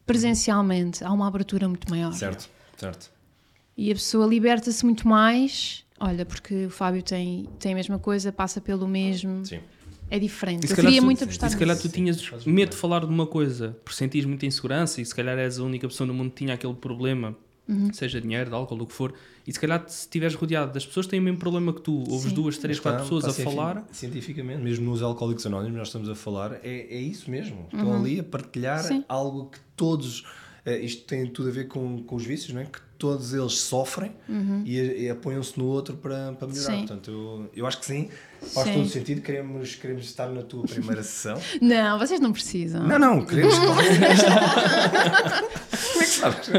presencialmente, 0.05 1.03
há 1.03 1.11
uma 1.11 1.27
abertura 1.27 1.67
muito 1.67 1.89
maior. 1.89 2.13
Certo, 2.13 2.49
certo. 2.77 3.11
E 3.75 3.91
a 3.91 3.95
pessoa 3.95 4.25
liberta-se 4.27 4.83
muito 4.85 5.07
mais. 5.07 5.85
Olha, 5.99 6.25
porque 6.25 6.65
o 6.65 6.69
Fábio 6.69 7.03
tem, 7.03 7.47
tem 7.59 7.73
a 7.73 7.75
mesma 7.75 7.99
coisa, 7.99 8.31
passa 8.31 8.61
pelo 8.61 8.87
mesmo. 8.87 9.45
Sim. 9.45 9.59
É 10.11 10.17
diferente. 10.19 10.65
Se 10.67 10.73
Eu 10.73 10.75
calhar 10.75 10.89
queria 10.91 11.01
tu- 11.01 11.05
muito 11.05 11.21
E 11.21 11.23
apostar 11.23 11.49
se 11.49 11.57
calhar 11.57 11.77
tu 11.77 11.89
tinhas 11.89 12.45
medo 12.45 12.71
de 12.71 12.77
falar 12.77 12.99
de 13.01 13.05
uma 13.05 13.27
coisa 13.27 13.77
por 13.85 13.93
sentires 13.93 14.25
muita 14.25 14.45
insegurança 14.45 14.99
e 15.01 15.05
se 15.05 15.13
calhar 15.13 15.37
és 15.37 15.59
a 15.59 15.63
única 15.63 15.87
pessoa 15.87 16.07
no 16.07 16.13
mundo 16.13 16.31
que 16.31 16.37
tinha 16.37 16.53
aquele 16.55 16.73
problema, 16.73 17.35
Uhum. 17.67 17.93
seja 17.93 18.19
dinheiro, 18.19 18.49
de 18.49 18.55
álcool, 18.55 18.81
o 18.81 18.87
que 18.87 18.93
for, 18.93 19.13
e 19.45 19.53
se 19.53 19.59
calhar 19.59 19.83
se 19.87 19.99
estiveres 20.01 20.33
rodeado 20.35 20.73
das 20.73 20.83
pessoas 20.83 21.05
que 21.05 21.11
têm 21.11 21.19
o 21.19 21.23
mesmo 21.23 21.37
problema 21.37 21.71
que 21.71 21.81
tu, 21.81 21.99
ouves 22.09 22.29
Sim. 22.29 22.33
duas, 22.33 22.57
três, 22.57 22.77
Está- 22.77 22.89
quatro 22.89 23.03
pessoas 23.05 23.25
a 23.25 23.27
está 23.29 23.41
cienti- 23.43 23.55
falar, 23.55 23.87
Cientificamente, 23.91 24.63
mesmo 24.63 24.89
nos 24.89 25.03
Alcoólicos 25.03 25.45
Anónimos, 25.45 25.77
nós 25.77 25.87
estamos 25.89 26.09
a 26.09 26.15
falar, 26.15 26.53
é, 26.63 26.87
é 26.89 26.99
isso 26.99 27.29
mesmo. 27.29 27.67
Estão 27.71 27.93
ali 27.95 28.19
a 28.19 28.23
partilhar 28.23 28.81
Uhum. 28.81 28.87
Sim. 28.87 29.05
algo 29.07 29.45
que 29.51 29.59
todos. 29.75 30.25
eh, 30.65 30.77
isto 30.79 31.05
tem 31.05 31.25
tudo 31.27 31.49
a 31.49 31.51
ver 31.51 31.67
com, 31.67 32.03
com 32.03 32.15
os 32.15 32.25
vícios, 32.25 32.53
não 32.53 32.61
é? 32.61 32.65
Que 32.65 32.79
todos 32.99 33.33
eles 33.33 33.53
sofrem 33.53 34.11
e, 34.65 34.77
e 35.05 35.09
apoiam-se 35.09 35.57
no 35.57 35.65
outro 35.65 35.95
para, 35.97 36.33
para 36.33 36.47
melhorar. 36.47 36.73
Uhum. 36.73 36.79
Sim. 36.81 36.85
Portanto, 36.87 37.09
eu, 37.11 37.49
eu 37.55 37.65
acho 37.65 37.79
que 37.79 37.85
sim, 37.85 38.09
faz 38.53 38.67
Sim. 38.67 38.73
todo 38.73 38.89
sentido. 38.89 39.21
Queremos, 39.21 39.73
queremos 39.75 40.03
estar 40.05 40.27
na 40.29 40.43
tua 40.43 40.63
primeira 40.63 41.01
sessão. 41.01 41.39
Não, 41.61 41.97
vocês 41.97 42.19
não 42.19 42.31
precisam. 42.33 42.85
Não, 42.85 42.99
não, 42.99 43.25
queremos. 43.25 43.55
Como 43.59 43.79
é 46.01 46.05
que 46.05 46.05
sabes? 46.11 46.49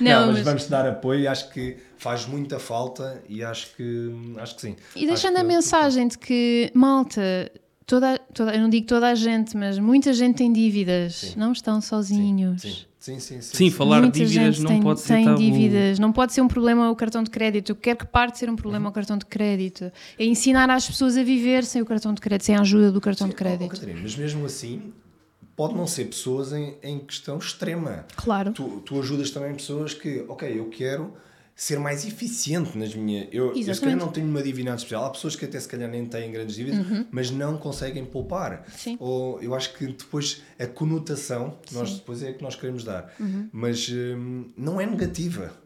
Não, 0.00 0.26
mas, 0.26 0.34
mas- 0.36 0.44
vamos 0.44 0.64
te 0.64 0.70
dar 0.70 0.86
apoio 0.86 1.20
e 1.20 1.26
acho 1.26 1.50
que 1.50 1.76
faz 1.96 2.26
muita 2.26 2.58
falta 2.58 3.22
e 3.28 3.42
acho 3.42 3.74
que, 3.76 4.10
acho 4.38 4.54
que 4.56 4.60
sim. 4.60 4.76
E 4.96 5.06
deixando 5.06 5.36
Acho 5.36 5.44
a 5.44 5.48
que- 5.48 5.54
mensagem 5.54 6.08
de 6.08 6.18
que, 6.18 6.70
malta, 6.74 7.50
toda, 7.86 8.18
toda, 8.34 8.54
eu 8.54 8.60
não 8.60 8.68
digo 8.68 8.86
toda 8.86 9.08
a 9.08 9.14
gente, 9.14 9.56
mas 9.56 9.78
muita 9.78 10.12
gente 10.12 10.36
tem 10.36 10.52
dívidas, 10.52 11.14
Sim. 11.14 11.34
não 11.38 11.52
estão 11.52 11.80
sozinhos. 11.80 12.62
Sim, 12.62 12.70
sim, 12.70 12.84
sim. 13.02 13.18
sim, 13.18 13.40
sim, 13.40 13.70
falar 13.70 14.00
Muita 14.00 14.18
de 14.18 14.26
dívidas 14.26 14.54
gente 14.56 14.64
não 14.64 14.70
tem, 14.70 14.82
pode 14.82 15.00
ser 15.00 15.14
tem 15.14 15.24
tabu. 15.24 15.38
dívidas, 15.38 15.98
não 15.98 16.12
pode 16.12 16.32
ser 16.32 16.40
um 16.40 16.48
problema 16.48 16.90
o 16.90 16.96
cartão 16.96 17.22
de 17.22 17.30
crédito. 17.30 17.72
Eu 17.72 17.76
quero 17.76 17.98
que 17.98 18.06
parte 18.06 18.34
de 18.34 18.38
ser 18.38 18.50
um 18.50 18.56
problema 18.56 18.88
o 18.88 18.92
cartão 18.92 19.18
de 19.18 19.26
crédito. 19.26 19.90
É 20.18 20.24
ensinar 20.24 20.70
às 20.70 20.86
pessoas 20.86 21.16
a 21.16 21.22
viver 21.22 21.64
sem 21.64 21.82
o 21.82 21.86
cartão 21.86 22.14
de 22.14 22.20
crédito, 22.20 22.44
sem 22.44 22.56
a 22.56 22.60
ajuda 22.60 22.92
do 22.92 23.00
cartão 23.00 23.26
de 23.28 23.32
Sim, 23.32 23.36
oh, 23.36 23.44
crédito. 23.44 23.70
Catarina, 23.70 24.00
mas 24.02 24.16
mesmo 24.16 24.46
assim, 24.46 24.92
pode 25.56 25.74
não 25.74 25.86
ser 25.86 26.06
pessoas 26.06 26.52
em, 26.52 26.76
em 26.82 26.98
questão 27.00 27.38
extrema. 27.38 28.06
Claro. 28.16 28.52
Tu, 28.52 28.82
tu 28.84 28.98
ajudas 29.00 29.30
também 29.30 29.54
pessoas 29.54 29.94
que, 29.94 30.24
ok, 30.28 30.58
eu 30.58 30.68
quero 30.68 31.12
ser 31.54 31.78
mais 31.78 32.04
eficiente 32.06 32.76
nas 32.76 32.94
minhas. 32.94 33.28
Eu, 33.30 33.48
eu 33.48 33.54
se 33.54 33.60
calhar 33.62 33.70
Exatamente. 33.70 34.00
não 34.00 34.08
tenho 34.08 34.26
uma 34.26 34.42
dívida 34.42 34.74
especial. 34.74 35.04
Há 35.04 35.10
pessoas 35.10 35.36
que 35.36 35.44
até 35.44 35.60
se 35.60 35.68
calhar 35.68 35.88
nem 35.88 36.06
têm 36.06 36.32
grandes 36.32 36.56
dívidas, 36.56 37.06
mas 37.10 37.30
não 37.30 37.56
conseguem 37.58 38.04
poupar. 38.04 38.52
Uhum. 38.52 38.76
Sim. 38.76 38.96
Ou 38.98 39.42
eu 39.42 39.54
acho 39.54 39.72
que 39.74 39.86
depois 39.86 40.42
a 40.58 40.66
conotação, 40.66 41.58
nós 41.72 41.88
Sim. 41.88 41.94
Uhum. 41.94 41.98
depois 42.00 42.22
é 42.22 42.28
a 42.30 42.32
que 42.32 42.42
nós 42.42 42.56
queremos 42.56 42.84
dar, 42.84 43.14
mas 43.52 43.88
hum, 43.90 44.50
não 44.56 44.80
é 44.80 44.86
negativa. 44.86 45.62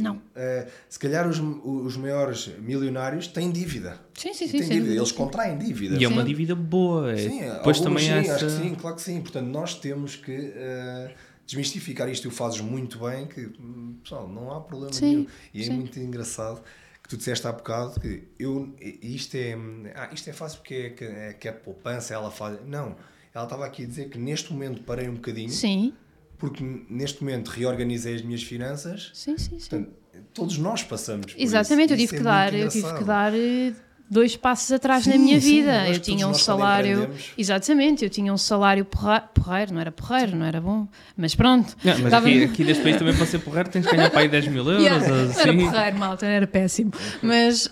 Não. 0.00 0.16
Uh, 0.16 0.70
se 0.88 0.98
calhar 0.98 1.28
os, 1.28 1.40
os 1.40 1.96
maiores 1.96 2.48
milionários 2.60 3.26
têm 3.26 3.50
dívida. 3.50 3.98
Sim, 4.14 4.32
sim, 4.32 4.46
sim. 4.46 4.52
têm 4.52 4.60
sem 4.60 4.68
dívida. 4.68 4.84
dívida. 4.84 5.00
Eles 5.00 5.12
contraem 5.12 5.58
dívidas. 5.58 6.00
E 6.00 6.04
é 6.04 6.08
uma 6.08 6.22
Sim. 6.22 6.28
dívida 6.28 6.54
boa. 6.54 7.12
É. 7.12 7.16
Sim, 7.16 7.40
Depois 7.40 7.78
algumas 7.78 7.80
também 7.80 8.04
sim, 8.04 8.12
há 8.12 8.20
acho 8.20 8.44
essa... 8.44 8.60
que 8.60 8.68
sim, 8.68 8.74
claro 8.76 8.96
que 8.96 9.02
sim. 9.02 9.20
Portanto, 9.20 9.46
nós 9.48 9.74
temos 9.74 10.14
que 10.14 10.32
uh, 10.32 11.10
desmistificar 11.48 12.08
isto. 12.08 12.28
Tu 12.28 12.34
fazes 12.34 12.60
muito 12.60 12.98
bem, 13.00 13.26
que 13.26 13.40
hum, 13.58 13.96
pessoal, 14.02 14.28
não 14.28 14.52
há 14.52 14.60
problema 14.60 14.92
Sim, 14.92 15.06
nenhum. 15.06 15.26
E 15.52 15.62
é 15.62 15.64
sim. 15.64 15.72
muito 15.72 15.98
engraçado 15.98 16.62
que 17.02 17.08
tu 17.08 17.16
disseste 17.16 17.46
há 17.46 17.52
bocado 17.52 17.98
que 17.98 18.24
eu, 18.38 18.74
isto, 19.02 19.34
é, 19.34 19.54
ah, 19.94 20.10
isto 20.12 20.28
é 20.28 20.32
fácil 20.32 20.58
porque 20.60 20.94
é, 21.00 21.30
é, 21.30 21.32
que 21.32 21.48
é 21.48 21.52
poupança, 21.52 22.12
ela 22.12 22.30
faz. 22.30 22.58
Não, 22.66 22.94
ela 23.34 23.44
estava 23.44 23.64
aqui 23.64 23.84
a 23.84 23.86
dizer 23.86 24.10
que 24.10 24.18
neste 24.18 24.52
momento 24.52 24.82
parei 24.82 25.08
um 25.08 25.14
bocadinho, 25.14 25.50
Sim, 25.50 25.94
porque 26.36 26.62
neste 26.90 27.22
momento 27.24 27.48
reorganizei 27.48 28.14
as 28.14 28.22
minhas 28.22 28.42
finanças. 28.42 29.10
sim, 29.14 29.38
sim. 29.38 29.58
sim. 29.58 29.68
Portanto, 29.70 29.92
todos 30.34 30.58
nós 30.58 30.82
passamos 30.82 31.32
por 31.32 31.40
Exatamente, 31.40 31.92
eu 31.94 31.96
isso. 31.98 32.08
tive 32.08 32.14
Isso 32.14 32.14
que 32.14 32.20
é 32.20 32.24
dar, 32.24 32.54
eu 32.54 32.68
tive 32.68 32.94
que 32.98 33.04
dar 33.04 33.34
eh, 33.34 33.72
dois 34.10 34.36
passos 34.36 34.72
atrás 34.72 35.06
na 35.06 35.12
Sim, 35.12 35.18
minha 35.18 35.40
sim, 35.40 35.56
vida. 35.56 35.88
eu 35.88 35.98
tinha 36.00 36.26
um 36.26 36.34
salário. 36.34 37.10
Exatamente, 37.36 38.04
eu 38.04 38.10
tinha 38.10 38.32
um 38.32 38.38
salário 38.38 38.84
porra- 38.84 39.20
porreiro, 39.20 39.74
não 39.74 39.80
era 39.80 39.92
porreiro, 39.92 40.36
não 40.36 40.46
era 40.46 40.60
bom, 40.60 40.86
mas 41.16 41.34
pronto. 41.34 41.76
Não, 41.84 41.98
mas 41.98 42.12
aqui, 42.12 42.44
aqui 42.44 42.64
neste 42.64 42.82
país 42.82 42.96
também 42.96 43.14
para 43.14 43.26
ser 43.26 43.38
porreiro 43.40 43.68
tens 43.68 43.84
de 43.84 43.90
ganhar 43.90 44.10
para 44.10 44.20
aí 44.20 44.28
10 44.28 44.48
mil 44.48 44.64
euros. 44.68 44.82
Yeah, 44.82 45.08
não 45.08 45.14
era 45.16 45.30
assim. 45.52 45.64
porreiro, 45.70 45.98
malta, 45.98 46.26
era 46.26 46.46
péssimo. 46.46 46.90
Mas 47.22 47.68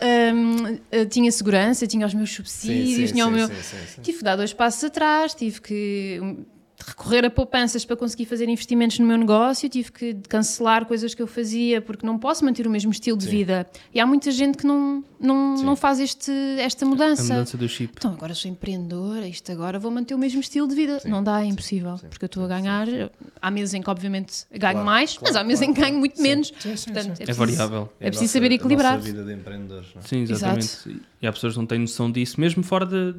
eu 0.93 1.07
tinha 1.09 1.31
segurança, 1.33 1.87
tinha 1.87 2.07
os 2.07 2.15
meus 2.15 2.33
subsídios, 2.33 3.09
sim, 3.11 3.15
tinha 3.15 3.27
o 3.27 3.31
meu. 3.31 3.47
sim, 3.49 3.55
sim, 3.63 3.77
sim. 3.95 4.03
Tive 4.03 4.19
que 4.19 4.25
dar 4.25 4.37
dois 4.37 4.53
passos 4.53 4.85
atrás, 4.85 5.35
tive 5.35 5.61
que 5.61 6.19
hum, 6.23 6.45
recorrer 6.87 7.25
a 7.25 7.31
poupanças 7.31 7.85
para 7.85 7.97
conseguir 7.97 8.27
fazer 8.27 8.49
investimentos 8.49 8.99
no 8.99 9.07
meu 9.07 9.17
negócio, 9.19 9.69
tive 9.69 9.91
que 9.91 10.15
cancelar 10.29 10.87
coisas 10.87 11.15
que 11.15 11.21
eu 11.23 11.27
fazia 11.27 11.81
porque 11.83 12.07
não 12.07 12.17
posso 12.19 12.45
manter 12.45 12.67
o 12.67 12.71
mesmo 12.71 12.93
estilo 12.93 13.19
de 13.19 13.25
Sim. 13.25 13.31
vida. 13.31 13.67
E 13.93 13.99
há 13.99 14.07
muita 14.07 14.31
gente 14.31 14.57
que 14.59 14.67
não, 14.67 15.03
não, 15.19 15.57
Sim. 15.57 15.65
não 15.65 15.75
faz 15.77 15.99
este, 15.99 16.31
esta 16.59 16.85
A 16.85 16.89
mudança. 16.89 17.23
mudança 17.35 17.57
do 17.57 17.69
chip. 17.69 17.93
Então, 17.97 18.13
agora 18.13 18.35
sou 18.35 18.51
empreendedora, 18.51 19.27
isto 19.27 19.51
agora 19.51 19.79
vou 19.79 19.91
manter 19.91 20.15
o 20.15 20.19
mesmo 20.19 20.41
estilo 20.41 20.69
de 20.69 20.75
vida. 20.77 21.01
Sim, 21.01 21.09
não 21.09 21.23
dá, 21.25 21.43
é 21.43 21.47
impossível, 21.47 21.99
sim, 21.99 22.07
porque 22.09 22.25
eu 22.25 22.29
estou 22.29 22.45
a 22.45 22.47
sim, 22.47 22.53
ganhar. 22.55 22.87
Há 23.43 23.51
meses 23.51 23.75
em 23.75 23.83
que, 23.83 23.91
obviamente, 23.91 24.45
ganho 24.53 24.61
Claro, 24.75 24.87
mais, 24.87 25.13
claro, 25.19 25.25
mas 25.25 25.37
há 25.37 25.45
meses 25.45 25.59
claro, 25.61 25.71
em 25.71 25.75
que 25.75 25.81
ganho 25.81 25.99
muito 25.99 26.23
menos. 26.23 26.53
Sim, 26.59 26.77
sim, 26.77 26.93
Portanto, 26.93 27.05
sim. 27.05 27.11
é 27.11 27.13
É 27.25 27.27
preciso- 27.27 27.39
variável. 27.39 27.93
É 27.99 28.09
preciso 28.11 28.31
a 28.31 28.33
saber 28.33 28.53
equilibrar. 28.53 28.93
A 28.93 28.97
nossa 28.99 29.07
vida 29.09 29.25
de 29.25 29.33
empreendedores. 29.35 29.89
Não 29.95 30.03
é? 30.03 30.07
Sim, 30.07 30.23
exatamente. 30.23 31.01
E 31.21 31.27
há 31.27 31.33
pessoas 31.33 31.55
que 31.55 31.59
não 31.59 31.67
têm 31.67 31.81
noção 31.81 32.13
disso, 32.13 32.41
mesmo 32.41 32.63
fora 32.63 32.87
de. 32.87 33.15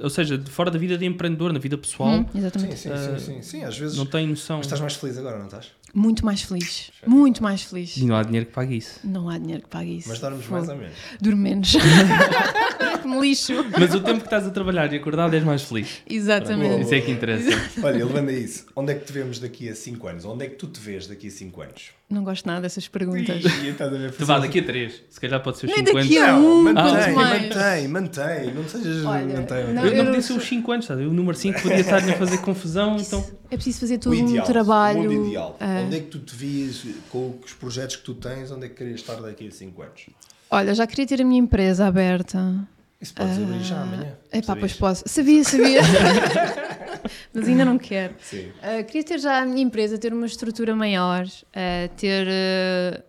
Ou 0.00 0.10
seja, 0.10 0.36
de- 0.36 0.50
fora 0.50 0.70
da 0.70 0.78
vida 0.78 0.98
de 0.98 1.04
empreendedor, 1.04 1.52
na 1.52 1.58
vida 1.58 1.78
pessoal, 1.78 2.10
Hum, 2.20 2.26
Sim, 2.32 2.38
exatamente. 2.38 2.76
sim, 2.78 2.90
sim, 2.96 3.18
sim, 3.18 3.42
sim. 3.42 3.64
Às 3.64 3.78
vezes. 3.78 3.96
não 3.96 4.06
têm 4.06 4.26
noção. 4.26 4.56
Mas 4.58 4.66
estás 4.66 4.80
mais 4.80 4.94
feliz 4.94 5.16
agora, 5.18 5.38
não 5.38 5.46
estás? 5.46 5.70
Muito 5.94 6.26
mais 6.26 6.42
feliz. 6.42 6.90
Muito 7.06 7.40
mais 7.42 7.62
feliz. 7.62 7.96
E 7.96 8.04
não 8.04 8.16
há 8.16 8.22
dinheiro 8.24 8.46
que 8.46 8.52
pague 8.52 8.76
isso. 8.76 8.98
Não 9.04 9.28
há 9.28 9.38
dinheiro 9.38 9.62
que 9.62 9.68
pague 9.68 9.98
isso. 9.98 10.08
Mas 10.08 10.18
dormes 10.18 10.46
mais 10.48 10.68
ou 10.68 10.76
menos. 10.76 10.94
Durmo 11.20 11.40
menos. 11.42 11.72
que 13.00 13.08
me 13.08 13.20
lixo. 13.20 13.52
Mas 13.78 13.94
o 13.94 14.00
tempo 14.00 14.20
que 14.20 14.26
estás 14.26 14.46
a 14.46 14.50
trabalhar 14.50 14.92
e 14.92 14.96
acordado 14.96 15.34
és 15.34 15.44
mais 15.44 15.62
feliz. 15.62 16.02
Exatamente. 16.08 16.82
Isso 16.82 16.94
é 16.94 17.00
que 17.00 17.10
interessa. 17.12 17.50
Olha, 17.82 18.04
levando 18.04 18.28
a 18.30 18.32
isso, 18.32 18.66
onde 18.74 18.92
é 18.92 18.94
que 18.96 19.04
te 19.04 19.12
vemos 19.12 19.38
daqui 19.38 19.68
a 19.68 19.74
5 19.74 20.08
anos? 20.08 20.24
Onde 20.24 20.44
é 20.46 20.48
que 20.48 20.56
tu 20.56 20.66
te 20.66 20.80
vês 20.80 21.06
daqui 21.06 21.28
a 21.28 21.30
5 21.30 21.60
anos? 21.62 21.90
Não 22.10 22.22
gosto 22.22 22.46
nada 22.46 22.60
dessas 22.62 22.86
perguntas. 22.86 23.42
Ih, 23.44 23.68
estás 23.68 23.92
a 23.92 23.96
ver 23.96 24.12
Tu 24.12 24.26
vá 24.26 24.38
daqui 24.38 24.60
a 24.60 24.64
3. 24.64 25.02
Se 25.10 25.20
calhar 25.20 25.42
pode 25.42 25.58
ser 25.58 25.66
os 25.66 25.76
Nem 25.76 25.84
5 25.86 25.96
anos. 25.98 26.08
daqui 26.08 26.18
a- 26.18 26.32
Não, 26.32 26.46
um, 26.58 26.62
mantém, 26.62 27.14
mais. 27.14 27.42
mantém, 27.42 27.88
mantém. 27.88 28.54
Não 28.54 28.68
sejas. 28.68 29.04
Olha, 29.04 29.42
tem. 29.42 29.74
Não, 29.74 29.86
eu, 29.86 29.96
não 29.96 30.04
podia 30.06 30.22
ser 30.22 30.32
os 30.34 30.44
5 30.44 30.72
anos, 30.72 30.86
sabe? 30.86 31.06
O 31.06 31.12
número 31.12 31.36
5 31.36 31.60
podia 31.62 31.80
estar-me 31.80 32.12
a 32.12 32.16
fazer 32.16 32.38
confusão, 32.38 32.96
então. 32.98 33.24
É 33.54 33.56
preciso 33.56 33.80
fazer 33.80 33.98
todo 33.98 34.14
ideal, 34.14 34.44
um 34.44 34.46
trabalho. 34.46 35.00
o 35.10 35.12
mundo 35.12 35.26
ideal. 35.28 35.56
ah, 35.60 35.82
Onde 35.86 35.96
é 35.96 36.00
que 36.00 36.06
tu 36.06 36.18
te 36.18 36.34
vias 36.34 36.84
com 37.10 37.38
os 37.44 37.52
projetos 37.52 37.96
que 37.96 38.02
tu 38.02 38.14
tens? 38.14 38.50
Onde 38.50 38.66
é 38.66 38.68
que 38.68 38.74
querias 38.74 39.00
estar 39.00 39.14
daqui 39.16 39.46
a 39.46 39.50
5 39.50 39.82
anos? 39.82 40.06
Olha, 40.50 40.74
já 40.74 40.86
queria 40.86 41.06
ter 41.06 41.20
a 41.22 41.24
minha 41.24 41.40
empresa 41.40 41.86
aberta. 41.86 42.66
Isso 43.00 43.12
podes 43.14 43.36
abrir 43.38 43.60
já 43.62 43.82
amanhã. 43.82 44.16
É 44.32 44.40
pá, 44.42 44.56
pois 44.56 44.72
posso. 44.74 45.04
Sabia, 45.06 45.44
sabia. 45.44 45.80
Mas 47.34 47.46
ainda 47.48 47.64
não 47.64 47.76
quero. 47.78 48.14
Sim. 48.22 48.50
Ah, 48.62 48.82
queria 48.82 49.04
ter 49.04 49.18
já 49.18 49.42
a 49.42 49.44
minha 49.46 49.62
empresa, 49.62 49.98
ter 49.98 50.12
uma 50.12 50.26
estrutura 50.26 50.74
maior, 50.74 51.26
ah, 51.54 51.88
ter 51.96 52.26
ah, 52.28 53.02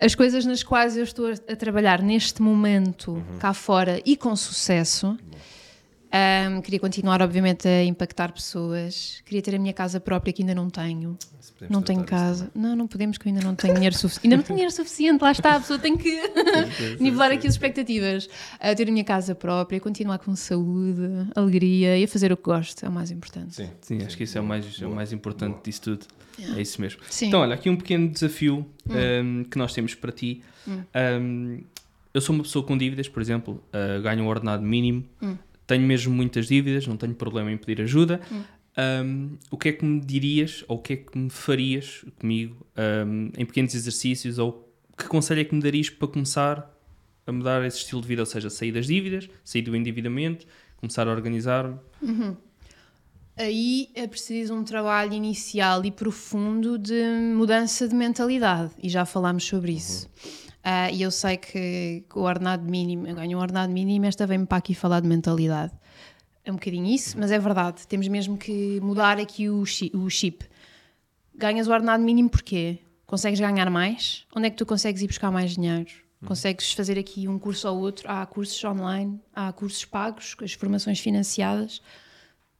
as 0.00 0.14
coisas 0.14 0.44
nas 0.44 0.62
quais 0.62 0.96
eu 0.96 1.04
estou 1.04 1.28
a, 1.28 1.52
a 1.52 1.56
trabalhar 1.56 2.02
neste 2.02 2.42
momento 2.42 3.12
Uhum. 3.12 3.38
cá 3.38 3.54
fora 3.54 4.00
e 4.04 4.16
com 4.16 4.34
sucesso. 4.34 5.16
Ah, 6.14 6.60
queria 6.62 6.78
continuar, 6.78 7.22
obviamente, 7.22 7.66
a 7.66 7.82
impactar 7.84 8.30
pessoas. 8.32 9.22
Queria 9.24 9.40
ter 9.40 9.54
a 9.54 9.58
minha 9.58 9.72
casa 9.72 9.98
própria, 9.98 10.30
que 10.30 10.42
ainda 10.42 10.54
não 10.54 10.68
tenho. 10.68 11.16
Não 11.70 11.80
tenho 11.80 12.04
casa. 12.04 12.50
Não, 12.54 12.76
não 12.76 12.86
podemos, 12.86 13.16
que 13.16 13.26
eu 13.26 13.32
ainda 13.32 13.42
não 13.42 13.54
tenho 13.54 13.74
dinheiro 13.74 13.96
suficiente. 13.96 14.26
Ainda 14.26 14.36
não 14.36 14.42
tenho 14.42 14.56
dinheiro 14.56 14.74
suficiente, 14.74 15.22
lá 15.22 15.32
está, 15.32 15.56
a 15.56 15.60
pessoa 15.60 15.78
tem 15.78 15.96
que 15.96 16.20
nivelar 17.00 17.32
aqui 17.32 17.46
as 17.46 17.54
expectativas. 17.54 18.28
A 18.60 18.74
ter 18.74 18.88
a 18.88 18.92
minha 18.92 19.04
casa 19.04 19.34
própria, 19.34 19.80
continuar 19.80 20.18
com 20.18 20.36
saúde, 20.36 21.30
alegria 21.34 21.96
e 21.96 22.04
a 22.04 22.08
fazer 22.08 22.30
o 22.30 22.36
que 22.36 22.42
gosto, 22.42 22.84
é 22.84 22.88
o 22.90 22.92
mais 22.92 23.10
importante. 23.10 23.54
Sim. 23.54 23.70
Sim, 23.80 24.02
acho 24.04 24.14
que 24.14 24.24
isso 24.24 24.36
é 24.36 24.40
o 24.40 24.44
mais, 24.44 24.82
é 24.82 24.86
o 24.86 24.94
mais 24.94 25.14
importante 25.14 25.60
disso 25.64 25.80
tudo. 25.80 26.06
É 26.38 26.60
isso 26.60 26.78
mesmo. 26.80 27.00
Sim. 27.08 27.28
Então, 27.28 27.40
olha, 27.40 27.54
aqui 27.54 27.70
um 27.70 27.76
pequeno 27.76 28.08
desafio 28.08 28.66
um, 28.86 29.44
que 29.44 29.56
nós 29.56 29.72
temos 29.72 29.94
para 29.94 30.12
ti. 30.12 30.42
Um, 30.66 31.62
eu 32.12 32.20
sou 32.20 32.34
uma 32.34 32.42
pessoa 32.42 32.64
com 32.64 32.76
dívidas, 32.76 33.08
por 33.08 33.22
exemplo, 33.22 33.62
uh, 33.72 34.02
ganho 34.02 34.24
um 34.24 34.28
ordenado 34.28 34.62
mínimo, 34.62 35.04
tenho 35.66 35.86
mesmo 35.86 36.14
muitas 36.14 36.46
dívidas, 36.46 36.86
não 36.86 36.96
tenho 36.96 37.14
problema 37.14 37.50
em 37.50 37.56
pedir 37.56 37.82
ajuda. 37.82 38.20
Um, 39.04 39.36
o 39.50 39.58
que 39.58 39.68
é 39.68 39.72
que 39.72 39.84
me 39.84 40.00
dirias 40.00 40.64
ou 40.66 40.78
o 40.78 40.80
que 40.80 40.94
é 40.94 40.96
que 40.96 41.18
me 41.18 41.28
farias 41.28 42.04
comigo 42.18 42.56
um, 43.06 43.30
em 43.36 43.44
pequenos 43.44 43.74
exercícios 43.74 44.38
ou 44.38 44.66
que 44.96 45.06
conselho 45.08 45.42
é 45.42 45.44
que 45.44 45.54
me 45.54 45.60
darias 45.60 45.90
para 45.90 46.08
começar 46.08 46.70
a 47.26 47.32
mudar 47.32 47.64
esse 47.66 47.78
estilo 47.78 48.00
de 48.00 48.08
vida? 48.08 48.22
Ou 48.22 48.26
seja, 48.26 48.48
sair 48.48 48.72
das 48.72 48.86
dívidas, 48.86 49.28
sair 49.44 49.62
do 49.62 49.76
endividamento, 49.76 50.46
começar 50.76 51.06
a 51.06 51.10
organizar-me. 51.10 51.76
Aí 53.36 53.88
é 53.94 54.06
preciso 54.06 54.54
um 54.54 54.62
trabalho 54.62 55.14
inicial 55.14 55.84
e 55.84 55.90
profundo 55.90 56.78
de 56.78 57.02
mudança 57.34 57.88
de 57.88 57.94
mentalidade, 57.94 58.72
e 58.82 58.88
já 58.88 59.04
falámos 59.06 59.44
sobre 59.44 59.72
isso. 59.72 60.08
Ah, 60.64 60.90
e 60.90 61.02
eu 61.02 61.10
sei 61.10 61.36
que 61.36 62.04
o 62.14 62.20
ordenado 62.20 62.64
mínimo, 62.64 63.06
eu 63.06 63.14
ganho 63.16 63.38
um 63.38 63.40
ordenado 63.40 63.72
mínimo, 63.72 64.06
esta 64.06 64.26
vem-me 64.26 64.46
para 64.46 64.58
aqui 64.58 64.74
falar 64.74 65.00
de 65.00 65.08
mentalidade. 65.08 65.72
É 66.44 66.50
um 66.50 66.54
bocadinho 66.54 66.86
isso, 66.86 67.18
mas 67.18 67.30
é 67.30 67.38
verdade, 67.38 67.86
temos 67.86 68.06
mesmo 68.08 68.36
que 68.36 68.80
mudar 68.80 69.18
aqui 69.18 69.48
o 69.48 69.62
o 69.94 70.10
chip. 70.10 70.44
Ganhas 71.34 71.66
o 71.66 71.72
ordenado 71.72 72.02
mínimo 72.02 72.30
porquê? 72.30 72.78
Consegues 73.06 73.40
ganhar 73.40 73.68
mais? 73.70 74.24
Onde 74.34 74.46
é 74.46 74.50
que 74.50 74.56
tu 74.56 74.64
consegues 74.64 75.02
ir 75.02 75.06
buscar 75.06 75.30
mais 75.30 75.52
dinheiro? 75.52 75.90
Consegues 76.24 76.72
fazer 76.72 76.98
aqui 76.98 77.26
um 77.26 77.38
curso 77.38 77.68
ou 77.68 77.80
outro? 77.80 78.08
Há 78.08 78.24
cursos 78.26 78.62
online, 78.64 79.20
há 79.34 79.52
cursos 79.52 79.84
pagos, 79.84 80.36
as 80.40 80.52
formações 80.52 81.00
financiadas 81.00 81.82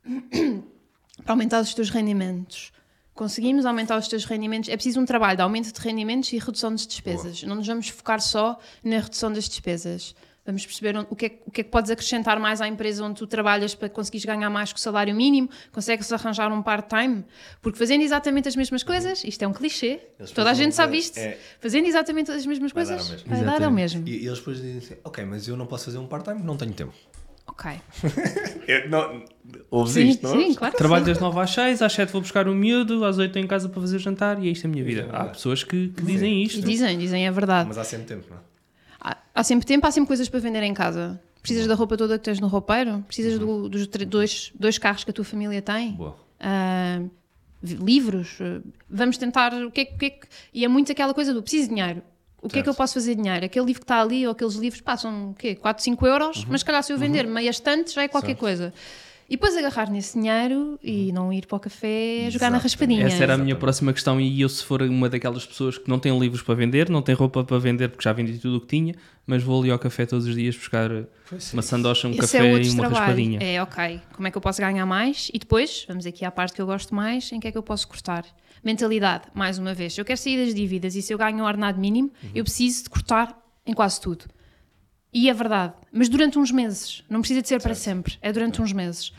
para 1.25 1.33
aumentar 1.33 1.61
os 1.61 1.73
teus 1.73 1.89
rendimentos. 1.89 2.73
Conseguimos 3.15 3.67
aumentar 3.67 3.99
os 3.99 4.09
teus 4.09 4.25
rendimentos. 4.25 4.69
É 4.71 4.75
preciso 4.75 5.01
um 5.01 5.05
trabalho 5.05 5.37
de 5.37 5.43
aumento 5.43 5.73
de 5.73 5.81
rendimentos 5.81 6.33
e 6.33 6.39
redução 6.39 6.71
das 6.73 6.87
despesas. 6.87 7.43
Não 7.43 7.57
nos 7.57 7.67
vamos 7.67 7.89
focar 7.89 8.21
só 8.21 8.59
na 8.83 8.99
redução 9.01 9.31
das 9.33 9.49
despesas. 9.49 10.15
Vamos 10.45 10.67
perceber 10.67 10.97
o 11.09 11.15
que, 11.15 11.27
é, 11.27 11.29
que- 11.29 11.39
o 11.47 11.51
que 11.53 11.61
é 11.61 11.65
que 11.65 11.71
podes 11.71 11.89
acrescentar 11.89 12.41
mais 12.41 12.61
à 12.61 12.67
empresa 12.67 13.05
onde 13.05 13.15
tu 13.15 13.29
trabalhas 13.29 13.77
para 13.77 13.89
conseguires 13.89 14.25
ganhar 14.25 14.51
mais 14.51 14.73
que 14.73 14.79
o 14.79 14.83
salário 14.83 15.15
mínimo, 15.15 15.49
consegues 15.71 16.11
arranjar 16.13 16.51
um 16.51 16.61
part-time, 16.61 17.25
porque 17.61 17.79
fazendo 17.79 18.01
exatamente 18.03 18.49
as 18.49 18.57
mesmas 18.57 18.83
coisas, 18.83 19.23
isto 19.23 19.41
é 19.43 19.47
um 19.47 19.53
clichê, 19.53 20.01
Eles 20.19 20.33
toda 20.33 20.51
a 20.51 20.55
gente 20.55 20.75
sabe 20.75 20.99
isto, 20.99 21.17
é- 21.19 21.39
fazendo 21.61 21.87
exatamente 21.87 22.33
as 22.33 22.45
mesmas 22.45 22.73
Vai 22.73 22.85
dar 22.85 22.95
coisas, 22.97 23.11
mesmo. 23.23 23.29
vai 23.29 23.45
dar 23.45 23.63
ao 23.63 23.71
mesmo. 23.71 24.03
E, 24.09 24.27
eles 24.27 24.39
depois 24.39 24.57
dizem 24.57 24.79
assim, 24.79 24.97
ok, 25.05 25.25
mas 25.25 25.47
eu 25.47 25.57
não 25.57 25.65
posso 25.67 25.85
fazer 25.85 25.99
um 25.99 26.09
part-time, 26.09 26.43
não 26.43 26.57
tenho 26.57 26.73
tempo. 26.73 26.93
Ok. 27.47 27.71
Eu, 28.67 28.89
não, 28.89 29.25
ouves 29.71 29.95
Sim, 29.95 30.09
isto, 30.09 30.23
não? 30.23 30.33
sim, 30.41 30.55
claro 30.55 30.73
que 30.73 30.79
Trabalho 30.79 31.05
sim. 31.05 31.11
das 31.11 31.21
9 31.21 31.41
às 31.41 31.51
6, 31.51 31.83
às 31.83 31.93
7 31.93 32.13
vou 32.13 32.21
buscar 32.23 32.47
o 32.49 32.55
miúdo, 32.55 33.05
às 33.05 33.19
8 33.19 33.29
estou 33.31 33.43
em 33.43 33.47
casa 33.47 33.69
para 33.69 33.81
fazer 33.81 33.99
jantar 33.99 34.43
e 34.43 34.49
é 34.49 34.53
isto 34.53 34.67
a 34.67 34.71
minha 34.71 34.85
vida. 34.85 35.09
Há 35.13 35.25
pessoas 35.27 35.65
que, 35.65 35.89
que 35.89 36.03
dizem 36.03 36.35
E 36.43 36.45
isto. 36.45 36.63
dizem, 36.63 36.97
dizem, 36.99 37.27
é 37.27 37.31
verdade. 37.31 37.69
Mas 37.69 37.77
há 37.79 37.85
sempre 37.85 38.07
tempo, 38.07 38.27
não 38.31 38.37
é? 38.37 38.41
Há, 39.01 39.17
há 39.35 39.43
sempre 39.45 39.67
tempo, 39.67 39.85
há 39.87 39.91
sempre 39.91 40.07
coisas 40.09 40.29
para 40.29 40.39
vender 40.41 40.63
em 40.63 40.73
casa. 40.73 41.21
Precisas 41.43 41.67
da 41.67 41.75
roupa 41.75 41.97
toda 41.97 42.17
que 42.19 42.25
tens 42.25 42.39
no 42.39 42.47
roupeiro? 42.47 43.03
Precisas 43.09 43.37
do- 43.39 43.69
dos 43.69 43.87
tre- 43.89 44.05
dois, 44.05 44.53
dois 44.59 44.79
carros 44.79 45.03
que 45.03 45.11
a 45.11 45.13
tua 45.13 45.25
família 45.25 45.61
tem? 45.61 45.93
Boa. 45.93 46.17
Vi- 47.61 47.77
livros? 47.77 48.39
Vamos 48.89 49.17
tentar. 49.19 49.53
O 49.55 49.71
que 49.71 49.81
é, 49.83 49.85
o 49.85 49.99
que 49.99 50.07
é 50.07 50.11
que. 50.11 50.27
E 50.55 50.65
é 50.65 50.69
muito 50.69 50.91
aquela 50.93 51.13
coisa 51.15 51.33
do 51.35 51.43
preciso 51.43 51.69
de 51.69 51.75
dinheiro. 51.75 52.03
O 52.43 52.49
que 52.49 52.59
é 52.59 52.63
que 52.63 52.69
eu 52.69 52.75
posso 52.75 52.95
fazer 52.95 53.15
de 53.15 53.23
dinheiro? 53.23 53.47
Aquele 53.47 53.65
livro 53.67 53.81
que 53.81 53.85
está 53.85 54.01
ali 54.03 54.27
ou 54.27 54.33
aqueles 54.33 54.55
livros 54.55 54.81
passam 54.81 55.31
o 55.31 55.35
quê? 55.35 55.55
4, 55.55 55.83
5 55.85 56.07
euros, 56.07 56.45
mas 56.49 56.61
se 56.61 56.65
calhar 56.65 56.83
se 56.83 56.93
eu 56.93 56.99
vender 56.99 57.25
meia 57.27 57.49
estante 57.51 57.95
já 57.95 58.03
é 58.03 58.09
qualquer 58.09 58.29
Certo. 58.31 58.41
coisa. 58.41 58.75
E 59.31 59.37
depois 59.37 59.57
agarrar 59.57 59.89
nesse 59.89 60.19
dinheiro 60.21 60.79
e 60.83 61.11
não 61.13 61.33
ir 61.33 61.47
para 61.47 61.57
o 61.57 61.61
café 61.61 62.29
jogar 62.31 62.51
na 62.51 62.59
raspadinha. 62.59 63.07
Essa 63.07 63.23
era 63.23 63.35
a 63.35 63.39
minha 63.39 63.57
próxima 63.57 63.91
questão 63.93 64.21
e 64.21 64.41
eu 64.43 64.49
se 64.49 64.63
for 64.63 64.83
uma 64.83 65.09
daquelas 65.09 65.47
pessoas 65.47 65.79
que 65.79 65.89
não 65.89 65.99
tem 65.99 66.19
livros 66.19 66.43
para 66.43 66.55
vender, 66.55 66.91
não 66.91 67.01
tem 67.01 67.15
roupa 67.15 67.43
para 67.43 67.59
vender 67.59 67.89
porque 67.89 68.03
já 68.03 68.13
vendi 68.13 68.37
tudo 68.39 68.57
o 68.57 68.61
que 68.61 68.67
tinha, 68.67 68.95
mas 69.27 69.43
vou 69.43 69.63
ali 69.63 69.71
ao 69.71 69.79
café 69.79 70.05
todos 70.05 70.27
os 70.27 70.35
dias 70.35 70.55
buscar 70.55 70.91
Pois 71.31 71.51
uma 71.55 71.63
sandocha, 71.63 72.09
um 72.09 72.11
Esse 72.11 72.21
café 72.21 72.39
é 72.47 72.53
outro 72.53 72.69
e 72.69 72.71
uma 72.73 72.81
trabalho. 72.81 73.01
raspadinha. 73.07 73.39
É, 73.41 73.63
ok. 73.63 74.01
Como 74.15 74.29
é 74.29 74.31
que 74.31 74.37
eu 74.37 74.43
posso 74.43 74.61
ganhar 74.61 74.85
mais? 74.85 75.31
E 75.33 75.39
depois, 75.39 75.87
vamos 75.89 76.05
aqui 76.05 76.27
à 76.27 76.31
parte 76.31 76.53
que 76.53 76.61
eu 76.61 76.67
gosto 76.67 76.95
mais, 76.95 77.33
em 77.33 77.41
que 77.41 77.49
é 77.49 77.53
que 77.53 77.57
eu 77.57 77.63
posso 77.63 77.89
cortar? 77.89 78.27
Mentalidade, 78.63 79.25
mais 79.35 79.59
uma 79.59 79.75
vez. 79.75 79.97
Eu 79.99 80.05
quero 80.05 80.19
sair 80.19 80.45
das 80.45 80.55
dívidas 80.55 80.95
e 80.95 81.03
se 81.03 81.13
eu 81.13 81.19
ganho 81.19 81.39
um 81.39 81.45
ordenado 81.47 81.81
mínimo, 81.81 82.11
Uhum. 82.23 82.31
eu 82.35 82.45
preciso 82.45 82.85
de 82.85 82.91
cortar 82.91 83.37
em 83.67 83.73
quase 83.75 84.01
tudo. 84.01 84.25
E 85.13 85.29
é 85.29 85.35
verdade. 85.35 85.75
Mas 85.93 86.09
durante 86.09 86.39
uns 86.39 86.51
meses. 86.51 87.03
Não 87.09 87.21
precisa 87.21 87.43
de 87.43 87.49
ser 87.49 87.61
para 87.61 87.75
sempre. 87.75 88.17
É 88.23 88.33
durante 88.33 88.63
uns 88.63 88.73
meses. 88.73 89.13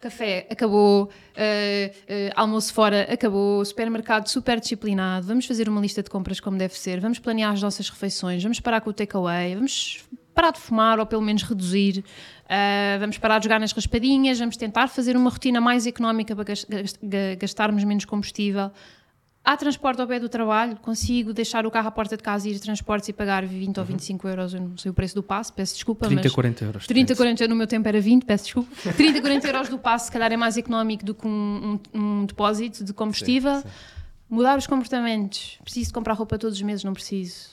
Café 0.00 0.46
acabou, 0.50 1.10
eh, 1.34 1.92
eh, 2.06 2.32
almoço 2.36 2.72
fora 2.72 3.02
acabou, 3.12 3.64
supermercado 3.64 4.28
super 4.28 4.60
disciplinado, 4.60 5.26
vamos 5.26 5.46
fazer 5.46 5.68
uma 5.70 5.80
lista 5.80 6.02
de 6.02 6.10
compras 6.10 6.38
como 6.38 6.56
deve 6.58 6.76
ser, 6.78 7.00
vamos 7.00 7.18
planear 7.18 7.52
as 7.52 7.62
nossas 7.62 7.88
refeições, 7.88 8.42
vamos 8.42 8.60
parar 8.60 8.82
com 8.82 8.90
o 8.90 8.92
takeaway, 8.92 9.54
vamos 9.54 10.04
parar 10.34 10.50
de 10.50 10.60
fumar 10.60 11.00
ou 11.00 11.06
pelo 11.06 11.22
menos 11.22 11.42
reduzir, 11.42 12.04
eh, 12.48 12.96
vamos 13.00 13.18
parar 13.18 13.38
de 13.38 13.44
jogar 13.44 13.58
nas 13.60 13.72
raspadinhas, 13.72 14.38
vamos 14.38 14.56
tentar 14.56 14.88
fazer 14.88 15.16
uma 15.16 15.30
rotina 15.30 15.60
mais 15.60 15.86
económica 15.86 16.34
para 16.34 16.44
gas- 16.44 16.64
gas- 16.68 16.98
ga- 17.02 17.34
gastarmos 17.38 17.82
menos 17.84 18.04
combustível. 18.04 18.70
Há 19.44 19.56
transporte 19.56 20.00
ao 20.00 20.08
pé 20.08 20.18
do 20.18 20.28
trabalho, 20.28 20.74
consigo 20.78 21.32
deixar 21.32 21.64
o 21.66 21.70
carro 21.70 21.86
à 21.86 21.90
porta 21.92 22.16
de 22.16 22.22
casa 22.22 22.48
e 22.48 22.50
ir 22.50 22.54
de 22.54 22.60
transportes 22.60 23.08
e 23.08 23.12
pagar 23.12 23.46
20 23.46 23.78
ou 23.78 23.84
25 23.84 24.26
euros, 24.26 24.54
eu 24.54 24.60
não 24.60 24.76
sei 24.76 24.90
o 24.90 24.94
preço 24.94 25.14
do 25.14 25.22
passo, 25.22 25.52
peço 25.52 25.74
desculpa, 25.74 26.06
30, 26.08 26.22
mas... 26.24 26.32
40 26.32 26.64
euros. 26.64 26.86
30, 26.88 27.14
40 27.14 27.46
no 27.46 27.54
meu 27.54 27.66
tempo 27.68 27.86
era 27.86 28.00
20, 28.00 28.24
peço 28.24 28.44
desculpa. 28.46 28.68
30, 28.94 29.20
40 29.20 29.46
euros 29.46 29.68
do 29.68 29.78
passo, 29.78 30.06
se 30.06 30.10
calhar 30.12 30.32
é 30.32 30.36
mais 30.36 30.56
económico 30.56 31.04
do 31.04 31.14
que 31.14 31.28
um, 31.28 31.78
um- 31.94 32.00
um 32.00 32.26
depósito 32.26 32.82
de 32.84 32.92
combustível. 32.92 33.62
Mudar 34.28 34.58
os 34.58 34.66
comportamentos. 34.66 35.58
Preciso 35.62 35.86
de 35.90 35.92
comprar 35.94 36.14
roupa 36.14 36.36
todos 36.36 36.56
os 36.56 36.62
meses, 36.62 36.82
não 36.82 36.92
preciso. 36.92 37.50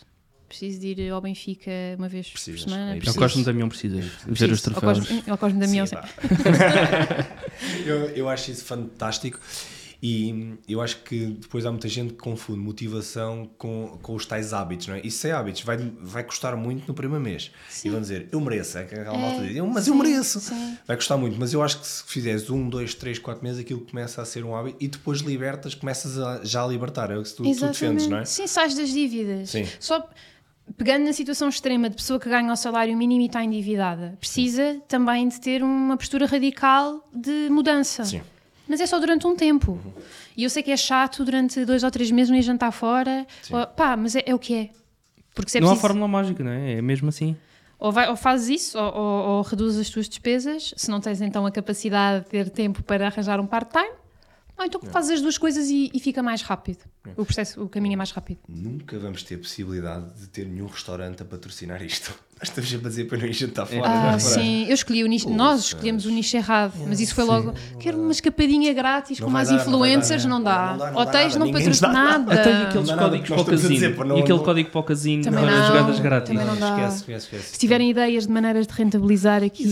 Preciso 0.54 0.80
de 0.80 0.88
ir 0.88 1.10
ao 1.12 1.20
Benfica 1.20 1.72
uma 1.98 2.08
vez 2.08 2.30
Precisas, 2.30 2.62
por 2.64 2.70
semana. 2.70 2.92
é 2.92 2.94
Ao 2.94 2.98
preciso. 3.00 3.20
Cosme 3.20 3.44
Damião 3.44 3.70
precisas 3.70 4.06
ver 4.28 4.52
os. 4.52 4.68
Ao 4.68 4.74
troféus. 4.74 5.00
Cosme- 5.00 5.24
Ao 5.28 5.38
Cosme 5.38 5.60
Damião, 5.60 5.86
Sim, 5.88 5.96
sim. 5.96 7.84
eu, 7.86 8.10
eu 8.10 8.30
acho 8.30 8.52
isso 8.52 8.64
fantástico 8.66 9.40
e 10.06 10.58
eu 10.68 10.82
acho 10.82 10.98
que 11.04 11.28
depois 11.28 11.66
há 11.66 11.72
muita 11.72 11.88
gente 11.88 12.12
que 12.12 12.20
confunde 12.20 12.60
motivação 12.60 13.50
com, 13.58 13.98
com 14.02 14.14
os 14.16 14.26
tais 14.26 14.52
hábitos, 14.52 14.88
não 14.88 14.96
é? 14.96 15.02
Isso 15.02 15.26
é 15.26 15.32
hábitos, 15.32 15.62
vai, 15.62 15.78
vai 16.02 16.24
custar 16.26 16.58
muito 16.58 16.86
no 16.86 16.94
primeiro 16.94 17.24
mês. 17.24 17.52
E 17.86 17.90
vão 17.90 18.02
dizer, 18.02 18.28
eu 18.30 18.42
mereço, 18.42 18.78
é 18.80 18.84
que 18.84 18.96
aquela 18.96 19.18
malta 19.18 19.42
diz, 19.48 19.56
"Eu- 19.56 19.66
mas 19.66 19.88
eu 19.88 19.94
sim, 19.94 20.00
mereço. 20.02 20.42
sim. 20.42 20.78
Vai 20.86 20.98
custar 20.98 21.18
muito, 21.18 21.40
mas 21.40 21.54
eu 21.54 21.64
acho 21.64 21.80
que 21.80 21.88
se 21.88 22.04
fizeres 22.06 22.50
um, 22.50 22.68
dois, 22.68 22.94
três, 22.94 23.18
quatro 23.18 23.42
meses, 23.46 23.62
aquilo 23.62 23.80
começa 23.80 24.22
a 24.22 24.26
ser 24.26 24.44
um 24.44 24.54
hábito 24.54 24.76
e 24.82 24.90
depois 24.90 25.20
libertas, 25.22 25.74
começas 25.74 26.20
a, 26.20 26.42
já 26.44 26.66
a 26.66 26.68
libertar. 26.68 27.10
É 27.10 27.18
o 27.18 27.24
que 27.24 27.30
tu, 27.34 27.44
tu 27.44 27.68
defendes, 27.68 28.06
não 28.10 28.18
é? 28.18 28.26
Sim, 28.26 28.46
sais 28.46 28.76
das 28.76 28.90
dívidas. 28.90 29.52
Sim. 29.52 29.66
Só 29.80 30.06
pegando 30.78 31.06
na 31.06 31.14
situação 31.14 31.50
extrema 31.50 31.90
de 31.90 31.96
pessoa 31.96 32.20
que 32.20 32.30
ganha 32.30 32.52
o 32.52 32.56
salário 32.56 32.96
mínimo 32.98 33.22
e 33.22 33.26
está 33.26 33.44
endividada, 33.44 34.16
precisa 34.20 34.82
também 34.88 35.28
de 35.28 35.40
ter 35.40 35.64
uma 35.64 35.98
postura 35.98 36.26
radical 36.26 37.08
de 37.14 37.50
mudança. 37.50 38.06
Sim. 38.06 38.22
Mas 38.68 38.80
é 38.80 38.86
só 38.86 38.98
durante 39.00 39.28
um 39.28 39.36
tempo. 39.36 39.78
E 40.38 40.44
eu 40.44 40.50
sei 40.50 40.64
que 40.64 40.72
é 40.72 40.78
chato 40.78 41.24
durante 41.26 41.64
dois 41.66 41.84
ou 41.84 41.92
três 41.92 42.10
meses 42.12 42.30
não 42.30 42.38
ir 42.38 42.42
jantar 42.42 42.72
fora. 42.72 43.28
Ou- 43.52 43.68
pá, 43.68 43.98
mas 43.98 44.16
é, 44.16 44.24
é 44.26 44.34
o 44.34 44.40
que 44.40 44.56
é. 44.56 44.70
Porque 45.36 45.52
se 45.52 45.58
é 45.58 45.62
Não 45.62 45.68
há 45.68 45.72
preciso- 45.72 45.82
fórmula 45.88 46.08
mágica, 46.08 46.44
não 46.44 46.52
é? 46.52 46.74
É 46.74 46.82
mesmo 46.82 47.10
assim. 47.10 47.36
ou, 47.78 47.92
vai- 47.92 48.10
ou 48.10 48.16
fazes 48.16 48.62
isso, 48.62 48.80
ou, 48.80 48.94
ou, 48.96 49.26
ou 49.38 49.42
reduzes 49.42 49.82
as 49.82 49.90
tuas 49.90 50.08
despesas, 50.08 50.74
se 50.78 50.90
não 50.90 51.02
tens 51.02 51.20
então 51.22 51.46
a 51.46 51.52
capacidade 51.52 52.24
de 52.24 52.30
ter 52.30 52.50
tempo 52.50 52.82
para 52.84 53.08
arranjar 53.08 53.38
um 53.42 53.46
part-time, 53.46 53.92
ou 54.58 54.66
então 54.66 54.82
fazes 54.82 55.12
as 55.12 55.22
duas 55.22 55.38
coisas 55.38 55.68
e, 55.70 55.90
e 55.94 56.00
fica 56.00 56.22
mais 56.22 56.42
rápido. 56.42 56.86
O 57.18 57.26
processo, 57.26 57.62
o 57.62 57.70
caminho 57.70 57.94
é 57.94 57.98
mais 57.98 58.12
rápido. 58.12 58.40
Nunca 58.48 58.98
vamos 58.98 59.24
ter 59.24 59.38
possibilidade 59.38 60.14
de 60.20 60.28
ter 60.28 60.46
nenhum 60.46 60.68
restaurante 60.68 61.22
a 61.22 61.26
patrocinar 61.26 61.82
isto. 61.82 62.18
Estamos 62.44 62.70
sempre 62.70 62.86
a 62.86 62.90
dizer 62.90 63.06
para 63.06 63.18
não 63.18 63.26
ir 63.26 63.34
jantar 63.34 63.66
fora. 63.66 63.82
Ah, 63.88 64.02
não 64.04 64.10
é? 64.16 64.20
sim, 64.20 64.66
eu 64.68 64.74
escolhi 64.74 65.04
o 65.04 65.08
nicho, 65.08 65.30
nós 65.30 65.62
escolhemos 65.62 66.06
o 66.06 66.10
nicho 66.12 66.36
errado, 66.38 66.74
mas 66.88 67.00
isso 67.00 67.16
foi 67.16 67.24
logo. 67.24 67.54
Quero 67.80 68.00
uma 68.00 68.12
escapadinha 68.12 68.72
grátis 68.74 69.20
Não 69.20 69.28
com 69.28 69.32
mais 69.34 69.48
dar, 69.50 69.56
não 69.56 69.62
influencers, 69.64 70.26
não 70.26 70.38
não 70.38 70.44
dá. 70.44 70.76
não 70.92 71.02
Hotéis 71.02 71.36
não 71.36 71.48
nos 71.48 71.80
dá 71.80 71.88
patrocinam 71.88 71.94
nada. 71.94 72.34
Até 72.34 72.62
aqueles 72.64 72.88
Não 72.90 72.98
códigos 72.98 73.30
para 73.30 73.42
o 73.42 73.46
casino. 73.46 74.06
não- 74.06 74.18
e 74.18 74.22
aquele 74.22 74.38
não- 74.38 74.44
código 74.46 74.70
para 74.70 74.80
o 74.80 74.84
casino 74.84 75.24
Também 75.24 75.44
para 75.44 75.54
as 75.54 75.60
não, 75.60 75.68
jogadas 75.68 76.00
grátis. 76.00 76.30
também 76.30 76.46
não 76.46 76.56
dá. 76.58 76.70
Esquece, 76.76 76.96
esquece, 76.98 77.26
esquece. 77.26 77.54
Se 77.54 77.60
tiverem 77.60 77.90
ideias 77.90 78.28
de 78.28 78.32
maneiras 78.34 78.68
de 78.68 78.74
rentabilizar 78.74 79.44
aqui. 79.44 79.64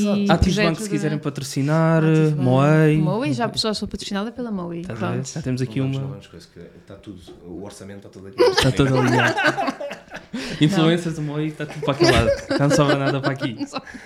Banco, 0.61 0.81
se 0.81 0.89
quiserem 0.89 1.17
patrocinar, 1.17 2.01
Banco. 2.01 2.41
Moei. 2.41 2.97
Moei, 2.97 3.33
já 3.33 3.51
já 3.53 3.73
sou 3.73 3.87
patrocinada 3.87 4.31
pela 4.31 4.51
Moei. 4.51 4.81
Pronto. 4.83 5.27
Já 5.27 5.41
temos 5.41 5.61
aqui 5.61 5.79
Não 5.79 5.87
uma. 5.87 5.99
não 5.99 6.17
Está 6.19 6.95
tudo, 6.95 7.19
o 7.45 7.63
orçamento 7.63 8.07
está 8.07 8.09
todo 8.09 8.27
aqui. 8.27 8.41
Está 8.41 8.71
todo 8.71 8.97
alinhado. 8.97 9.35
Influências 10.61 11.15
do 11.15 11.21
Moei, 11.21 11.47
está 11.47 11.65
tudo 11.65 11.81
para 11.81 11.93
aquele 11.93 12.11
lado. 12.11 12.29
Já 12.49 12.67
não 12.67 12.75
sobra 12.75 12.95
nada 12.97 13.19
para 13.19 13.31
aqui. 13.31 13.57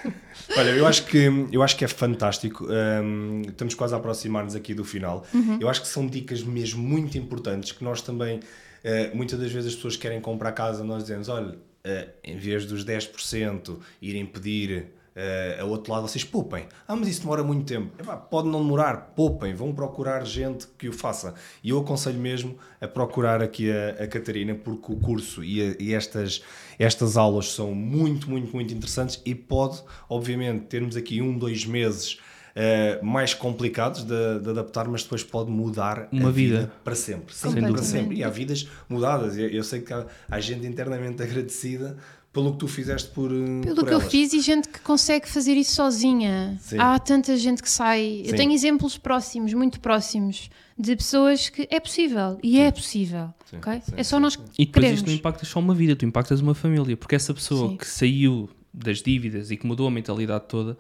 Olha, 0.58 0.70
eu 0.70 0.86
acho 0.88 1.06
que, 1.06 1.30
eu 1.52 1.62
acho 1.64 1.76
que 1.76 1.86
é 1.86 1.88
fantástico. 1.88 2.68
Hum, 2.70 3.42
estamos 3.48 3.74
quase 3.74 3.94
a 3.94 3.98
aproximar-nos 3.98 4.56
aqui 4.56 4.74
do 4.74 4.84
final. 4.84 5.26
Eu 5.60 5.70
acho 5.70 5.82
que 5.82 5.88
são 5.88 6.08
dicas 6.08 6.44
mesmo 6.44 6.82
muito 6.82 7.18
importantes 7.18 7.72
que 7.72 7.84
nós 7.84 8.02
também, 8.02 8.40
eh, 8.84 9.12
muitas 9.14 9.40
das 9.40 9.52
vezes 9.52 9.70
as 9.70 9.76
pessoas 9.76 9.96
querem 9.98 10.22
comprar 10.22 10.52
casa, 10.52 10.84
nós 10.84 11.04
dizemos, 11.04 11.30
olha, 11.30 11.58
eh, 11.84 12.10
em 12.24 12.38
vez 12.38 12.66
dos 12.66 12.84
10% 12.86 13.80
irem 14.02 14.26
pedir 14.26 14.88
eh, 15.16 15.58
a 15.62 15.66
outro 15.66 15.94
lado, 15.94 16.08
vocês 16.08 16.24
poupem. 16.24 16.66
Ah, 16.88 16.96
mas 16.96 17.08
isso 17.08 17.22
demora 17.22 17.44
muito 17.44 17.66
tempo. 17.66 17.92
Epá, 18.00 18.18
pode 18.18 18.48
não 18.50 18.62
demorar, 18.62 19.14
poupem, 19.16 19.54
vão 19.54 19.74
procurar 19.74 20.26
gente 20.26 20.68
que 20.78 20.90
o 20.90 20.94
faça. 20.94 21.34
E 21.64 21.70
eu 21.70 21.80
aconselho 21.80 22.20
mesmo 22.20 22.58
a 22.82 22.88
procurar 22.88 23.42
aqui 23.42 23.72
a, 23.72 24.04
a 24.04 24.08
Catarina, 24.08 24.54
porque 24.56 24.92
o 24.92 24.98
curso 24.98 25.44
e, 25.44 25.62
a- 25.62 25.76
e 25.80 25.94
estas, 25.94 26.44
estas 26.78 27.16
aulas 27.18 27.52
são 27.54 27.74
muito, 27.74 28.30
muito, 28.30 28.52
muito 28.54 28.74
interessantes 28.74 29.22
e 29.26 29.34
pode, 29.34 29.82
obviamente, 30.10 30.66
termos 30.66 30.96
aqui 30.96 31.22
um, 31.22 31.38
dois 31.38 31.66
meses 31.66 32.20
eh, 32.58 33.00
mais 33.04 33.34
complicados 33.34 34.04
de, 34.04 34.40
de 34.42 34.50
adaptar, 34.50 34.88
mas 34.88 35.04
depois 35.04 35.22
pode 35.24 35.52
mudar 35.52 36.08
Uma 36.12 36.30
a 36.30 36.32
vida. 36.32 36.58
vida. 36.60 36.72
para 36.86 36.96
sempre. 36.96 37.36
Sem 37.36 37.52
Sempre, 37.52 37.62
para 37.64 37.70
dúvida. 37.82 37.86
sempre. 37.88 38.16
E 38.18 38.24
há 38.24 38.30
vidas 38.30 38.70
mudadas. 38.88 39.38
Eu, 39.38 39.50
eu 39.50 39.62
sei 39.64 39.82
que 39.82 39.92
há, 39.94 40.06
há 40.32 40.40
gente 40.40 40.66
internamente 40.66 41.22
agradecida 41.22 41.98
pelo 42.36 42.52
que 42.52 42.58
tu 42.60 42.68
fizeste 42.68 43.10
por 43.10 43.32
eh, 43.32 43.62
Pelo 43.64 43.76
por 43.78 43.86
que 43.88 43.94
eu 43.94 44.00
elas. 44.00 44.12
fiz 44.12 44.34
e 44.34 44.42
gente 44.42 44.68
que 44.70 44.80
consegue 44.82 45.28
fazer 45.28 45.54
isso 45.54 45.74
sozinha. 45.76 46.58
Sim. 46.62 46.78
Há 46.78 47.00
tanta 47.00 47.36
gente 47.38 47.64
que 47.64 47.70
sai. 47.70 48.22
Sim. 48.26 48.30
Eu 48.32 48.36
tenho 48.36 48.52
exemplos 48.52 48.98
próximos, 48.98 49.54
muito 49.54 49.80
próximos, 49.80 50.50
de 50.78 50.96
pessoas 50.96 51.50
que 51.50 51.68
é 51.72 51.80
possível. 51.80 52.38
E 52.44 52.60
é 52.60 52.70
possível. 52.72 53.34
Sim, 53.50 53.58
ok? 53.58 53.74
sim, 53.82 53.94
é 53.96 54.04
só 54.04 54.18
sim, 54.18 54.22
nós 54.22 54.34
sim. 54.34 54.40
E 54.60 54.66
depois 54.66 54.74
queremos. 54.74 55.00
isto 55.00 55.08
não 55.08 55.14
impacta 55.16 55.46
só 55.46 55.60
uma 55.60 55.74
vida, 55.74 55.96
tu 55.96 56.06
impactas 56.06 56.42
uma 56.42 56.54
família. 56.54 56.96
Porque 56.98 57.16
essa 57.16 57.34
pessoa 57.34 57.70
Sim. 57.70 57.78
que 57.78 57.88
saiu 57.88 58.50
das 58.74 59.02
dívidas 59.02 59.52
e 59.52 59.56
que 59.58 59.66
mudou 59.66 59.88
a 59.88 59.92
mentalidade 59.92 60.44
toda, 60.50 60.78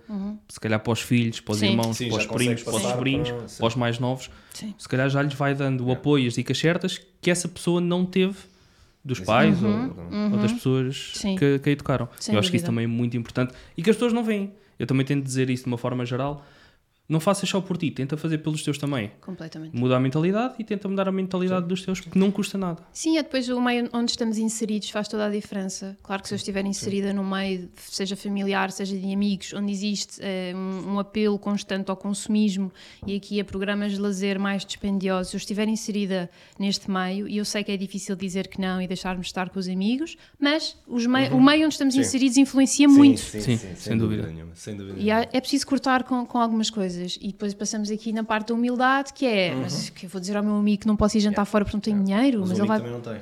se 0.49 0.59
calhar 0.59 0.81
para 0.81 0.91
os 0.91 0.99
filhos, 0.99 1.39
para 1.39 1.53
os 1.53 1.61
Uhum. 1.61 1.67
Sim. 1.67 1.71
irmãos, 1.71 1.95
Sim, 1.97 2.09
para 2.09 2.17
os 2.17 2.25
primos, 2.27 2.63
para 2.63 2.75
os 2.75 2.81
sobrinhos, 2.81 3.31
para- 3.31 3.47
sim. 3.47 3.57
para 3.59 3.67
os 3.67 3.75
mais 3.77 3.99
novos, 3.99 4.29
Sim. 4.53 4.75
se 4.77 4.89
calhar 4.89 5.09
já 5.09 5.21
lhes 5.21 5.33
vai 5.33 5.55
dando 5.55 5.85
o 5.85 5.91
apoio 5.93 6.25
e 6.25 6.27
as 6.27 6.33
dicas 6.33 6.57
certas 6.57 6.99
que 7.21 7.31
essa 7.31 7.47
pessoa 7.47 7.79
não 7.79 8.05
teve 8.05 8.35
dos 9.05 9.19
pais 9.19 9.61
ou, 9.63 9.69
ou 10.33 10.37
das 10.39 10.51
pessoas 10.51 11.13
Uhum. 11.15 11.21
Sim. 11.21 11.35
que, 11.35 11.59
que 11.59 11.69
a 11.69 11.71
educaram. 11.71 12.09
Sem 12.19 12.33
Eu 12.33 12.39
acho 12.39 12.49
que 12.49 12.57
isso 12.57 12.65
também 12.65 12.85
é 12.85 12.87
muito 12.87 13.15
importante 13.15 13.53
e 13.77 13.83
que 13.83 13.89
as 13.89 13.95
pessoas 13.95 14.11
não 14.11 14.23
veem. 14.23 14.51
Eu 14.79 14.87
também 14.87 15.05
tento 15.05 15.23
dizer 15.23 15.49
isso 15.49 15.63
de 15.63 15.67
uma 15.67 15.77
forma 15.77 16.05
geral. 16.05 16.43
Não 17.07 17.19
faças 17.19 17.47
só 17.47 17.61
por 17.61 17.77
ti, 17.77 17.91
tenta 17.91 18.17
fazer 18.17 18.39
pelos 18.39 18.63
teus 18.63 18.79
também. 18.79 19.11
Completamente. 19.21 19.75
Muda 19.77 19.95
a 19.95 19.99
mentalidade 19.99 20.55
e 20.57 20.63
tenta 20.63 20.87
mudar 20.89 21.07
a 21.07 21.11
mentalidade 21.11 21.67
dos 21.67 21.83
teus, 21.83 22.01
porque 22.01 22.17
não 22.17 22.31
custa 22.31 22.57
nada. 22.57 22.81
Sim, 22.91 23.17
é 23.19 23.21
depois 23.23 23.47
o 23.47 23.61
meio 23.61 23.87
onde 23.93 24.09
estamos 24.11 24.39
inseridos 24.39 24.89
faz 24.89 25.07
toda 25.07 25.25
a 25.27 25.29
diferença. 25.29 25.95
Claro 26.01 26.23
que 26.23 26.27
se 26.29 26.33
eu 26.33 26.37
estiver 26.37 26.65
inserida 26.65 27.13
num 27.13 27.23
meio, 27.29 27.69
seja 27.75 28.15
familiar, 28.15 28.71
seja 28.71 28.97
de 28.97 29.13
amigos, 29.13 29.53
onde 29.53 29.71
existe 29.71 30.19
eh, 30.19 30.51
um, 30.55 30.93
um 30.93 30.99
apelo 30.99 31.37
constante 31.37 31.91
ao 31.91 31.95
consumismo 31.97 32.71
e 33.05 33.15
aqui 33.15 33.39
a 33.39 33.45
programas 33.45 33.91
de 33.91 33.99
lazer 33.99 34.39
mais 34.39 34.65
dispendiosos, 34.65 35.29
se 35.29 35.35
eu 35.35 35.39
estiver 35.39 35.67
inserida 35.67 36.27
neste 36.57 36.89
meio, 36.89 37.27
e 37.27 37.37
eu 37.37 37.45
sei 37.45 37.63
que 37.63 37.71
é 37.71 37.77
difícil 37.77 38.15
dizer 38.15 38.47
que 38.47 38.59
não 38.59 38.81
e 38.81 38.87
deixarmos 38.87 39.27
de 39.27 39.29
estar 39.29 39.49
com 39.49 39.59
os 39.59 39.67
amigos, 39.67 40.17
mas 40.39 40.75
os 40.87 41.05
mei- 41.05 41.29
o 41.29 41.39
meio 41.39 41.65
onde 41.65 41.75
estamos 41.75 41.93
Sim. 41.93 41.99
inseridos 42.01 42.37
influencia 42.37 42.89
Sim, 42.89 42.95
muito. 42.95 43.19
Sim, 43.19 43.41
Sim, 43.41 43.57
sim, 43.57 43.75
sem 43.75 43.95
dúvida. 43.95 44.25
nenhuma, 44.25 44.55
sem 44.55 44.75
dúvida 44.75 44.99
E 44.99 45.11
há- 45.11 45.27
é 45.31 45.39
preciso 45.39 45.67
cortar 45.67 46.03
com, 46.03 46.25
com 46.25 46.39
algumas 46.39 46.71
coisas. 46.71 46.94
E 47.21 47.27
depois 47.27 47.53
passamos 47.53 47.89
aqui 47.91 48.11
na 48.13 48.23
parte 48.23 48.47
da 48.49 48.53
humildade, 48.53 49.13
que 49.13 49.25
é, 49.25 49.53
mas 49.55 49.89
que 49.89 50.05
eu 50.05 50.09
vou 50.09 50.19
dizer 50.21 50.35
ao 50.37 50.43
meu 50.43 50.55
amigo 50.55 50.81
que 50.81 50.87
não 50.87 50.95
posso 50.95 51.17
ir 51.17 51.21
jantar 51.21 51.45
fora 51.45 51.63
porque 51.65 51.75
não 51.77 51.81
tenho 51.81 52.03
dinheiro, 52.03 52.39
Mas, 52.41 52.49
mas 52.49 52.59
ele 52.59 52.67
vai. 52.67 52.77
também 52.79 52.93
não 52.93 53.01
tem. 53.01 53.17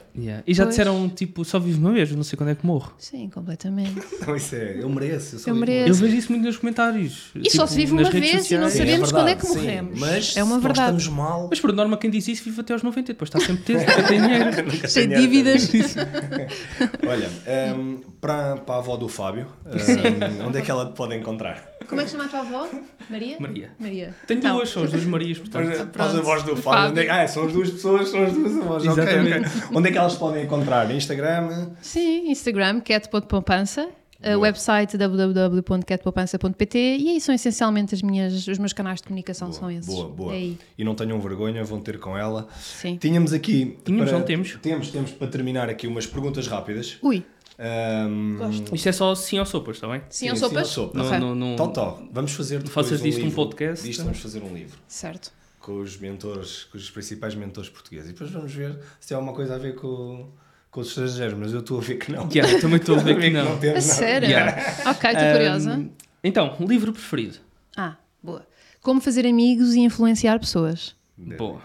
E 0.48 0.54
já 0.54 0.64
Pois. 0.64 0.70
disseram, 0.76 1.10
tipo, 1.10 1.44
só 1.46 1.60
vivo 1.60 1.80
uma 1.80 1.92
vez, 1.92 2.10
eu 2.12 2.16
não 2.18 2.24
sei 2.24 2.38
quando 2.38 2.50
é 2.50 2.56
que 2.56 2.66
morro. 2.66 2.94
Sim, 2.98 3.30
completamente. 3.30 4.02
Não, 4.26 4.36
isso 4.36 4.56
é, 4.56 4.78
eu 4.82 4.90
mereço. 4.90 5.38
sou 5.40 5.52
Eu 5.52 5.58
igual. 5.58 5.68
mereço. 5.68 5.90
Eu 5.90 5.96
vejo 5.96 6.16
isso 6.18 6.32
muito 6.32 6.46
nos 6.46 6.58
comentários. 6.58 7.32
E 7.36 7.50
só 7.50 7.66
se 7.68 7.76
vive 7.76 7.92
uma 7.94 8.10
vez 8.10 8.50
e 8.50 8.58
não. 8.58 8.70
Sim, 8.70 8.76
é 8.76 8.86
sabemos 8.86 9.12
quando 9.12 9.28
é 9.28 9.36
que 9.36 9.46
sim, 9.46 9.54
morremos. 9.58 10.00
Mas 10.00 10.38
É 10.38 10.44
uma 10.44 10.60
verdade. 10.60 10.94
nós 10.94 11.02
estamos 11.02 11.18
mal. 11.20 11.48
Mas 11.50 11.60
por 11.60 11.74
norma, 11.74 11.98
quem 11.98 12.10
diz 12.10 12.28
isso 12.28 12.44
vive 12.44 12.62
até 12.62 12.74
aos 12.74 12.84
90, 12.84 13.14
depois 13.14 13.28
está 13.30 13.40
sempre 13.40 13.64
teso, 13.64 13.86
porque 13.86 14.02
tem 14.04 14.22
dinheiro. 14.22 14.46
nunca 14.66 14.88
Sem 14.88 15.10
dívidas. 15.10 15.70
Olha, 17.08 17.30
ehm, 17.48 17.98
para, 18.22 18.58
para 18.58 18.76
a 18.76 18.78
avó 18.80 18.96
do 18.98 19.08
Fábio, 19.08 19.48
ehm, 19.66 20.46
onde 20.48 20.58
é 20.58 20.62
que 20.62 20.72
ela 20.72 20.86
te 20.88 20.94
pode 20.96 21.16
encontrar? 21.16 21.70
Como 21.88 22.00
é 22.02 22.06
que 22.06 22.12
chama 22.12 22.26
a 22.26 22.28
tua 22.28 22.40
avó? 22.40 22.68
Maria? 23.10 23.38
Maria. 23.40 23.63
Maria. 23.80 24.14
Tenho 24.28 24.40
Então, 24.40 24.56
duas, 24.58 24.70
são 24.70 24.84
as 24.84 24.92
duas 24.92 25.06
Marias, 25.06 25.38
portanto. 25.40 25.66
Para, 25.76 25.86
para 25.86 26.06
as 26.06 26.16
avós 26.16 26.44
do 26.44 26.56
Fábio. 26.56 27.00
É, 27.02 27.10
ah, 27.10 27.28
são 27.28 27.46
as 27.46 27.54
duas 27.54 27.70
pessoas, 27.70 28.10
são 28.10 28.24
as 28.24 28.34
duas 28.34 28.58
avós. 28.58 28.88
ok, 28.88 29.04
Exatamente. 29.04 29.48
ok. 29.48 29.62
Onde 29.78 29.90
é 29.90 29.92
que 29.92 29.98
elas 29.98 30.16
podem 30.16 30.44
encontrar? 30.44 30.90
Instagram? 30.92 31.72
Sim, 31.82 32.30
Instagram, 32.32 32.80
cat.poupança. 32.82 33.88
Uh, 34.26 34.40
website 34.40 34.98
www.catpoupança.pt 34.98 36.78
e 36.80 37.10
aí 37.10 37.20
são 37.20 37.36
essencialmente 37.36 37.94
as 37.94 38.02
minhas, 38.02 38.48
os 38.48 38.58
meus 38.58 38.72
canais 38.72 39.00
de 39.02 39.04
comunicação 39.08 39.52
são 39.52 39.70
esses. 39.70 39.86
Boa, 39.94 40.08
boa. 40.08 40.32
É 40.34 40.38
aí. 40.38 40.58
E 40.78 40.84
não 40.84 40.96
tenham 40.96 41.20
vergonha, 41.20 41.62
vão 41.66 41.82
ter 41.82 42.00
com 42.00 42.18
ela. 42.18 42.48
Sim. 42.58 42.96
Tínhamos 42.96 43.34
aqui. 43.34 43.78
Tínhamos, 43.84 44.10
para- 44.10 44.20
não 44.20 44.26
temos? 44.26 44.58
Temos, 44.62 44.90
temos 44.92 45.12
para 45.12 45.28
terminar 45.28 45.70
aqui 45.70 45.88
umas 45.88 46.06
perguntas 46.08 46.48
rápidas. 46.48 46.98
Ui, 47.02 47.24
Ahm, 47.60 48.38
gosto. 48.38 48.76
Isto 48.76 48.90
é 48.90 48.92
só 48.92 49.14
sim 49.16 49.40
ou 49.40 49.46
sopas, 49.46 49.78
está 49.78 49.88
bem? 49.88 50.02
Sim, 50.10 50.30
ou 50.30 50.36
sim, 50.36 50.40
sopas? 50.42 50.58
ou 50.78 50.86
sopas. 50.86 51.06
Ok. 51.08 51.20
Não, 51.20 51.36
não, 51.36 51.50
não- 51.50 51.56
Tal, 51.56 51.72
tal. 51.72 52.04
Vamos 52.12 52.32
fazer 52.34 52.58
depois 52.64 52.74
faças 52.74 53.00
um 53.00 53.04
disto 53.04 53.20
um 53.20 53.26
livro. 53.26 53.36
podcast? 53.36 53.86
Disto 53.88 54.04
vamos 54.04 54.20
fazer 54.20 54.42
um 54.42 54.54
livro 54.54 54.78
Certo. 54.88 55.32
com 55.60 55.80
os 55.80 55.98
mentores, 55.98 56.64
com 56.66 56.78
os 56.78 56.90
principais 56.90 57.36
mentores 57.36 57.70
portugueses. 57.70 58.10
E 58.10 58.14
depois 58.14 58.32
vamos 58.32 58.52
ver 58.54 58.78
se 59.00 59.08
tem 59.10 59.16
alguma 59.16 59.34
coisa 59.36 59.56
a 59.56 59.58
ver 59.60 59.76
com, 59.76 60.32
com 60.72 60.82
os 60.82 60.88
estrangeiros, 60.90 61.38
mas 61.38 61.54
eu 61.54 61.60
estou 61.60 61.78
a 61.78 61.82
ver 61.82 61.96
que 61.98 62.12
não. 62.12 62.28
Yeah, 62.34 62.60
também 62.60 62.78
estou 62.78 62.98
a 63.00 63.04
ver 63.04 63.18
que 63.22 63.30
não. 63.30 63.54
A 63.54 63.58
temos 63.58 63.86
nada. 63.86 64.00
sério? 64.00 64.30
Yeah. 64.30 64.90
Ok, 64.90 65.10
estou 65.12 65.32
curiosa. 65.32 65.90
Então, 66.24 66.56
livro 66.60 66.92
preferido. 66.92 67.38
Ah, 67.78 67.98
boa. 68.22 68.48
Como 68.82 69.00
fazer 69.00 69.26
amigos 69.28 69.76
e 69.76 69.80
influenciar 69.82 70.40
pessoas. 70.40 70.96
Boa. 71.16 71.62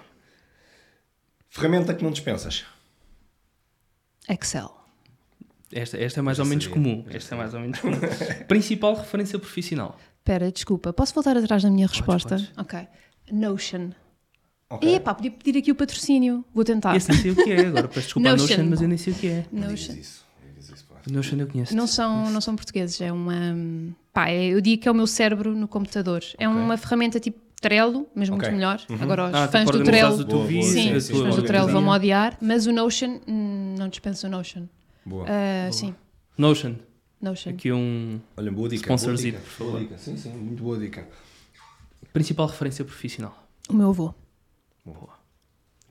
Ferramenta 1.48 1.94
que 1.94 2.04
não 2.04 2.10
dispensas. 2.10 2.64
Excel. 4.28 4.77
Esta, 5.72 5.98
esta 5.98 6.20
é 6.20 6.22
mais 6.22 6.38
ou 6.38 6.44
menos 6.46 6.64
sabia, 6.64 6.74
comum. 6.82 7.04
Esta 7.10 7.34
é 7.34 7.38
mais 7.38 7.52
ou 7.54 7.60
menos 7.60 7.78
comum. 7.78 7.96
Principal 8.48 8.94
referência 8.94 9.38
profissional. 9.38 9.98
Espera, 10.18 10.50
desculpa, 10.50 10.92
posso 10.92 11.14
voltar 11.14 11.36
atrás 11.36 11.62
da 11.62 11.70
minha 11.70 11.86
Podes, 11.86 11.98
resposta? 12.00 12.28
podes. 12.36 12.52
Ok. 12.56 12.86
Notion. 13.32 13.90
Ok. 14.70 14.94
Epá, 14.94 15.14
podia 15.14 15.30
pedir 15.30 15.58
aqui 15.58 15.70
o 15.70 15.74
patrocínio. 15.74 16.44
Vou 16.54 16.64
tentar. 16.64 16.94
Esse 16.96 17.10
nem 17.10 17.20
sei 17.20 17.30
o 17.30 17.36
que 17.36 17.50
é. 17.52 17.66
Agora 17.66 17.88
peço 17.88 18.00
desculpa 18.08 18.30
Notion. 18.30 18.46
Notion, 18.56 18.70
mas 18.70 18.82
eu 18.82 18.88
nem 18.88 18.98
sei 18.98 19.12
o 19.12 19.16
que 19.16 19.26
é. 19.28 19.44
Notion. 19.52 19.94
isso. 19.94 20.26
Notion 21.10 21.38
eu 21.38 21.46
conheço. 21.46 21.74
Não 21.74 21.86
são, 21.86 22.30
não 22.30 22.40
são 22.40 22.54
portugueses, 22.54 23.00
é 23.00 23.10
uma. 23.10 23.56
Pá, 24.12 24.28
é- 24.28 24.46
eu 24.48 24.60
digo 24.60 24.82
que 24.82 24.88
é 24.88 24.90
o 24.90 24.94
meu 24.94 25.06
cérebro 25.06 25.54
no 25.54 25.66
computador. 25.66 26.22
É 26.38 26.46
uma 26.48 26.76
ferramenta 26.76 27.18
tipo 27.18 27.38
Trello, 27.60 28.06
mas 28.14 28.28
muito 28.28 28.42
Ok. 28.44 28.54
melhor. 28.54 28.80
Agora, 29.00 29.28
os 29.28 29.34
Ah, 29.34 29.48
fãs 29.48 29.64
tipo 29.64 29.78
do 29.78 29.84
Trello. 29.84 30.16
Boa, 30.16 30.26
boa, 30.26 30.46
vídeo, 30.46 30.64
Sim, 30.64 30.92
a 30.92 30.96
os 30.98 31.08
fãs 31.08 31.18
do 31.36 31.42
Trello 31.42 31.64
organização. 31.64 31.72
vão-me 31.72 31.88
odiar, 31.88 32.36
mas 32.40 32.66
o 32.66 32.72
Notion 32.72 33.20
hum, 33.26 33.74
não 33.78 33.88
dispensa 33.88 34.26
o 34.26 34.30
Notion. 34.30 34.64
Boa. 35.08 35.24
Ah, 35.26 35.72
sim, 35.72 35.94
Notion. 36.36 36.74
Notion. 37.20 37.50
Aqui 37.50 37.72
um 37.72 38.20
Olha, 38.36 38.52
boa 38.52 38.68
dica. 38.68 38.82
Sponsorzito, 38.82 39.38
boa 39.38 39.40
dica, 39.40 39.50
por 39.50 39.58
favor. 39.58 39.70
boa 39.72 39.82
dica. 39.82 39.98
Sim, 39.98 40.16
sim, 40.18 40.32
muito 40.32 40.62
boa 40.62 40.78
dica. 40.78 41.08
principal 42.12 42.46
referência 42.46 42.84
profissional. 42.84 43.48
O 43.70 43.72
meu 43.72 43.88
avô. 43.88 44.14
Boa. 44.84 45.18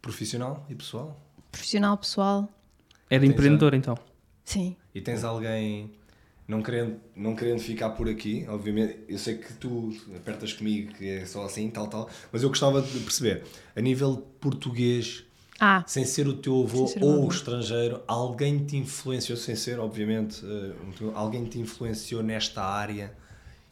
Profissional 0.01 0.63
e 0.70 0.76
pessoal? 0.76 1.20
Profissional, 1.51 1.97
pessoal. 1.97 2.47
É 3.09 3.18
de 3.18 3.26
Tens 3.26 3.34
empreendedor 3.34 3.74
então. 3.74 3.97
Sim. 4.45 4.76
E 4.93 5.01
tens 5.01 5.24
alguém, 5.24 5.91
não 6.47 6.61
querendo, 6.61 6.99
não 7.15 7.36
querendo 7.36 7.59
ficar 7.59 7.89
por 7.89 8.07
aqui, 8.07 8.45
obviamente, 8.47 8.99
eu 9.09 9.18
sei 9.18 9.38
que 9.38 9.51
tu 9.53 9.91
apertas 10.15 10.53
comigo, 10.53 10.93
que 10.93 11.09
é 11.09 11.26
só 11.26 11.43
assim, 11.43 11.70
tal, 11.72 11.88
tal, 11.88 12.07
mas 12.32 12.43
eu 12.43 12.49
gostava 12.49 12.82
de 12.84 12.99
perceber, 12.99 13.43
a 13.76 13.82
nível 13.82 14.18
português, 14.39 15.24
Ah, 15.59 15.83
sem 15.87 16.05
ser 16.05 16.27
o 16.27 16.33
teu 16.33 16.63
avô 16.63 16.87
ser 16.87 17.01
o 17.03 17.07
ou 17.07 17.15
avô. 17.23 17.27
estrangeiro, 17.29 18.01
alguém 18.07 18.63
te 18.65 18.77
influenciou, 18.77 19.37
sem 19.37 19.55
ser, 19.55 19.79
obviamente, 19.79 20.43
eh, 20.45 20.71
alguém 21.15 21.45
te 21.45 21.59
influenciou 21.59 22.21
nesta 22.21 22.63
área? 22.63 23.11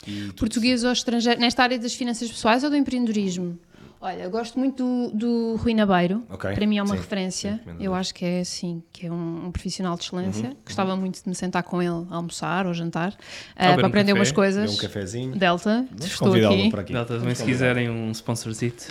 E 0.08 0.28
tu- 0.30 0.36
português 0.36 0.84
ou 0.84 0.92
estrangeiro, 0.92 1.40
nesta 1.40 1.64
área 1.64 1.78
das 1.80 1.94
finanças 1.94 2.30
pessoais 2.30 2.64
ou 2.64 2.70
do 2.70 2.76
empreendedorismo? 2.76 3.58
Olha, 4.02 4.24
eu 4.24 4.30
gosto 4.30 4.60
muito 4.60 4.84
do, 5.10 5.18
do 5.18 5.56
Rui 5.56 5.74
Nabeiro. 5.74 6.24
Ok, 6.30 6.54
Para 6.54 6.68
mim 6.68 6.78
é 6.78 6.84
uma 6.84 6.94
sim, 6.96 7.02
referência. 7.02 7.60
sim, 7.64 7.72
eu 7.80 7.96
acho 7.96 8.14
que 8.14 8.24
é 8.24 8.40
assim, 8.42 8.84
que 8.92 9.08
é 9.08 9.12
um, 9.12 9.48
um 9.48 9.52
profissional 9.52 9.96
de 9.98 10.04
excelência. 10.04 10.50
Uhum, 10.50 10.56
Gostava 10.64 10.96
muito 10.96 11.24
de 11.24 11.28
me 11.28 11.34
sentar 11.34 11.64
com 11.64 11.82
ele 11.82 12.06
a 12.12 12.16
almoçar 12.16 12.68
ou 12.68 12.74
jantar 12.74 13.16
eh, 13.56 13.70
beber 13.70 13.76
para 13.78 13.84
um 13.86 13.90
aprender 13.90 14.12
café, 14.12 14.20
umas 14.20 14.32
coisas. 14.32 14.72
um 14.74 14.78
cafezinho. 14.78 15.36
Delta, 15.36 15.88
Vamos 15.90 16.06
estou 16.06 16.34
aqui. 16.34 16.70
para 16.70 16.82
aqui. 16.82 16.94
Delta, 16.94 17.18
também 17.18 17.34
se 17.34 17.44
quiserem 17.44 17.90
um 17.90 18.12
sponsorzito. 18.12 18.84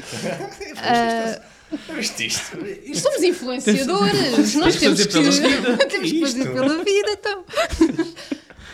Ah, 0.82 1.40
Viste 1.96 2.26
isto? 2.26 2.56
somos 3.00 3.22
influenciadores, 3.22 4.54
nós 4.54 4.76
Temos 4.76 5.00
que 5.00 5.08
que, 5.08 5.24
fazer 5.24 5.62
pela 5.62 5.76
temos 5.88 6.10
que 6.12 6.20
fazer 6.20 6.52
pela 6.52 6.84
vida, 6.84 7.10
então. 7.10 7.44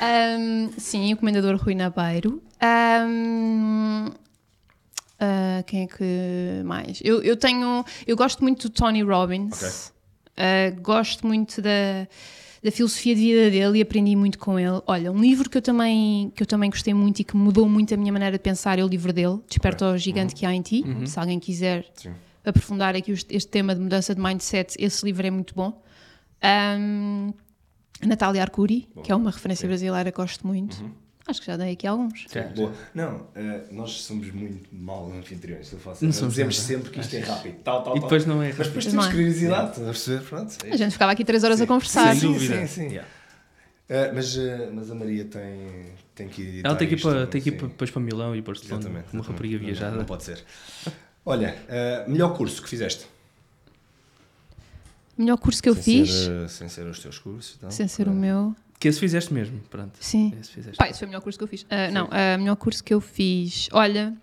Ahm, 0.01 0.71
sim, 0.79 1.13
o 1.13 1.17
comendador 1.19 1.57
Rui 1.57 1.75
Nabeiro. 1.75 2.43
Ahm, 2.61 4.11
ah, 5.21 5.63
quem 5.67 5.83
é 5.83 5.87
que 5.87 6.63
mais? 6.65 7.01
Eu, 7.05 7.23
eu 7.23 7.37
tenho. 7.37 7.85
Eu 8.07 8.17
gosto 8.17 8.43
muito 8.43 8.69
do 8.69 8.75
Tony 8.75 9.03
Robbins. 9.03 9.63
Ok. 9.63 9.71
Ah, 10.39 10.71
gosto 10.81 11.27
muito 11.27 11.61
da, 11.61 12.09
da 12.65 12.71
filosofia 12.71 13.15
de 13.15 13.21
vida 13.21 13.51
dele 13.51 13.79
e 13.79 13.83
aprendi 13.83 14.17
muito 14.17 14.39
com 14.39 14.59
ele. 14.59 14.81
Olha, 14.87 15.13
um 15.13 15.21
livro 15.21 15.51
que 15.51 15.59
eu 15.59 15.63
também, 15.63 16.33
que 16.35 16.43
eu 16.43 16.47
também 16.47 16.71
gostei 16.71 16.95
muito 16.95 17.21
e 17.21 17.25
que 17.25 17.37
mudou 17.37 17.69
muito 17.69 17.93
a 17.93 17.97
minha 17.99 18.13
maneira 18.13 18.39
de 18.39 18.43
pensar 18.43 18.79
é 18.79 18.85
o 18.85 18.89
livro 18.89 19.13
dele, 19.13 19.39
Desperta 19.47 19.85
ao 19.85 19.99
Gigante 19.99 20.35
que 20.35 20.47
há 20.47 20.55
em 20.55 20.63
ti. 20.63 20.83
Se 21.07 21.21
alguém 21.21 21.39
quiser 21.39 21.85
Sim. 21.95 22.15
Aprofundar 22.45 22.95
aqui 22.97 23.13
este 23.13 23.49
tema 23.49 23.75
de 23.75 23.81
mudança 23.81 24.15
de 24.15 24.21
mindset, 24.21 24.75
esse 24.79 25.05
livro 25.05 25.27
é 25.27 25.31
muito 25.31 25.55
bom. 25.55 25.83
A 26.43 28.07
Natália 28.07 28.43
Arcuri, 28.43 28.89
que 29.05 29.13
é 29.13 29.15
uma 29.15 29.31
referência 29.31 29.69
brasileira 29.69 30.11
que 30.11 30.17
gosto 30.17 30.47
muito. 30.47 30.81
Uhum. 30.83 30.91
Acho 31.27 31.41
que 31.41 31.47
já 31.47 31.57
dei 31.57 31.73
aqui 31.73 31.87
alguns. 31.87 32.27
Boa. 32.57 32.73
Não, 32.95 33.27
eh, 33.37 33.65
nós 33.71 33.93
somos 34.03 34.31
muito 34.33 34.75
mal 34.75 35.13
anfitriões. 35.13 35.69
Se 35.69 35.75
eu 35.75 35.79
faço, 35.79 36.03
Não 36.03 36.09
nós 36.09 36.17
somos 36.17 36.33
dizemos 36.35 36.57
nada. 36.57 36.67
sempre 36.69 36.91
que 36.91 36.99
isto 37.01 37.15
é 37.15 37.21
rápido. 37.21 37.57
Tal, 37.63 37.83
tal, 37.85 37.93
E 37.97 38.01
tal. 38.01 38.09
depois 38.09 38.27
não 38.27 38.43
é 38.43 38.53
Mas 38.57 38.67
depois 38.67 38.85
Não 38.87 38.93
temos 38.93 39.07
é. 39.07 39.11
curiosidade, 39.11 39.69
estás 39.71 39.83
a 39.83 39.91
perceber? 39.93 40.25
Pronto, 40.25 40.57
é 40.65 40.71
A 40.73 40.77
gente 40.77 40.93
ficava 40.93 41.13
aqui 41.13 41.25
três 41.25 41.45
horas 41.45 41.61
a 41.61 41.67
conversar. 41.67 42.17
Sem 42.17 42.33
dúvida. 42.33 42.67
Sim, 42.67 42.67
sim, 42.67 42.89
sim. 42.91 43.01
Eh, 43.89 44.13
mas, 44.13 44.37
eh, 44.37 44.71
mas 44.73 44.91
a 44.91 44.95
Maria 44.95 45.25
tem, 45.27 45.93
tem 46.15 46.29
que 46.29 46.43
editar 46.43 46.69
Ela 46.71 46.79
tem 46.79 46.89
que 46.89 46.95
ir, 46.95 46.97
isto, 46.97 47.09
para, 47.09 47.27
tem 47.27 47.41
que 47.41 47.49
ir 47.49 47.53
sim. 47.53 47.59
para- 47.59 47.69
depois 47.69 47.91
para 47.91 48.03
Milão 48.03 48.35
e 48.35 48.41
Barcelona. 48.41 48.81
Exatamente. 48.81 49.13
Uma 49.13 49.23
rapariga 49.23 49.59
Não- 49.59 49.65
viajada. 49.65 49.97
Não, 49.97 50.05
pode 50.05 50.25
ser. 50.25 50.43
Olha, 51.25 51.57
eh, 51.69 52.05
melhor 52.09 52.37
curso 52.37 52.63
que 52.63 52.69
fizeste? 52.69 53.07
O 55.19 55.23
melhor 55.23 55.37
curso 55.37 55.63
que 55.63 55.69
eu 55.69 55.75
sem 55.75 55.83
fiz, 55.83 56.11
Ser, 56.13 56.45
eh, 56.45 56.49
sem 56.49 56.69
ser 56.69 56.87
os 56.87 56.99
teus 56.99 57.19
cursos. 57.19 57.57
e 57.57 57.59
tal. 57.59 57.71
sem 57.71 57.87
ser 57.87 58.09
o 58.09 58.13
Eh, 58.13 58.15
meu. 58.15 58.57
Que 58.79 58.89
esse 58.89 58.99
fizeste 58.99 59.33
mesmo, 59.35 59.61
pronto. 59.69 59.93
Sim. 60.01 60.33
Esse 60.41 60.51
fizeste. 60.51 60.79
Pá, 60.79 60.89
esse 60.89 60.99
foi 60.99 61.07
o 61.07 61.11
melhor 61.11 61.21
curso 61.21 61.39
que 61.39 61.45
eu 61.45 61.49
fiz. 61.49 61.67
Ah, 61.69 61.91
não, 61.91 62.07
o 62.07 62.39
melhor 62.39 62.57
curso 62.57 62.83
que 62.83 62.95
eu 62.95 63.01
fiz. 63.01 63.69
Olha, 63.73 64.15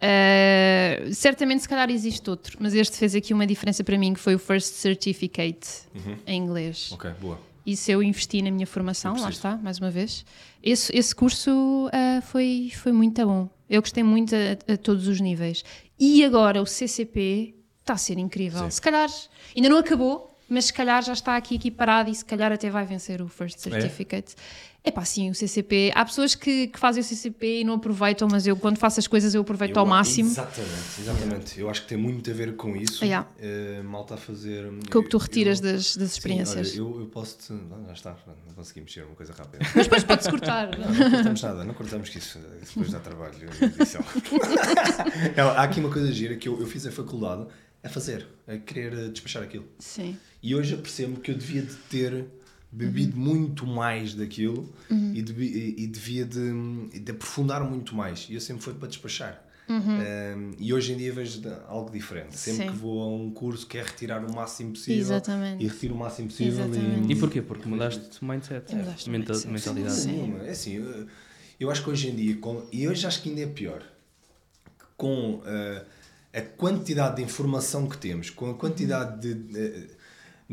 ah, 0.00 1.12
certamente 1.12 1.62
se 1.62 1.68
calhar 1.68 1.90
existe 1.90 2.28
outro, 2.30 2.56
mas 2.58 2.72
este 2.74 2.96
fez 2.96 3.14
aqui 3.14 3.34
uma 3.34 3.46
diferença 3.46 3.84
para 3.84 3.98
mim 3.98 4.14
que 4.14 4.20
foi 4.20 4.34
o 4.34 4.38
First 4.38 4.72
Certificate 4.76 5.68
Uhum. 5.94 6.16
em 6.26 6.38
inglês. 6.42 6.90
Ok, 6.92 7.10
boa. 7.20 7.38
Isso 7.66 7.90
eu 7.92 8.02
investi 8.02 8.40
na 8.42 8.50
minha 8.50 8.66
formação, 8.66 9.14
lá 9.20 9.28
está, 9.30 9.56
mais 9.58 9.78
uma 9.78 9.90
vez. 9.90 10.24
Esse, 10.62 10.96
esse 10.96 11.14
curso 11.14 11.90
ah, 11.92 12.22
foi, 12.22 12.72
foi 12.74 12.92
muito 12.92 13.24
bom. 13.26 13.48
Eu 13.68 13.80
gostei 13.82 14.02
muito 14.02 14.34
a, 14.34 14.72
a 14.72 14.76
todos 14.78 15.06
os 15.06 15.20
níveis. 15.20 15.62
E 15.98 16.24
agora 16.24 16.60
o 16.60 16.66
CCP 16.66 17.54
está 17.80 17.94
a 17.94 17.96
ser 17.96 18.18
incrível. 18.18 18.64
Sim. 18.64 18.70
Se 18.70 18.80
calhar, 18.80 19.08
ainda 19.54 19.68
não 19.68 19.78
acabou, 19.78 20.36
mas 20.48 20.66
se 20.66 20.72
calhar 20.72 21.02
já 21.02 21.12
está 21.12 21.36
aqui 21.36 21.54
equiparado 21.56 22.10
e 22.10 22.14
se 22.14 22.24
calhar 22.24 22.52
até 22.52 22.68
vai 22.70 22.84
vencer 22.84 23.22
o 23.22 23.28
First 23.28 23.58
Certificate. 23.58 24.34
É 24.34 24.38
pá, 24.90 25.04
sim, 25.04 25.30
o 25.30 25.34
CCP. 25.34 25.92
Há 25.94 26.04
pessoas 26.04 26.34
que, 26.34 26.66
que 26.66 26.76
fazem 26.78 27.00
o 27.02 27.04
CCP 27.04 27.60
e 27.60 27.64
não 27.64 27.74
aproveitam, 27.74 28.26
mas 28.28 28.48
eu 28.48 28.56
quando 28.56 28.78
faço 28.78 28.98
as 28.98 29.06
coisas 29.06 29.32
eu 29.32 29.42
aproveito 29.42 29.76
Eu- 29.76 29.80
ao 29.80 29.86
máximo. 29.86 30.28
Exatamente, 30.28 31.00
exatamente. 31.00 31.60
Eu 31.60 31.70
acho 31.70 31.82
que 31.82 31.88
tem 31.88 31.96
muito 31.96 32.28
a 32.28 32.34
ver 32.34 32.56
com 32.56 32.74
isso. 32.76 33.04
Yeah. 33.04 33.28
Eh, 33.38 33.80
malta 33.84 34.14
a 34.14 34.16
fazer. 34.16 34.64
Com 34.90 34.98
o 34.98 35.02
que 35.04 35.08
tu 35.08 35.18
retiras 35.18 35.60
eu- 35.60 35.64
das, 35.72 35.96
das 35.96 36.10
Sim, 36.10 36.16
experiências. 36.16 36.70
olha, 36.72 36.78
eu, 36.78 37.00
eu 37.00 37.06
posso 37.06 37.38
te. 37.38 37.52
Ah, 37.52 37.82
já 37.88 37.92
está, 37.92 38.16
não 38.48 38.54
consegui 38.54 38.80
mexer 38.80 39.04
uma 39.04 39.14
coisa 39.14 39.32
rápida. 39.32 39.64
Mas 39.72 39.84
depois 39.84 40.02
pode-se 40.02 40.28
cortar. 40.30 40.76
Não 40.76 41.10
cortamos 41.10 41.42
nada, 41.42 41.64
não 41.64 41.74
cortamos 41.74 42.08
que 42.08 42.18
isso, 42.18 42.40
depois 42.66 42.90
dá 42.90 42.98
trabalho. 42.98 43.34
Não, 45.36 45.48
há 45.56 45.62
aqui 45.62 45.80
uma 45.80 45.90
coisa 45.90 46.10
gira 46.12 46.36
que 46.36 46.48
eu, 46.48 46.58
eu 46.58 46.66
fiz 46.66 46.86
a 46.86 46.90
faculdade 46.92 47.46
a 47.84 47.88
fazer, 47.88 48.26
a 48.46 48.56
querer 48.56 48.92
eh, 48.94 49.08
despachar 49.08 49.42
aquilo. 49.42 49.64
Sim. 49.78 50.16
E 50.42 50.54
hoje 50.54 50.74
apercebo 50.74 51.20
que 51.20 51.30
eu 51.30 51.36
devia 51.36 51.62
de 51.62 51.74
ter 51.74 52.24
bebido 52.72 53.16
muito 53.18 53.66
mais 53.66 54.14
daquilo 54.14 54.72
e, 54.90 55.20
devi- 55.22 55.46
e- 55.78 55.82
e 55.84 55.86
devia 55.86 56.24
de, 56.24 56.88
de 57.00 57.12
aprofundar 57.12 57.62
muito 57.68 57.94
mais. 57.94 58.26
E 58.30 58.34
eu 58.34 58.40
sempre 58.40 58.62
fui 58.62 58.72
para 58.74 58.88
despachar. 58.88 59.44
Um, 59.68 60.52
e 60.58 60.72
hoje 60.74 60.92
em 60.92 60.96
dia 60.96 61.12
vejo 61.12 61.40
algo 61.68 61.90
diferente. 61.90 62.36
Sempre 62.36 62.64
Sim. 62.66 62.70
que 62.72 62.76
vou 62.76 63.00
a 63.02 63.06
um 63.08 63.30
curso 63.30 63.66
quero 63.66 63.86
retirar 63.86 64.22
o 64.24 64.34
máximo 64.34 64.72
possível 64.72 65.00
Exatamente. 65.00 65.64
e 65.64 65.68
retiro 65.68 65.94
o 65.94 65.98
máximo 65.98 66.28
possível. 66.28 66.64
Exatamente. 66.66 67.12
E 67.12 67.16
porquê? 67.16 67.40
Porque 67.40 67.68
mudaste 67.68 68.00
de 68.18 68.24
mindset, 68.24 68.74
Mudaste 68.74 69.08
mindset. 69.10 69.48
mentalidade. 69.48 69.94
Sim. 69.94 70.34
É 70.44 70.50
assim, 70.50 70.72
eu, 70.74 71.06
eu 71.60 71.70
acho 71.70 71.82
que 71.84 71.90
hoje 71.90 72.08
em 72.08 72.14
dia, 72.16 72.36
com- 72.36 72.66
e 72.72 72.86
hoje 72.88 73.06
acho 73.06 73.22
que 73.22 73.28
ainda 73.30 73.40
é 73.42 73.46
pior, 73.46 73.82
com 74.96 75.42
eh, 75.46 75.84
a 76.34 76.40
quantidade 76.42 77.16
de 77.16 77.22
informação 77.22 77.86
que 77.88 77.96
temos, 77.98 78.30
com 78.30 78.50
a 78.50 78.54
quantidade 78.54 79.20
de, 79.34 79.58
eh, 79.58 79.86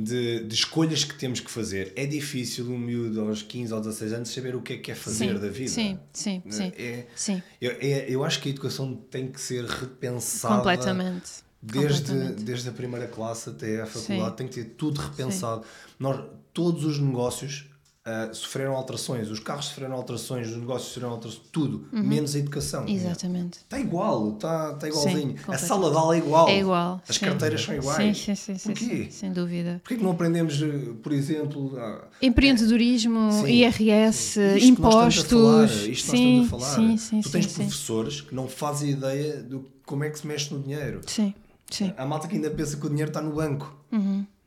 de, 0.04 0.43
de 0.45 0.56
escolhas 0.56 1.04
que 1.04 1.16
temos 1.16 1.39
que 1.39 1.50
fazer, 1.50 1.93
é 1.95 2.06
difícil 2.06 2.66
um 2.72 2.78
miúdo 2.78 3.22
aos 3.22 3.41
15 3.41 3.74
ou 3.74 3.80
16 3.82 4.14
anos 4.14 4.30
saber 4.30 4.56
o 4.56 4.62
que 4.62 4.74
é 4.74 4.76
que 4.78 4.84
quer 4.84 4.95
fazer 4.95 5.34
sim, 5.34 5.39
da 5.39 5.47
vida. 5.50 5.70
Sim, 5.70 6.00
sim, 6.14 6.43
sim. 6.50 6.72
É, 6.78 7.06
Sim, 7.16 7.41
eu, 7.62 7.72
é- 7.80 8.06
eu 8.10 8.24
acho 8.24 8.39
que 8.41 8.50
a 8.50 8.52
educação 8.52 8.95
tem 9.10 9.28
que 9.28 9.39
ser 9.39 9.66
repensada 9.66 10.58
completamente. 10.58 11.47
Desde, 11.62 12.12
Completamente. 12.12 12.43
desde 12.43 12.70
a 12.70 12.72
primeira 12.72 13.08
classe 13.08 13.50
até 13.50 13.82
à 13.82 13.86
faculdade 13.86 14.30
Sim. 14.30 14.36
tem 14.38 14.47
que 14.47 14.54
ter 14.56 14.66
tudo 14.78 15.02
repensado. 15.02 15.66
Nós, 16.00 16.24
todos 16.54 16.86
os 16.86 17.00
negócios 17.00 17.66
ah, 18.06 18.30
sofreram 18.34 18.76
alterações, 18.76 19.30
os 19.30 19.39
carros 19.39 19.66
sofreram 19.66 19.93
alterações, 19.95 20.47
os 20.50 20.56
negócios 20.58 20.88
sofreram 20.93 21.14
alterações, 21.14 21.43
tudo, 21.52 21.88
menos 21.91 22.34
a 22.34 22.39
educação. 22.39 22.84
Uhum. 22.86 22.89
Exatamente. 22.89 23.58
Está 23.60 23.80
igual, 23.80 24.34
está, 24.34 24.72
está 24.74 24.88
igualzinho. 24.88 25.18
a 25.18 25.34
completamente. 25.34 25.66
sala 25.68 25.91
de 25.91 25.97
aula 25.97 26.16
é 26.16 26.18
igual. 26.18 26.47
É 26.47 26.60
igual. 26.60 27.02
As 27.08 27.16
sim. 27.16 27.26
carteiras 27.26 27.62
são 27.62 27.76
iguais. 27.76 28.18
Sim, 28.18 28.36
sim, 28.36 28.36
sim, 28.36 28.58
sim, 28.58 28.70
Porquê? 28.70 28.86
sim, 29.04 29.12
sem 29.12 29.34
dúvida. 29.34 29.80
Porquê 29.84 29.97
que 29.97 30.04
não 30.04 30.12
aprendemos, 30.12 30.62
eh, 30.62 30.93
por 31.04 31.12
exemplo, 31.12 31.78
Empreendedorismo, 32.22 33.32
Sim, 33.32 33.47
IRS, 33.47 34.39
a 34.39 34.60
impostos. 34.60 35.86
isto 35.86 36.12
sim, 36.12 36.38
nós 36.38 36.45
estamos 36.45 36.47
a 36.47 36.50
falar. 36.50 36.76
sim, 36.76 36.97
sim, 36.97 37.22
tu 37.22 37.30
tens 37.32 37.45
sim, 37.45 37.52
sim. 37.52 37.64
professores 37.64 38.22
que 38.22 38.34
não 38.34 38.47
fazem 38.47 38.91
ideia 38.91 39.43
de 39.43 39.60
como 39.86 40.04
é 40.04 40.10
que 40.10 40.20
se 40.20 40.26
mexe 40.26 40.54
no 40.54 40.60
dinheiro. 40.62 41.02
Sim, 41.06 41.34
sim. 41.70 41.93
Há 41.97 42.06
malta 42.06 42.28
que 42.28 42.36
ainda 42.36 42.50
pensa 42.50 42.78
que 42.78 42.86
o 42.86 42.89
dinheiro 42.89 43.10
está 43.10 43.22
no 43.22 43.34
banco. 43.36 43.76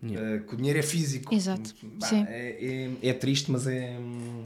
Eh, 0.04 0.40
que 0.40 0.54
o 0.54 0.56
dinheiro 0.56 0.78
é 0.78 0.82
físico. 0.82 1.32
Exato, 1.32 1.74
Bah, 2.00 2.06
sim. 2.08 2.24
É, 2.28 2.90
é, 3.02 3.08
é 3.10 3.12
triste, 3.14 3.50
mas 3.52 3.66
é, 3.68 3.96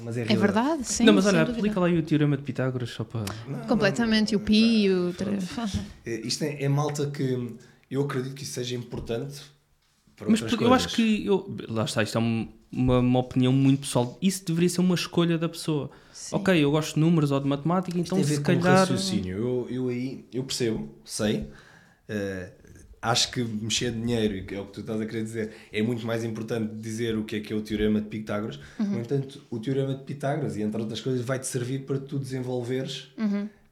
mas 0.05 0.17
é 0.17 0.21
É 0.21 0.25
realidade. 0.25 0.41
verdade, 0.41 0.85
sim. 0.85 1.05
não, 1.05 1.15
mas 1.15 1.27
olha, 1.27 1.43
aplica 1.43 1.81
lá 1.81 1.87
aí 1.87 1.97
o 1.99 2.03
teorema 2.03 2.37
de 2.37 2.43
Pitágoras 2.43 2.91
só 2.91 3.05
para. 3.05 3.25
Completamente. 3.67 4.33
E 4.33 4.37
o 4.37 4.41
PI, 4.41 4.85
e 4.85 4.91
o. 4.93 5.15
Eh, 6.05 6.21
Isto 6.25 6.45
é, 6.45 6.63
é 6.63 6.69
malta 6.69 7.11
que 7.11 7.57
eu 7.91 8.03
acredito 8.03 8.35
que 8.35 8.43
isso 8.43 8.53
seja 8.53 8.75
importante 8.77 9.41
para 10.17 10.29
Mas 10.31 10.41
porque 10.41 10.57
eu 10.57 10.69
coisas. 10.69 10.87
acho 10.87 10.97
que. 10.97 11.25
Eu, 11.27 11.57
lá 11.69 11.85
está, 11.85 12.03
isto 12.03 12.19
é 12.19 12.21
um- 12.21 12.49
uma, 12.71 12.99
uma 12.99 13.21
opinião 13.21 13.53
muito 13.53 13.81
pessoal. 13.81 14.19
Isso 14.21 14.45
deveria 14.45 14.69
ser 14.69 14.81
uma 14.81 14.95
escolha 14.95 15.39
da 15.39 15.49
pessoa. 15.49 15.91
Ok, 16.33 16.63
eu 16.63 16.71
gosto 16.71 16.95
de 16.95 17.01
números 17.01 17.31
ou 17.31 17.41
de 17.41 17.47
matemática, 17.49 17.97
Isto 17.99 18.07
então 18.15 18.17
tem 18.19 18.25
a 18.25 18.27
ver 18.27 18.35
se 18.35 18.41
com 18.41 18.45
calhar. 18.61 18.79
raciocínio. 18.81 19.39
Eu, 19.39 19.67
eu 19.71 19.89
aí, 19.89 20.25
eu 20.35 20.45
percebo, 20.45 20.91
sei. 21.05 21.49
eh, 22.09 22.53
acho 23.11 23.31
que 23.31 23.43
mexer 23.43 23.93
dinheiro, 23.93 24.45
que 24.47 24.55
é 24.55 24.61
o 24.61 24.67
que 24.67 24.73
tu 24.73 24.81
estás 24.81 25.01
a 25.01 25.07
querer 25.07 25.23
dizer, 25.23 25.51
é 25.73 25.83
muito 25.83 26.07
mais 26.07 26.25
importante 26.25 26.75
dizer 26.77 27.17
o 27.17 27.25
que 27.25 27.37
é 27.37 27.41
que 27.41 27.53
é 27.53 27.57
o 27.57 27.61
teorema 27.63 28.01
de 28.01 28.09
Pitágoras. 28.09 28.59
Uhum. 28.79 28.87
No 28.87 29.01
entanto, 29.01 29.43
o 29.51 29.59
teorema 29.59 29.95
de 29.95 30.03
Pitágoras, 30.05 30.57
e 30.57 30.63
entre 30.63 30.81
outras 30.81 31.01
coisas, 31.01 31.23
vai-te 31.25 31.47
servir 31.47 31.81
para 31.87 31.99
tu 31.99 32.19
desenvolveres 32.19 33.09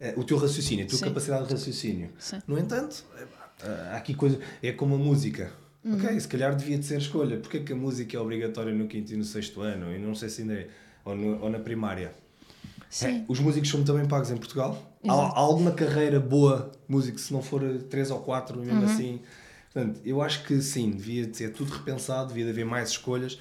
eh, 0.00 0.14
o 0.16 0.24
teu 0.24 0.36
raciocínio, 0.36 0.84
a 0.84 0.88
tua 0.88 0.94
Uhum. 0.94 0.98
Sim. 0.98 1.04
capacidade 1.06 1.46
de 1.46 1.52
raciocínio. 1.52 2.10
Sim. 2.18 2.38
No 2.46 2.58
entanto, 2.58 3.04
eh, 3.62 3.66
há 3.92 3.96
aqui 3.96 4.14
coisa. 4.14 4.38
É 4.62 4.72
como 4.72 4.94
a 4.94 4.98
música. 4.98 5.50
Uhum. 5.84 5.96
Ok, 5.96 6.18
se 6.20 6.28
calhar 6.28 6.54
devia 6.56 6.78
de 6.78 6.84
ser 6.86 6.98
escolha. 6.98 7.36
Porquê 7.36 7.60
que 7.60 7.72
a 7.72 7.76
música 7.76 8.16
é 8.16 8.20
obrigatória 8.20 8.72
no 8.72 8.86
quinto 8.86 9.12
e 9.12 9.16
no 9.16 9.24
sexto 9.24 9.60
ano? 9.60 9.94
E 9.94 9.98
não 9.98 10.14
sei 10.14 10.28
se 10.28 10.42
ainda 10.42 10.54
é. 10.54 10.68
Ou, 11.04 11.14
no- 11.14 11.42
ou 11.42 11.50
na 11.50 11.58
primária. 11.58 12.12
É, 13.02 13.22
os 13.26 13.40
músicos 13.40 13.68
são 13.70 13.82
também 13.82 14.06
pagos 14.06 14.30
em 14.30 14.36
Portugal. 14.36 14.78
Há, 15.08 15.12
há 15.12 15.38
alguma 15.38 15.72
carreira 15.72 16.20
boa 16.20 16.70
músico, 16.88 17.18
se 17.18 17.32
não 17.32 17.42
for 17.42 17.60
três 17.90 18.10
ou 18.10 18.20
quatro, 18.20 18.58
mesmo 18.60 18.78
Uhum. 18.80 18.84
assim. 18.84 19.20
Portanto, 19.72 20.00
eu 20.04 20.22
acho 20.22 20.44
que 20.44 20.60
sim, 20.62 20.90
devia 20.92 21.26
de 21.26 21.36
ser 21.36 21.52
tudo 21.52 21.72
repensado, 21.72 22.28
devia 22.28 22.44
de 22.44 22.50
haver 22.50 22.64
mais 22.64 22.90
escolhas. 22.90 23.38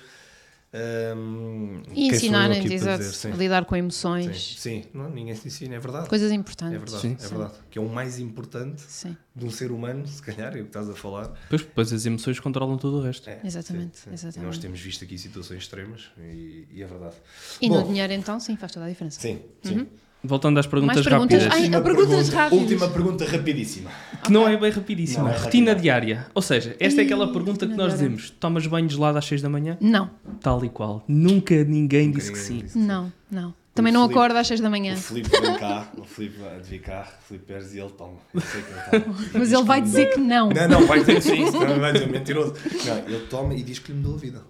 Ahm, 0.73 1.83
E 1.91 1.93
quem 1.93 1.93
sou 1.93 2.09
eu 2.09 2.17
ensinarem, 2.17 2.57
aqui 2.59 2.67
para 2.67 2.75
exato, 2.75 2.97
dizer? 3.03 3.13
Sim, 3.13 3.31
a 3.31 3.35
lidar 3.35 3.65
com 3.65 3.75
sim, 3.75 3.79
emoções. 3.79 4.55
sim. 4.59 4.83
Não, 4.91 5.07
ninguém 5.09 5.35
se 5.35 5.47
ensina, 5.47 5.75
é 5.75 5.79
verdade. 5.79 6.09
Coisas 6.09 6.31
É 6.31 6.33
importantes. 6.35 6.79
verdade, 6.79 7.01
Sim. 7.01 7.17
é 7.21 7.27
verdade. 7.27 7.53
Que 7.69 7.77
é 7.77 7.81
o 7.81 7.87
mais 7.87 8.17
importante 8.17 8.81
Sim, 8.81 9.15
de 9.35 9.45
um 9.45 9.51
ser 9.51 9.71
humano, 9.71 10.07
se 10.07 10.21
calhar, 10.21 10.53
é 10.57 10.59
o 10.61 10.63
que 10.63 10.69
estás 10.69 10.89
a 10.89 10.95
falar. 10.95 11.27
Depois, 11.43 11.61
depois 11.61 11.93
as 11.93 12.05
emoções 12.07 12.39
controlam 12.39 12.75
tudo 12.77 12.97
o 12.97 13.01
resto. 13.03 13.29
É, 13.29 13.39
Exatamente, 13.43 13.97
sim, 13.97 14.03
sim. 14.05 14.13
exatamente. 14.13 14.39
E 14.39 14.45
nós 14.47 14.57
temos 14.57 14.79
visto 14.79 15.03
aqui 15.03 15.15
situações 15.17 15.59
extremas 15.61 16.09
e, 16.17 16.67
e 16.71 16.81
é 16.81 16.87
verdade. 16.87 17.15
E 17.61 17.69
Bom, 17.69 17.79
no 17.81 17.87
dinheiro, 17.87 18.11
então, 18.13 18.39
sim, 18.39 18.57
faz 18.57 18.71
toda 18.71 18.85
a 18.87 18.89
diferença. 18.89 19.21
Sim, 19.21 19.41
sim. 19.61 19.87
Voltando 20.23 20.57
às 20.57 20.65
perguntas, 20.65 21.03
perguntas? 21.03 21.43
rápidas. 21.43 21.53
Ai, 21.53 21.63
Última 21.63 21.81
perguntas 21.81 22.07
pergunta- 22.15 22.37
rápidas. 22.37 22.61
Última 22.71 22.87
pergunta 22.89 23.25
rapidíssima. 23.25 23.89
Que 24.23 24.31
não 24.31 24.47
é 24.47 24.55
bem 24.55 24.71
rapidíssima. 24.71 25.23
Não 25.25 25.29
é 25.29 25.37
Rotina 25.37 25.71
rápida. 25.71 25.81
diária. 25.81 26.27
Ou 26.33 26.41
seja, 26.41 26.75
esta 26.79 27.01
é 27.01 27.03
aquela 27.03 27.31
pergunta 27.33 27.67
que 27.67 27.73
nós 27.75 27.93
diária. 27.93 28.09
dizemos: 28.09 28.29
tomas 28.39 28.65
banho 28.65 28.89
gelado 28.89 29.17
às 29.17 29.25
6 29.25 29.41
da 29.41 29.49
manhã? 29.49 29.77
Não, 29.81 30.09
Tal 30.39 30.63
e 30.63 30.69
qual. 30.69 31.03
Nunca 31.07 31.63
ninguém 31.65 32.07
Nunca 32.07 32.19
disse 32.19 32.31
que 32.31 32.37
sim. 32.37 32.59
disse. 32.59 32.77
não, 32.77 33.11
não. 33.29 33.53
Também 33.75 33.91
não 33.91 34.03
Filipe- 34.03 34.19
acordo 34.19 34.37
às 34.37 34.47
6 34.47 34.61
da 34.61 34.69
manhã. 34.69 34.93
O 34.93 34.97
Filipe 34.97 35.29
vem 35.29 35.57
cá, 35.57 35.87
o 35.97 36.03
Filipe 36.03 36.37
vir 36.63 36.79
cá, 36.79 37.07
o 37.19 37.23
Filipe 37.27 37.45
Pérez 37.47 37.73
e 37.73 37.79
ele 37.79 37.89
toma. 37.89 38.17
Ele. 38.33 39.03
Mas 39.33 39.51
ele 39.51 39.63
vai 39.63 39.81
dizer 39.81 40.13
que 40.13 40.19
não. 40.19 40.49
Não, 40.49 40.67
não, 40.69 40.85
vai 40.85 40.99
dizer 40.99 41.15
que 41.15 41.21
sim, 41.21 41.51
senão 41.51 41.79
vai 41.79 41.91
dizer 41.91 42.07
mentiroso. 42.07 42.53
Não, 42.85 42.97
ele 42.99 43.25
toma 43.29 43.53
e 43.55 43.63
diz 43.63 43.79
que 43.79 43.91
lhe 43.91 43.97
mudou 43.97 44.15
a 44.15 44.17
vida. 44.19 44.41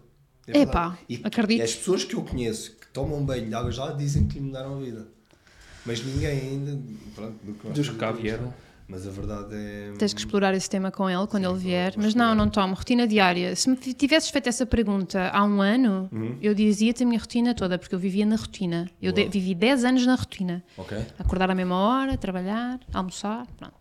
É 0.46 0.60
Epá, 0.60 0.98
e, 1.10 1.22
acredito. 1.24 1.60
E 1.62 1.64
as 1.64 1.74
pessoas 1.74 2.04
que 2.04 2.16
eu 2.16 2.22
conheço 2.22 2.72
que 2.72 2.86
tomam 2.94 3.24
banho 3.26 3.48
de 3.48 3.56
água 3.56 3.72
gelada 3.72 3.96
dizem 3.96 4.28
que 4.28 4.38
lhe 4.40 4.46
mudaram 4.46 4.76
a 4.78 4.82
vida. 4.82 5.08
Mas 5.86 6.04
ninguém 6.06 6.30
ainda. 6.40 6.80
Pronto, 7.16 7.36
do 7.44 7.54
que 7.54 7.68
nós 7.68 7.78
Dos 7.78 7.90
que 7.90 7.96
cá 7.96 8.12
vieram. 8.12 8.54
Mas 8.86 9.08
a 9.08 9.12
verdade 9.12 9.48
é. 9.56 9.94
Tens 9.98 10.14
que 10.14 10.20
explorar 10.20 10.54
esse 10.54 10.70
tema 10.70 10.92
com 10.92 11.10
ele 11.10 11.26
quando 11.28 11.44
Sim, 11.46 11.50
ele 11.52 11.58
vier. 11.60 11.94
Mas 11.96 12.14
não, 12.14 12.36
não 12.36 12.50
tomo. 12.50 12.76
Rotina 12.76 13.08
diária. 13.08 13.56
Se 13.56 13.70
me 13.70 13.78
tivesses 13.78 14.30
feito 14.30 14.48
essa 14.50 14.66
pergunta 14.66 15.30
há 15.30 15.42
um 15.44 15.62
ano, 15.62 16.10
Uhum. 16.12 16.38
eu 16.42 16.54
dizia-te 16.54 17.02
a 17.04 17.06
minha 17.06 17.18
rotina 17.20 17.54
toda, 17.56 17.80
porque 17.80 17.96
eu 17.96 18.00
vivia 18.00 18.26
na 18.26 18.36
rotina. 18.36 18.90
Eu 19.02 19.14
de- 19.14 19.26
vivi 19.30 19.56
10 19.56 19.86
anos 19.86 20.06
na 20.06 20.16
rotina. 20.16 20.62
Ok. 20.78 20.98
Acordar 21.18 21.50
à 21.50 21.56
mesma 21.56 21.76
hora, 21.78 22.18
trabalhar, 22.18 22.78
almoçar, 22.94 23.48
pronto. 23.58 23.74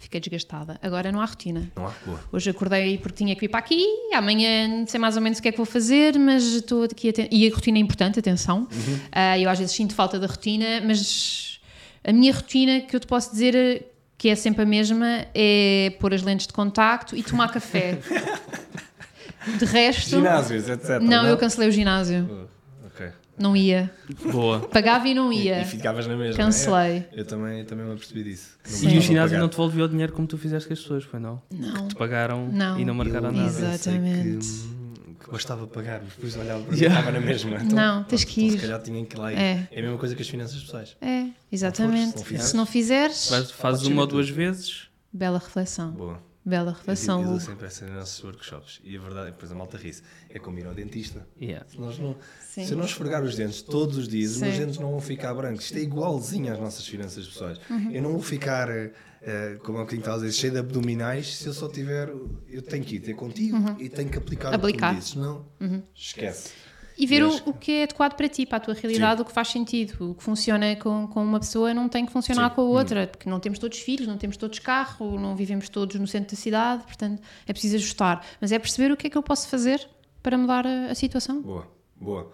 Fiquei 0.00 0.18
desgastada. 0.18 0.78
Agora 0.82 1.12
não 1.12 1.20
há 1.20 1.26
rotina. 1.26 1.70
Não 1.76 1.86
há? 1.86 1.92
Boa. 2.06 2.20
Hoje 2.32 2.48
acordei 2.50 2.96
porque 2.98 3.18
tinha 3.18 3.34
que 3.34 3.40
vir 3.42 3.48
para 3.48 3.60
aqui, 3.60 3.84
amanhã 4.14 4.66
não 4.66 4.86
sei 4.86 4.98
mais 4.98 5.14
ou 5.14 5.22
menos 5.22 5.38
o 5.38 5.42
que 5.42 5.48
é 5.48 5.52
que 5.52 5.58
vou 5.58 5.66
fazer, 5.66 6.18
mas 6.18 6.42
estou 6.42 6.84
aqui 6.84 7.10
a 7.10 7.12
ten- 7.12 7.28
E 7.30 7.46
a 7.46 7.54
rotina 7.54 7.76
é 7.76 7.80
importante, 7.82 8.18
atenção. 8.18 8.66
Ah, 9.12 9.38
eu 9.38 9.48
às 9.50 9.58
vezes 9.58 9.74
sinto 9.74 9.94
falta 9.94 10.18
da 10.18 10.26
rotina, 10.26 10.80
mas 10.84 11.60
a 12.02 12.12
minha 12.12 12.32
rotina 12.32 12.80
que 12.80 12.96
eu 12.96 13.00
te 13.00 13.06
posso 13.06 13.30
dizer 13.30 13.86
que 14.16 14.30
é 14.30 14.34
sempre 14.34 14.62
a 14.62 14.66
mesma 14.66 15.26
é 15.34 15.94
pôr 16.00 16.14
as 16.14 16.22
lentes 16.22 16.46
de 16.46 16.52
contacto 16.54 17.14
e 17.14 17.22
tomar 17.22 17.52
café. 17.52 17.98
De 19.58 19.64
resto. 19.64 20.10
Ginásios, 20.16 20.68
etc. 20.68 21.00
Não, 21.00 21.26
eu 21.26 21.36
cancelei 21.38 21.68
o 21.68 21.72
ginásio. 21.72 22.24
Boa. 22.24 22.48
Não 23.40 23.56
ia. 23.56 23.90
Boa. 24.30 24.60
Pagava 24.60 25.08
e 25.08 25.14
não 25.14 25.32
E, 25.32 25.44
ia. 25.46 25.62
e 25.62 25.64
ficavas 25.64 26.06
na 26.06 26.16
mesma. 26.16 26.36
Cancelei. 26.36 26.98
é? 26.98 27.08
Eu 27.12 27.24
também, 27.24 27.60
eu 27.60 27.64
também 27.64 27.86
me 27.86 27.92
apercebi 27.92 28.22
disso. 28.24 28.58
Sim. 28.64 28.90
E 28.90 28.98
o 28.98 29.00
ginásio 29.00 29.38
não 29.38 29.48
te 29.48 29.52
devolveu 29.52 29.86
o 29.86 29.88
dinheiro 29.88 30.12
como 30.12 30.26
tu 30.28 30.36
fizeste 30.36 30.68
com 30.68 30.74
as 30.74 30.80
pessoas, 30.80 31.04
foi 31.04 31.18
não? 31.18 31.40
Não. 31.50 31.88
Te 31.88 31.94
pagaram 31.94 32.48
Não. 32.52 32.78
e 32.78 32.84
não 32.84 32.94
marcaram 32.94 33.28
Eu 33.28 33.32
nada. 33.32 33.48
Exatamente. 33.48 34.46
Que, 34.46 34.66
hum, 34.66 35.14
que 35.24 35.30
bastava 35.30 35.66
pagar, 35.66 36.00
mas 36.04 36.12
depois 36.14 36.36
olhava 36.36 36.60
para 36.62 36.72
mim 36.72 36.78
Yeah. 36.78 36.98
estava 37.00 37.18
na 37.18 37.26
mesma. 37.26 37.56
Então, 37.56 37.76
Não, 37.76 38.04
tens 38.04 38.24
que 38.24 38.42
então 38.44 38.54
ir. 38.56 38.58
se 38.60 38.66
calhar 38.66 38.82
tinha 38.82 39.04
que 39.06 39.16
ir 39.16 39.18
lá 39.18 39.32
ir. 39.32 39.38
É. 39.38 39.68
É 39.72 39.78
a 39.78 39.82
mesma 39.82 39.96
coisa 39.98 40.14
que 40.14 40.22
as 40.22 40.28
finanças 40.28 40.60
pessoais. 40.62 40.96
É, 41.00 41.26
exatamente. 41.50 42.10
Se 42.10 42.16
não 42.18 42.24
fizeres- 42.24 42.46
Se 42.50 42.56
não 42.56 42.66
fizeres, 42.66 43.28
Faz- 43.28 43.50
Fazes 43.52 43.82
Pode 43.82 43.92
uma 43.92 44.02
ou 44.02 44.06
duas 44.06 44.28
vezes. 44.28 44.88
bela 45.12 45.38
reflexão. 45.38 45.92
Boa. 45.92 46.29
Bela 46.44 46.70
Eu, 46.70 46.74
reflexão. 46.74 47.18
eu 47.20 47.24
dou 47.26 47.36
Hugo. 47.36 47.44
sempre 47.44 47.66
essa 47.66 47.84
nos 47.84 47.94
nossos 47.96 48.24
workshops. 48.24 48.80
E 48.82 48.96
a 48.96 49.00
verdade, 49.00 49.30
depois 49.32 49.52
a 49.52 49.54
malta 49.54 49.76
ri 49.76 49.94
é 50.30 50.38
como 50.38 50.58
ir 50.58 50.66
ao 50.66 50.72
dentista. 50.74 51.26
Yeah. 51.40 51.66
Se, 51.68 51.78
nós 51.78 51.98
não, 51.98 52.16
Sim. 52.40 52.64
se 52.66 52.72
eu 52.72 52.78
não 52.78 52.84
esfregar 52.86 53.22
os 53.22 53.36
dentes 53.36 53.60
todos 53.62 53.96
os 53.98 54.08
dias, 54.08 54.32
os 54.32 54.40
meus 54.40 54.56
dentes 54.56 54.78
não 54.78 54.90
vão 54.90 55.00
ficar 55.00 55.34
brancos. 55.34 55.64
Isto 55.66 55.76
é 55.78 55.82
igualzinho 55.82 56.52
às 56.52 56.58
nossas 56.58 56.86
finanças 56.86 57.26
pessoais. 57.26 57.58
Uhum. 57.68 57.90
Eu 57.92 58.02
não 58.02 58.12
vou 58.12 58.22
ficar, 58.22 58.68
eh, 58.70 59.58
como 59.62 59.80
é 59.82 59.84
que 59.86 59.96
estava 59.96 60.16
a 60.16 60.20
dizer, 60.20 60.32
cheio 60.32 60.52
de 60.54 60.58
abdominais 60.60 61.36
se 61.36 61.46
eu 61.46 61.52
só 61.52 61.68
tiver. 61.68 62.08
Eu 62.48 62.62
tenho 62.62 62.84
que 62.84 62.96
ir 62.96 63.00
ter 63.00 63.14
contigo 63.14 63.58
e 63.78 63.88
tenho 63.90 64.08
que 64.08 64.16
aplicar, 64.16 64.48
Uhum. 64.48 64.54
Aplicar. 64.54 64.92
o 64.92 64.94
que 64.96 65.00
tu 65.00 65.04
dizes. 65.04 65.14
Não, 65.16 65.46
esquece. 65.94 66.52
E 66.98 67.06
ver 67.06 67.22
o, 67.22 67.34
o 67.46 67.52
que 67.52 67.72
é 67.72 67.82
adequado 67.84 68.14
para 68.14 68.28
ti, 68.28 68.44
para 68.44 68.58
a 68.58 68.60
tua 68.60 68.74
realidade, 68.74 69.22
o 69.22 69.24
que 69.24 69.32
faz 69.32 69.48
sentido. 69.48 70.10
O 70.10 70.14
que 70.14 70.22
funciona 70.22 70.76
com, 70.76 71.06
com 71.06 71.22
uma 71.22 71.40
pessoa 71.40 71.72
não 71.72 71.88
tem 71.88 72.04
que 72.04 72.12
funcionar 72.12 72.50
Sim. 72.50 72.54
com 72.56 72.60
a 72.62 72.64
outra, 72.64 73.06
porque 73.06 73.28
não 73.28 73.40
temos 73.40 73.58
todos 73.58 73.78
filhos, 73.78 74.06
não 74.06 74.18
temos 74.18 74.36
todos 74.36 74.58
carro, 74.58 75.18
não 75.18 75.34
vivemos 75.34 75.68
todos 75.68 75.98
no 75.98 76.06
centro 76.06 76.36
da 76.36 76.40
cidade, 76.40 76.84
portanto 76.84 77.22
é 77.46 77.52
preciso 77.52 77.76
ajustar. 77.76 78.24
Mas 78.40 78.52
é 78.52 78.58
perceber 78.58 78.92
o 78.92 78.96
que 78.96 79.06
é 79.06 79.10
que 79.10 79.16
eu 79.16 79.22
posso 79.22 79.48
fazer 79.48 79.88
para 80.22 80.36
mudar 80.36 80.66
a, 80.66 80.86
a 80.86 80.94
situação. 80.94 81.40
Boa, 81.40 81.66
boa. 81.96 82.32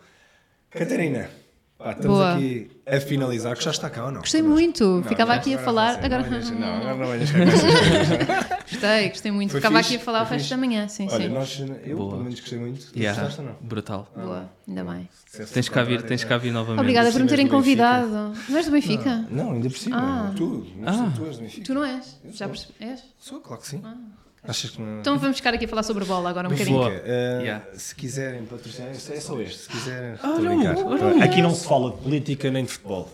Catarina, 0.71 1.31
pá, 1.79 1.91
estamos 1.93 2.07
Boa. 2.17 2.35
aqui 2.35 2.71
a 2.87 3.01
finalizar, 3.01 3.57
que 3.57 3.65
já 3.65 3.71
está 3.71 3.91
cá 3.91 4.07
ou 4.07 4.11
não? 4.11 4.21
Gostei 4.21 4.43
muito, 4.43 5.03
ficava 5.09 5.33
Não, 5.33 5.41
aqui 5.41 5.55
a 5.55 5.59
falar. 5.59 5.99
não, 5.99 6.05
Agora 6.05 6.23
Não, 6.29 6.91
agora 6.91 6.97
não 6.97 7.07
venhas 7.09 7.31
gostei, 8.71 9.09
gostei 9.09 9.33
muito. 9.33 9.51
Foi 9.51 9.61
ficava 9.61 9.79
fixe, 9.79 9.95
aqui 9.95 10.03
a 10.03 10.05
falar 10.05 10.23
o 10.23 10.25
resto 10.27 10.51
da 10.51 10.57
manhã, 10.57 10.89
sim, 10.89 11.09
Olha, 11.11 11.27
sim. 11.27 11.33
nós, 11.33 11.63
eu 11.85 11.97
Boa. 11.97 12.11
pelo 12.11 12.23
menos 12.25 12.41
gostei 12.41 12.59
muito. 12.59 12.87
Yeah. 12.97 13.21
gostaste 13.21 13.41
ou 13.43 13.47
não? 13.49 13.57
Brutal. 13.61 14.09
Boa, 14.17 14.51
ainda 14.67 14.85
bem. 14.85 15.09
Se 15.27 15.45
Tens 15.47 15.69
cá 15.69 15.83
vir, 15.83 16.03
tens 16.03 16.25
cá 16.25 16.39
vir 16.39 16.53
novamente. 16.53 16.81
Obrigada 16.81 17.11
por 17.13 17.21
me 17.23 17.29
terem 17.29 17.49
convidado. 17.49 18.33
Não 18.49 18.57
és 18.57 18.67
do 18.67 18.73
Benfica? 18.73 19.27
Não, 19.31 19.53
ainda 19.53 19.69
por 19.69 19.79
cima. 19.79 19.97
Ah. 19.99 20.33
Tu, 20.37 20.67
Ah. 20.87 21.13
tu 21.15 21.27
és 21.27 21.37
do 21.37 21.43
Benfica. 21.43 21.67
Tu 21.67 21.75
não 21.75 21.85
és? 21.85 22.19
Já 22.33 22.49
percebi? 22.49 22.73
És? 22.81 23.03
Sou, 23.19 23.41
claro 23.41 23.61
que 23.63 23.69
sim. 23.69 23.83
Achas 24.49 24.71
que 24.71 24.81
não 24.81 25.01
Então 25.01 25.19
vamos 25.19 25.37
ficar 25.37 25.53
aqui 25.55 25.65
a 25.65 25.69
falar 25.69 25.83
sobre 25.83 26.05
bola 26.05 26.31
agora 26.31 26.47
um 26.49 26.51
Benfica, 26.51 26.71
bocadinho. 26.71 27.03
eh, 27.05 27.39
Yeah. 27.43 27.65
se 27.75 27.95
quiserem 27.95 28.45
patrocinar, 28.45 28.91
é 28.91 28.95
só 28.95 29.41
este. 29.41 29.59
Se 29.63 29.69
quiserem, 29.69 30.15
a 30.23 30.27
não, 30.27 30.41
brincar. 30.57 30.75
não. 30.77 31.23
Aqui 31.23 31.43
não 31.43 31.55
se 31.55 31.67
fala 31.67 31.91
de 31.93 31.99
política 32.03 32.51
nem 32.51 32.65
de 32.65 32.71
futebol. 32.73 33.09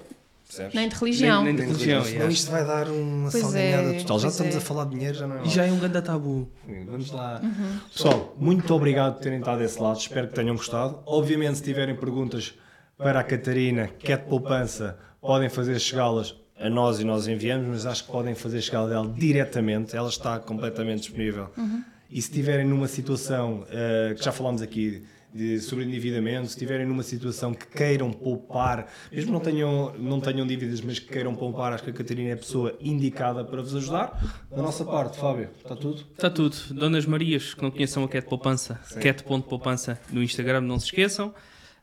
Percebes? 0.47 0.75
Nem 0.75 0.89
de 0.89 0.95
religião. 0.97 1.45
Nem- 1.45 1.55
nem- 1.55 1.67
de 1.67 1.73
religião, 1.73 2.05
yeah. 2.05 2.31
isto 2.31 2.51
vai 2.51 2.63
dar 2.67 2.87
uma 2.89 3.31
Pois 3.31 3.43
salganhada 3.43 3.95
é, 3.95 3.99
total. 4.01 4.19
Já 4.21 4.29
estamos 4.29 4.55
é. 4.55 4.59
a 4.59 4.61
falar 4.61 4.85
de 4.85 4.91
dinheiro, 4.91 5.15
já 5.17 5.27
não 5.27 5.39
é 5.39 5.43
E 5.45 5.49
já 5.49 5.65
é 5.65 5.73
um 5.73 5.79
grande 5.79 6.03
tabu. 6.03 6.47
Vamos 6.87 7.11
lá. 7.11 7.41
Uhum. 7.43 7.79
Pessoal, 7.91 8.35
muito 8.39 8.75
obrigado 8.75 9.15
por 9.15 9.23
terem 9.23 9.39
estado 9.39 9.59
desse 9.61 9.81
lado. 9.81 9.99
Espero 9.99 10.29
que 10.29 10.35
tenham 10.35 10.55
gostado. 10.55 10.99
Obviamente, 11.07 11.57
se 11.57 11.63
tiverem 11.63 11.97
perguntas 11.97 12.53
para 12.99 13.21
a 13.21 13.25
Catarina, 13.25 13.89
que 13.99 14.13
é 14.13 14.17
de 14.19 14.25
poupança, 14.25 14.99
podem 15.23 15.49
fazer 15.49 15.79
chegá-las 15.81 16.35
a 16.63 16.71
nós 16.71 17.01
e 17.01 17.05
nós 17.05 17.27
enviamos, 17.27 17.67
mas 17.67 17.87
acho 17.87 18.05
que 18.05 18.13
podem 18.13 18.35
fazer 18.35 18.61
chegar 18.61 18.87
dela 18.87 19.13
diretamente. 19.17 19.97
Ela 19.97 20.09
está 20.09 20.39
completamente 20.39 21.03
disponível. 21.03 21.49
Uhum. 21.57 21.83
E 22.11 22.21
se 22.21 22.29
estiverem 22.29 22.67
numa 22.67 22.89
situação 22.89 23.67
eh, 23.71 24.15
que 24.17 24.25
já 24.25 24.31
falámos 24.33 24.61
aqui 24.61 25.03
de, 25.33 25.61
sobre 25.61 25.85
endividamento, 25.85 26.47
se 26.47 26.53
estiverem 26.53 26.87
numa 26.87 27.03
situação 27.03 27.55
que 27.55 27.67
queiram 27.67 28.13
poupar, 28.13 28.87
mesmo 29.11 29.33
não 29.33 29.41
tenham, 29.41 29.95
não 29.99 30.21
tenham 30.21 30.47
dívidas, 30.47 30.83
mas 30.83 30.99
que 30.99 31.09
queiram 31.09 31.35
poupar, 31.35 31.73
acho 31.73 31.83
que 31.83 31.91
a 31.91 31.93
Catarina 31.93 32.31
é 32.31 32.33
a 32.35 32.37
pessoa 32.37 32.77
indicada 32.81 33.43
para 33.43 33.63
vos 33.63 33.75
ajudar. 33.75 34.23
Da 34.51 34.61
nossa 34.61 34.85
parte, 34.85 35.19
Fábio, 35.19 35.49
está 35.57 35.75
tudo? 35.75 36.05
Está 36.13 36.29
tudo. 36.29 36.57
Donas 36.71 37.07
Marias, 37.07 37.55
que 37.55 37.63
não 37.63 37.71
conheçam 37.71 38.05
a 38.05 38.09
Cat 38.09 38.29
Poupança, 38.29 38.79
cat.poupança 39.01 39.99
no 40.11 40.23
Instagram, 40.23 40.61
não 40.61 40.79
se 40.79 40.87
esqueçam. 40.87 41.35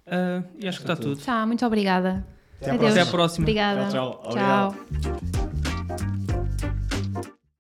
Ah, 0.06 0.44
e 0.60 0.68
acho 0.68 0.80
que 0.80 0.84
está 0.84 0.96
tudo. 0.96 1.20
Tá, 1.22 1.46
muito 1.46 1.66
obrigada. 1.66 2.26
Até 2.62 2.72
Adeus. 2.72 2.98
À 2.98 3.06
próxima. 3.06 3.46
Obrigada. 3.46 3.88
Tchau, 3.90 4.20
tchau. 4.22 4.32
Obrigado. 4.32 4.76
Tchau. 5.02 5.69